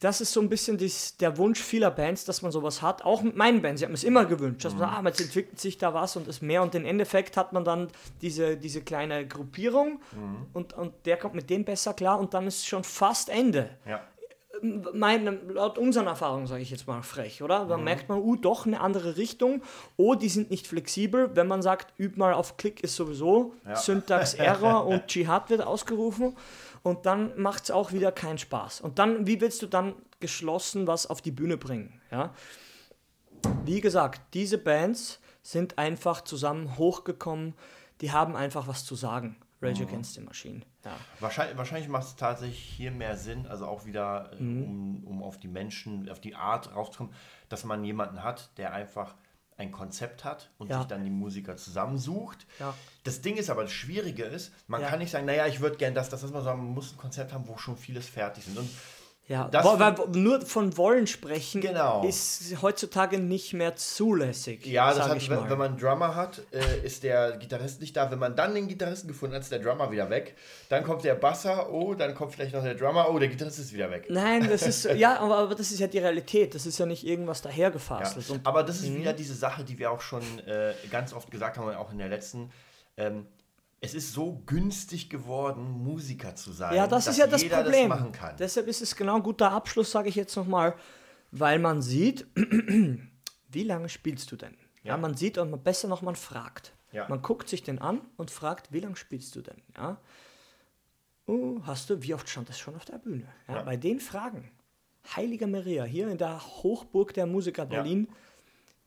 das 0.00 0.20
ist 0.20 0.32
so 0.32 0.40
ein 0.40 0.48
bisschen 0.48 0.78
dies, 0.78 1.16
der 1.16 1.38
Wunsch 1.38 1.60
vieler 1.60 1.90
Bands, 1.90 2.24
dass 2.24 2.42
man 2.42 2.52
sowas 2.52 2.82
hat. 2.82 3.04
Auch 3.04 3.22
mit 3.22 3.36
meinen 3.36 3.62
Bands. 3.62 3.80
Ich 3.80 3.84
habe 3.84 3.92
mir 3.92 3.96
es 3.98 4.04
immer 4.04 4.24
gewünscht, 4.24 4.64
dass 4.64 4.72
man 4.74 4.80
sagt, 4.80 5.00
mhm. 5.00 5.06
ah, 5.06 5.08
jetzt 5.08 5.20
entwickelt 5.20 5.58
sich 5.58 5.78
da 5.78 5.94
was 5.94 6.16
und 6.16 6.28
ist 6.28 6.42
mehr. 6.42 6.62
Und 6.62 6.74
im 6.74 6.84
Endeffekt 6.84 7.36
hat 7.36 7.52
man 7.52 7.64
dann 7.64 7.88
diese, 8.22 8.56
diese 8.56 8.82
kleine 8.82 9.26
Gruppierung 9.26 10.00
mhm. 10.12 10.46
und, 10.52 10.72
und 10.72 10.94
der 11.04 11.16
kommt 11.16 11.34
mit 11.34 11.50
dem 11.50 11.64
besser 11.64 11.94
klar 11.94 12.18
und 12.20 12.34
dann 12.34 12.46
ist 12.46 12.58
es 12.58 12.66
schon 12.66 12.84
fast 12.84 13.28
Ende. 13.28 13.70
Ja. 13.86 14.00
Mein, 14.62 15.48
laut 15.54 15.78
unseren 15.78 16.06
Erfahrungen 16.06 16.46
sage 16.46 16.62
ich 16.62 16.70
jetzt 16.70 16.86
mal 16.86 17.02
frech, 17.02 17.42
oder? 17.42 17.66
Dann 17.66 17.80
mhm. 17.80 17.84
merkt 17.84 18.08
man, 18.08 18.18
uh, 18.18 18.36
doch 18.36 18.66
eine 18.66 18.80
andere 18.80 19.16
Richtung. 19.16 19.62
Oh, 19.96 20.14
die 20.14 20.28
sind 20.28 20.50
nicht 20.50 20.66
flexibel. 20.66 21.30
Wenn 21.34 21.46
man 21.46 21.62
sagt, 21.62 21.98
üb 21.98 22.16
mal 22.16 22.34
auf 22.34 22.56
Klick 22.56 22.82
ist 22.82 22.96
sowieso 22.96 23.54
ja. 23.66 23.76
Syntax 23.76 24.34
Error 24.34 24.86
und 24.86 25.14
Jihad 25.14 25.50
wird 25.50 25.62
ausgerufen 25.62 26.36
und 26.82 27.06
dann 27.06 27.38
macht 27.40 27.64
es 27.64 27.70
auch 27.70 27.92
wieder 27.92 28.12
keinen 28.12 28.38
Spaß. 28.38 28.80
Und 28.80 28.98
dann, 28.98 29.26
wie 29.26 29.40
willst 29.40 29.62
du 29.62 29.66
dann 29.66 29.94
geschlossen 30.20 30.86
was 30.86 31.06
auf 31.06 31.20
die 31.20 31.32
Bühne 31.32 31.56
bringen? 31.56 32.00
Ja? 32.10 32.34
Wie 33.64 33.80
gesagt, 33.80 34.22
diese 34.34 34.58
Bands 34.58 35.20
sind 35.42 35.78
einfach 35.78 36.22
zusammen 36.22 36.76
hochgekommen, 36.78 37.54
die 38.00 38.12
haben 38.12 38.36
einfach 38.36 38.68
was 38.68 38.84
zu 38.84 38.94
sagen. 38.94 39.36
Rage 39.60 39.82
mhm. 39.82 39.88
Against 39.88 40.14
the 40.14 40.20
Machine. 40.20 40.62
Ja. 40.84 40.96
Wahrscheinlich, 41.20 41.56
wahrscheinlich 41.58 41.88
macht 41.88 42.06
es 42.06 42.16
tatsächlich 42.16 42.58
hier 42.58 42.90
mehr 42.90 43.16
Sinn, 43.16 43.46
also 43.46 43.66
auch 43.66 43.84
wieder, 43.84 44.30
äh, 44.32 44.42
mhm. 44.42 44.64
um, 44.64 45.04
um 45.04 45.22
auf 45.22 45.38
die 45.38 45.48
Menschen, 45.48 46.08
auf 46.08 46.20
die 46.20 46.34
Art 46.34 46.74
raufzukommen, 46.74 47.12
dass 47.48 47.64
man 47.64 47.84
jemanden 47.84 48.22
hat, 48.22 48.56
der 48.58 48.72
einfach 48.72 49.14
ein 49.56 49.72
Konzept 49.72 50.24
hat 50.24 50.50
und 50.58 50.70
ja. 50.70 50.78
sich 50.78 50.86
dann 50.86 51.02
die 51.02 51.10
Musiker 51.10 51.56
zusammensucht. 51.56 52.46
Ja. 52.60 52.74
Das 53.02 53.22
Ding 53.22 53.36
ist 53.36 53.50
aber, 53.50 53.62
das 53.62 53.72
Schwierige 53.72 54.22
ist, 54.22 54.52
man 54.68 54.80
ja. 54.80 54.88
kann 54.88 55.00
nicht 55.00 55.10
sagen, 55.10 55.26
naja, 55.26 55.48
ich 55.48 55.58
würde 55.60 55.76
gerne 55.76 55.94
das, 55.94 56.08
das, 56.08 56.20
das, 56.20 56.30
man 56.30 56.44
man 56.44 56.60
muss 56.60 56.92
ein 56.92 56.96
Konzept 56.96 57.32
haben, 57.32 57.48
wo 57.48 57.58
schon 57.58 57.76
vieles 57.76 58.08
fertig 58.08 58.44
sind. 58.44 58.56
Und 58.56 58.70
ja, 59.28 59.50
weil, 59.52 59.94
nur 60.18 60.40
von 60.40 60.74
wollen 60.78 61.06
sprechen 61.06 61.60
genau. 61.60 62.02
ist 62.02 62.62
heutzutage 62.62 63.18
nicht 63.18 63.52
mehr 63.52 63.76
zulässig. 63.76 64.64
Ja, 64.64 64.94
das 64.94 65.06
hat, 65.06 65.28
wenn, 65.28 65.50
wenn, 65.50 65.58
man 65.58 65.72
einen 65.72 65.78
Drummer 65.78 66.16
hat, 66.16 66.40
äh, 66.50 66.86
ist 66.86 67.02
der 67.02 67.36
Gitarrist 67.36 67.82
nicht 67.82 67.94
da. 67.94 68.10
Wenn 68.10 68.18
man 68.18 68.34
dann 68.36 68.54
den 68.54 68.68
Gitarristen 68.68 69.06
gefunden 69.06 69.34
hat, 69.34 69.42
ist 69.42 69.52
der 69.52 69.58
Drummer 69.58 69.90
wieder 69.90 70.08
weg. 70.08 70.34
Dann 70.70 70.82
kommt 70.82 71.04
der 71.04 71.14
Basser, 71.14 71.70
oh, 71.70 71.92
dann 71.92 72.14
kommt 72.14 72.32
vielleicht 72.32 72.54
noch 72.54 72.62
der 72.62 72.74
Drummer, 72.74 73.10
oh, 73.10 73.18
der 73.18 73.28
Gitarrist 73.28 73.58
ist 73.58 73.74
wieder 73.74 73.90
weg. 73.90 74.06
Nein, 74.08 74.48
das 74.48 74.62
ist, 74.62 74.84
ja, 74.96 75.18
aber, 75.18 75.36
aber 75.36 75.54
das 75.54 75.72
ist 75.72 75.80
ja 75.80 75.88
die 75.88 75.98
Realität. 75.98 76.54
Das 76.54 76.64
ist 76.64 76.78
ja 76.78 76.86
nicht 76.86 77.06
irgendwas 77.06 77.42
dahergefasst. 77.42 78.16
Ja, 78.30 78.36
aber 78.44 78.62
das 78.62 78.80
ist 78.80 78.94
wieder 78.94 79.12
diese 79.12 79.34
Sache, 79.34 79.62
die 79.62 79.78
wir 79.78 79.90
auch 79.90 80.00
schon 80.00 80.22
äh, 80.46 80.72
ganz 80.90 81.12
oft 81.12 81.30
gesagt 81.30 81.58
haben, 81.58 81.68
auch 81.76 81.92
in 81.92 81.98
der 81.98 82.08
letzten. 82.08 82.50
Ähm, 82.96 83.26
es 83.80 83.94
ist 83.94 84.12
so 84.12 84.42
günstig 84.46 85.08
geworden, 85.08 85.70
Musiker 85.70 86.34
zu 86.34 86.52
sein. 86.52 86.74
Ja, 86.74 86.86
das 86.86 87.06
ist 87.06 87.18
ja 87.18 87.26
das 87.26 87.44
Problem. 87.44 87.90
Das 87.90 88.36
Deshalb 88.36 88.66
ist 88.66 88.82
es 88.82 88.96
genau 88.96 89.16
ein 89.16 89.22
guter 89.22 89.52
Abschluss, 89.52 89.90
sage 89.90 90.08
ich 90.08 90.16
jetzt 90.16 90.36
nochmal, 90.36 90.74
weil 91.30 91.58
man 91.58 91.80
sieht, 91.80 92.26
wie 93.48 93.62
lange 93.62 93.88
spielst 93.88 94.32
du 94.32 94.36
denn? 94.36 94.56
Ja, 94.82 94.92
ja 94.92 94.96
man 94.96 95.14
sieht 95.14 95.38
und 95.38 95.50
man 95.50 95.62
besser 95.62 95.86
noch, 95.86 96.02
man 96.02 96.16
fragt. 96.16 96.72
Ja. 96.90 97.06
Man 97.08 97.22
guckt 97.22 97.48
sich 97.48 97.62
den 97.62 97.78
an 97.78 98.00
und 98.16 98.30
fragt, 98.30 98.72
wie 98.72 98.80
lange 98.80 98.96
spielst 98.96 99.36
du 99.36 99.42
denn? 99.42 99.62
Ja. 99.76 100.00
Uh, 101.28 101.60
hast 101.64 101.90
du, 101.90 102.02
wie 102.02 102.14
oft 102.14 102.28
stand 102.28 102.48
das 102.48 102.58
schon 102.58 102.74
auf 102.74 102.86
der 102.86 102.98
Bühne? 102.98 103.28
Ja, 103.46 103.56
ja. 103.56 103.62
Bei 103.62 103.76
den 103.76 104.00
Fragen, 104.00 104.50
Heiliger 105.14 105.46
Maria, 105.46 105.84
hier 105.84 106.08
in 106.08 106.18
der 106.18 106.40
Hochburg 106.40 107.12
der 107.14 107.26
Musiker 107.26 107.66
Berlin, 107.66 108.08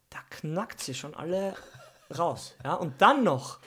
da 0.10 0.17
knackt 0.30 0.82
sie 0.82 0.95
schon 0.95 1.13
alle 1.13 1.56
raus. 2.17 2.56
Ja, 2.63 2.73
und 2.73 3.01
dann 3.01 3.23
noch 3.23 3.60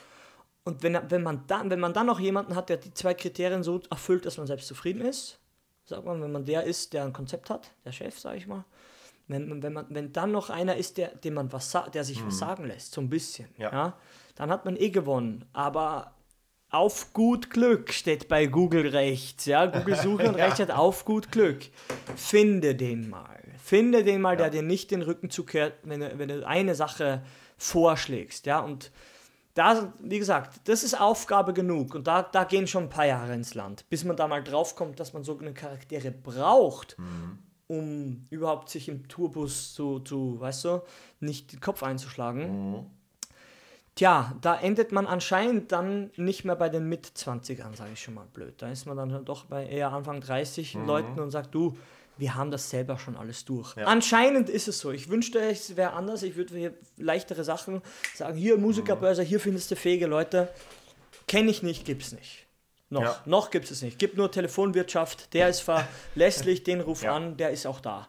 und 0.65 0.83
wenn, 0.83 0.99
wenn, 1.09 1.23
man 1.23 1.45
dann, 1.47 1.69
wenn 1.69 1.79
man 1.79 1.93
dann 1.93 2.07
noch 2.07 2.19
jemanden 2.19 2.55
hat, 2.55 2.69
der 2.69 2.77
die 2.77 2.93
zwei 2.93 3.13
Kriterien 3.13 3.63
so 3.63 3.79
erfüllt, 3.89 4.25
dass 4.25 4.37
man 4.37 4.47
selbst 4.47 4.67
zufrieden 4.67 5.01
ist, 5.01 5.39
sagt 5.85 6.05
man, 6.05 6.21
wenn 6.21 6.31
man 6.31 6.45
der 6.45 6.63
ist, 6.63 6.93
der 6.93 7.05
ein 7.05 7.13
Konzept 7.13 7.49
hat, 7.49 7.71
der 7.85 7.91
Chef, 7.91 8.19
sage 8.19 8.37
ich 8.37 8.47
mal, 8.47 8.65
wenn, 9.27 9.63
wenn, 9.63 9.73
man, 9.73 9.85
wenn 9.89 10.11
dann 10.11 10.31
noch 10.31 10.49
einer 10.49 10.75
ist, 10.75 10.97
der, 10.97 11.15
dem 11.15 11.35
man 11.35 11.51
was 11.53 11.75
der 11.93 12.03
sich 12.03 12.21
mhm. 12.21 12.27
was 12.27 12.37
sagen 12.37 12.65
lässt, 12.65 12.91
so 12.93 13.01
ein 13.01 13.09
bisschen, 13.09 13.47
ja. 13.57 13.71
ja. 13.71 13.97
dann 14.35 14.51
hat 14.51 14.65
man 14.65 14.75
eh 14.75 14.89
gewonnen. 14.89 15.45
Aber 15.53 16.13
auf 16.69 17.13
gut 17.13 17.49
Glück 17.49 17.93
steht 17.93 18.27
bei 18.27 18.47
Google 18.47 18.87
rechts, 18.87 19.45
ja, 19.45 19.65
Google 19.67 19.95
Suche 19.95 20.27
und 20.27 20.35
rechts 20.35 20.59
hat 20.59 20.71
auf 20.71 21.05
gut 21.05 21.31
Glück. 21.31 21.61
Finde 22.15 22.75
den 22.75 23.09
mal 23.09 23.45
Finde 23.65 24.03
den 24.03 24.21
mal, 24.21 24.37
der 24.37 24.51
dir 24.51 24.61
nicht 24.61 24.91
den 24.91 25.01
Rücken 25.01 25.31
zukehrt, 25.31 25.73
wenn 25.81 25.99
du, 25.99 26.19
wenn 26.19 26.27
du 26.27 26.45
eine 26.45 26.75
Sache 26.75 27.23
vorschlägst, 27.57 28.45
ja, 28.45 28.59
und 28.59 28.91
da, 29.55 29.93
wie 29.99 30.19
gesagt, 30.19 30.59
das 30.65 30.83
ist 30.83 30.99
Aufgabe 30.99 31.53
genug 31.53 31.95
und 31.95 32.05
da, 32.05 32.21
da 32.21 32.43
gehen 32.43 32.67
schon 32.67 32.83
ein 32.83 32.89
paar 32.89 33.07
Jahre 33.07 33.33
ins 33.33 33.55
Land, 33.55 33.89
bis 33.89 34.03
man 34.03 34.15
da 34.15 34.27
mal 34.27 34.43
draufkommt, 34.43 34.99
dass 34.99 35.13
man 35.13 35.23
so 35.23 35.37
eine 35.39 35.53
Charaktere 35.53 36.11
braucht, 36.11 36.97
um 37.67 38.27
überhaupt 38.29 38.69
sich 38.69 38.89
im 38.89 39.07
Tourbus 39.07 39.73
zu, 39.73 39.99
zu, 39.99 40.39
weißt 40.39 40.65
du, 40.65 40.81
nicht 41.21 41.53
den 41.53 41.61
Kopf 41.61 41.81
einzuschlagen. 41.83 42.85
Tja, 43.95 44.33
da 44.41 44.59
endet 44.59 44.91
man 44.91 45.07
anscheinend 45.07 45.71
dann 45.71 46.11
nicht 46.17 46.43
mehr 46.43 46.57
bei 46.57 46.67
den 46.67 46.89
Mit-20ern, 46.89 47.77
sage 47.77 47.91
ich 47.93 48.01
schon 48.01 48.15
mal 48.15 48.27
blöd. 48.33 48.61
Da 48.61 48.69
ist 48.69 48.85
man 48.85 48.97
dann 48.97 49.23
doch 49.23 49.45
bei 49.45 49.65
eher 49.65 49.93
Anfang 49.93 50.19
30 50.19 50.73
Leuten 50.85 51.17
und 51.17 51.31
sagt, 51.31 51.55
du, 51.55 51.77
wir 52.17 52.35
haben 52.35 52.51
das 52.51 52.69
selber 52.69 52.97
schon 52.97 53.15
alles 53.17 53.45
durch. 53.45 53.75
Anscheinend 53.77 54.49
ist 54.49 54.67
es 54.67 54.79
so. 54.79 54.91
Ich 54.91 55.09
wünschte, 55.09 55.39
es 55.39 55.75
wäre 55.75 55.93
anders. 55.93 56.23
Ich 56.23 56.35
würde 56.35 56.55
hier 56.57 56.73
leichtere 56.97 57.43
Sachen 57.43 57.81
sagen. 58.13 58.37
Hier 58.37 58.57
Musikerbörse, 58.57 59.21
hier 59.23 59.39
findest 59.39 59.71
du 59.71 59.75
fähige 59.75 60.07
Leute. 60.07 60.49
Kenne 61.27 61.51
ich 61.51 61.63
nicht, 61.63 61.85
gibt's 61.85 62.11
nicht. 62.11 62.45
Noch, 62.89 63.01
Ja. 63.01 63.21
noch 63.25 63.49
gibt 63.51 63.69
es 63.71 63.81
nicht. 63.81 63.97
Gibt 63.99 64.15
nur 64.15 64.31
Telefonwirtschaft, 64.31 65.33
der 65.33 65.49
ist 65.49 65.59
verlässlich, 66.13 66.63
den 66.63 66.81
ruf 66.81 67.03
Ja. 67.03 67.15
an, 67.15 67.35
der 67.37 67.49
ist 67.49 67.65
auch 67.65 67.79
da. 67.81 68.07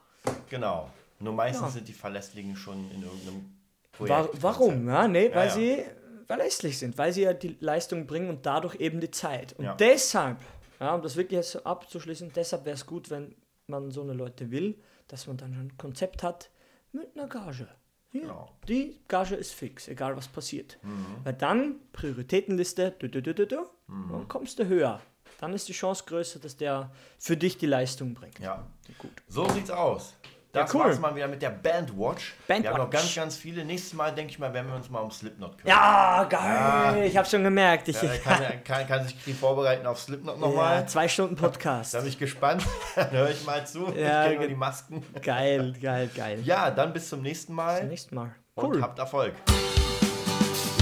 Genau. 0.51 0.91
Nur 1.19 1.33
meistens 1.33 1.63
Ja. 1.69 1.71
sind 1.73 1.89
die 1.89 1.93
Verlässlichen 1.95 2.57
schon 2.57 2.91
in 2.93 3.03
irgendeinem 3.03 3.53
Projekt. 3.93 4.29
warum? 4.43 4.87
Ja, 4.89 5.09
nee, 5.09 5.31
weil 5.35 5.49
ja. 5.49 5.55
sie 5.55 5.85
verlässlich 6.27 6.79
sind, 6.79 6.99
weil 6.99 7.13
sie 7.13 7.23
ja 7.23 7.33
die 7.33 7.57
Leistung 7.61 8.07
bringen 8.07 8.29
und 8.29 8.45
dadurch 8.45 8.75
eben 8.77 9.01
die 9.01 9.11
Zeit. 9.11 9.55
Und 9.55 9.65
Ja. 9.65 9.75
deshalb, 9.75 10.37
ja, 10.79 10.95
um 10.95 11.01
das 11.01 11.17
wirklich 11.17 11.39
jetzt 11.39 11.65
abzuschließen, 11.65 12.33
deshalb 12.35 12.67
wäre 12.67 12.75
es 12.75 12.85
gut, 12.85 13.09
wenn 13.11 13.35
man 13.69 13.91
so 13.91 14.03
eine 14.03 14.13
Leute 14.13 14.51
will, 14.51 14.77
dass 15.09 15.27
man 15.27 15.37
dann 15.37 15.53
ein 15.53 15.77
Konzept 15.77 16.23
hat 16.23 16.51
mit 16.93 17.17
einer 17.17 17.29
Gage. 17.29 17.69
Hier, 18.11 18.23
Genau. 18.23 18.51
Die 18.69 19.01
Gage 19.09 19.35
ist 19.35 19.53
fix, 19.53 19.89
egal 19.89 20.17
was 20.17 20.29
passiert. 20.29 20.79
Weil 21.25 21.35
dann 21.35 21.77
Prioritätenliste, 21.93 22.95
du, 22.99 23.09
du, 23.09 23.21
du, 23.21 23.35
du, 23.35 23.47
du, 23.47 23.67
dann 23.89 24.29
kommst 24.29 24.59
du 24.59 24.67
höher. 24.67 25.01
Dann 25.41 25.53
ist 25.53 25.69
die 25.69 25.73
Chance 25.73 26.05
größer, 26.07 26.39
dass 26.39 26.57
der 26.57 26.91
für 27.19 27.37
dich 27.37 27.59
die 27.59 27.67
Leistung 27.67 28.15
bringt. 28.15 28.39
Ja. 28.39 28.67
Gut. 28.99 29.11
So 29.29 29.49
sieht's 29.51 29.71
aus. 29.71 30.15
Das 30.63 30.75
cool. 30.75 30.85
war's 30.85 30.99
mal 30.99 31.15
wieder 31.15 31.29
mit 31.29 31.41
der 31.43 31.51
Bandwatch. 31.51 32.35
Wir 32.47 32.57
haben 32.57 32.63
noch 32.65 32.71
Bandwatch. 32.73 32.91
ganz, 32.93 33.15
ganz 33.15 33.37
viele. 33.37 33.65
Nächstes 33.65 33.93
Mal, 33.95 34.13
denke 34.15 34.31
ich 34.33 34.39
mal, 34.39 34.53
werden 34.53 34.69
wir 34.69 34.77
uns 34.77 34.89
mal 34.91 35.01
um 35.01 35.11
Slipknot 35.11 35.59
kümmern. 35.59 35.77
Ja, 35.77 36.25
geil! 36.29 37.05
Ich 37.05 37.17
habe 37.17 37.29
schon 37.29 37.43
gemerkt. 37.45 37.89
Ich, 37.89 38.01
Ja, 38.03 38.09
er 38.11 38.19
kann, 38.19 38.65
kann, 38.65 38.87
kann 38.89 39.05
sich 39.07 39.17
die 39.25 39.33
vorbereiten 39.33 39.87
auf 39.87 39.99
Slipknot 40.01 40.39
nochmal. 40.41 40.81
ja, 40.81 40.87
zwei 40.87 41.09
Stunden 41.09 41.37
Podcast. 41.37 41.95
Da 41.95 41.99
bin 42.01 42.09
ich 42.09 42.19
gespannt. 42.19 42.63
Dann 42.97 43.11
höre 43.11 43.31
ich 43.31 43.45
mal 43.47 43.67
zu. 43.67 43.93
Ja, 43.97 44.23
ich 44.25 44.29
kriege 44.29 44.41
ge- 44.41 44.49
die 44.49 44.55
Masken. 44.55 45.03
Geil, 45.23 45.75
geil, 45.81 46.11
geil. 46.15 46.41
Ja, 46.45 46.71
dann 46.71 46.93
bis 46.93 47.09
zum 47.09 47.23
nächsten 47.23 47.53
Mal. 47.55 47.85
Nächstes 47.85 48.13
Mal. 48.13 48.35
Und 48.55 48.65
Cool. 48.77 48.83
habt 48.83 48.99
Erfolg. 48.99 49.35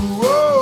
Wow. 0.01 0.54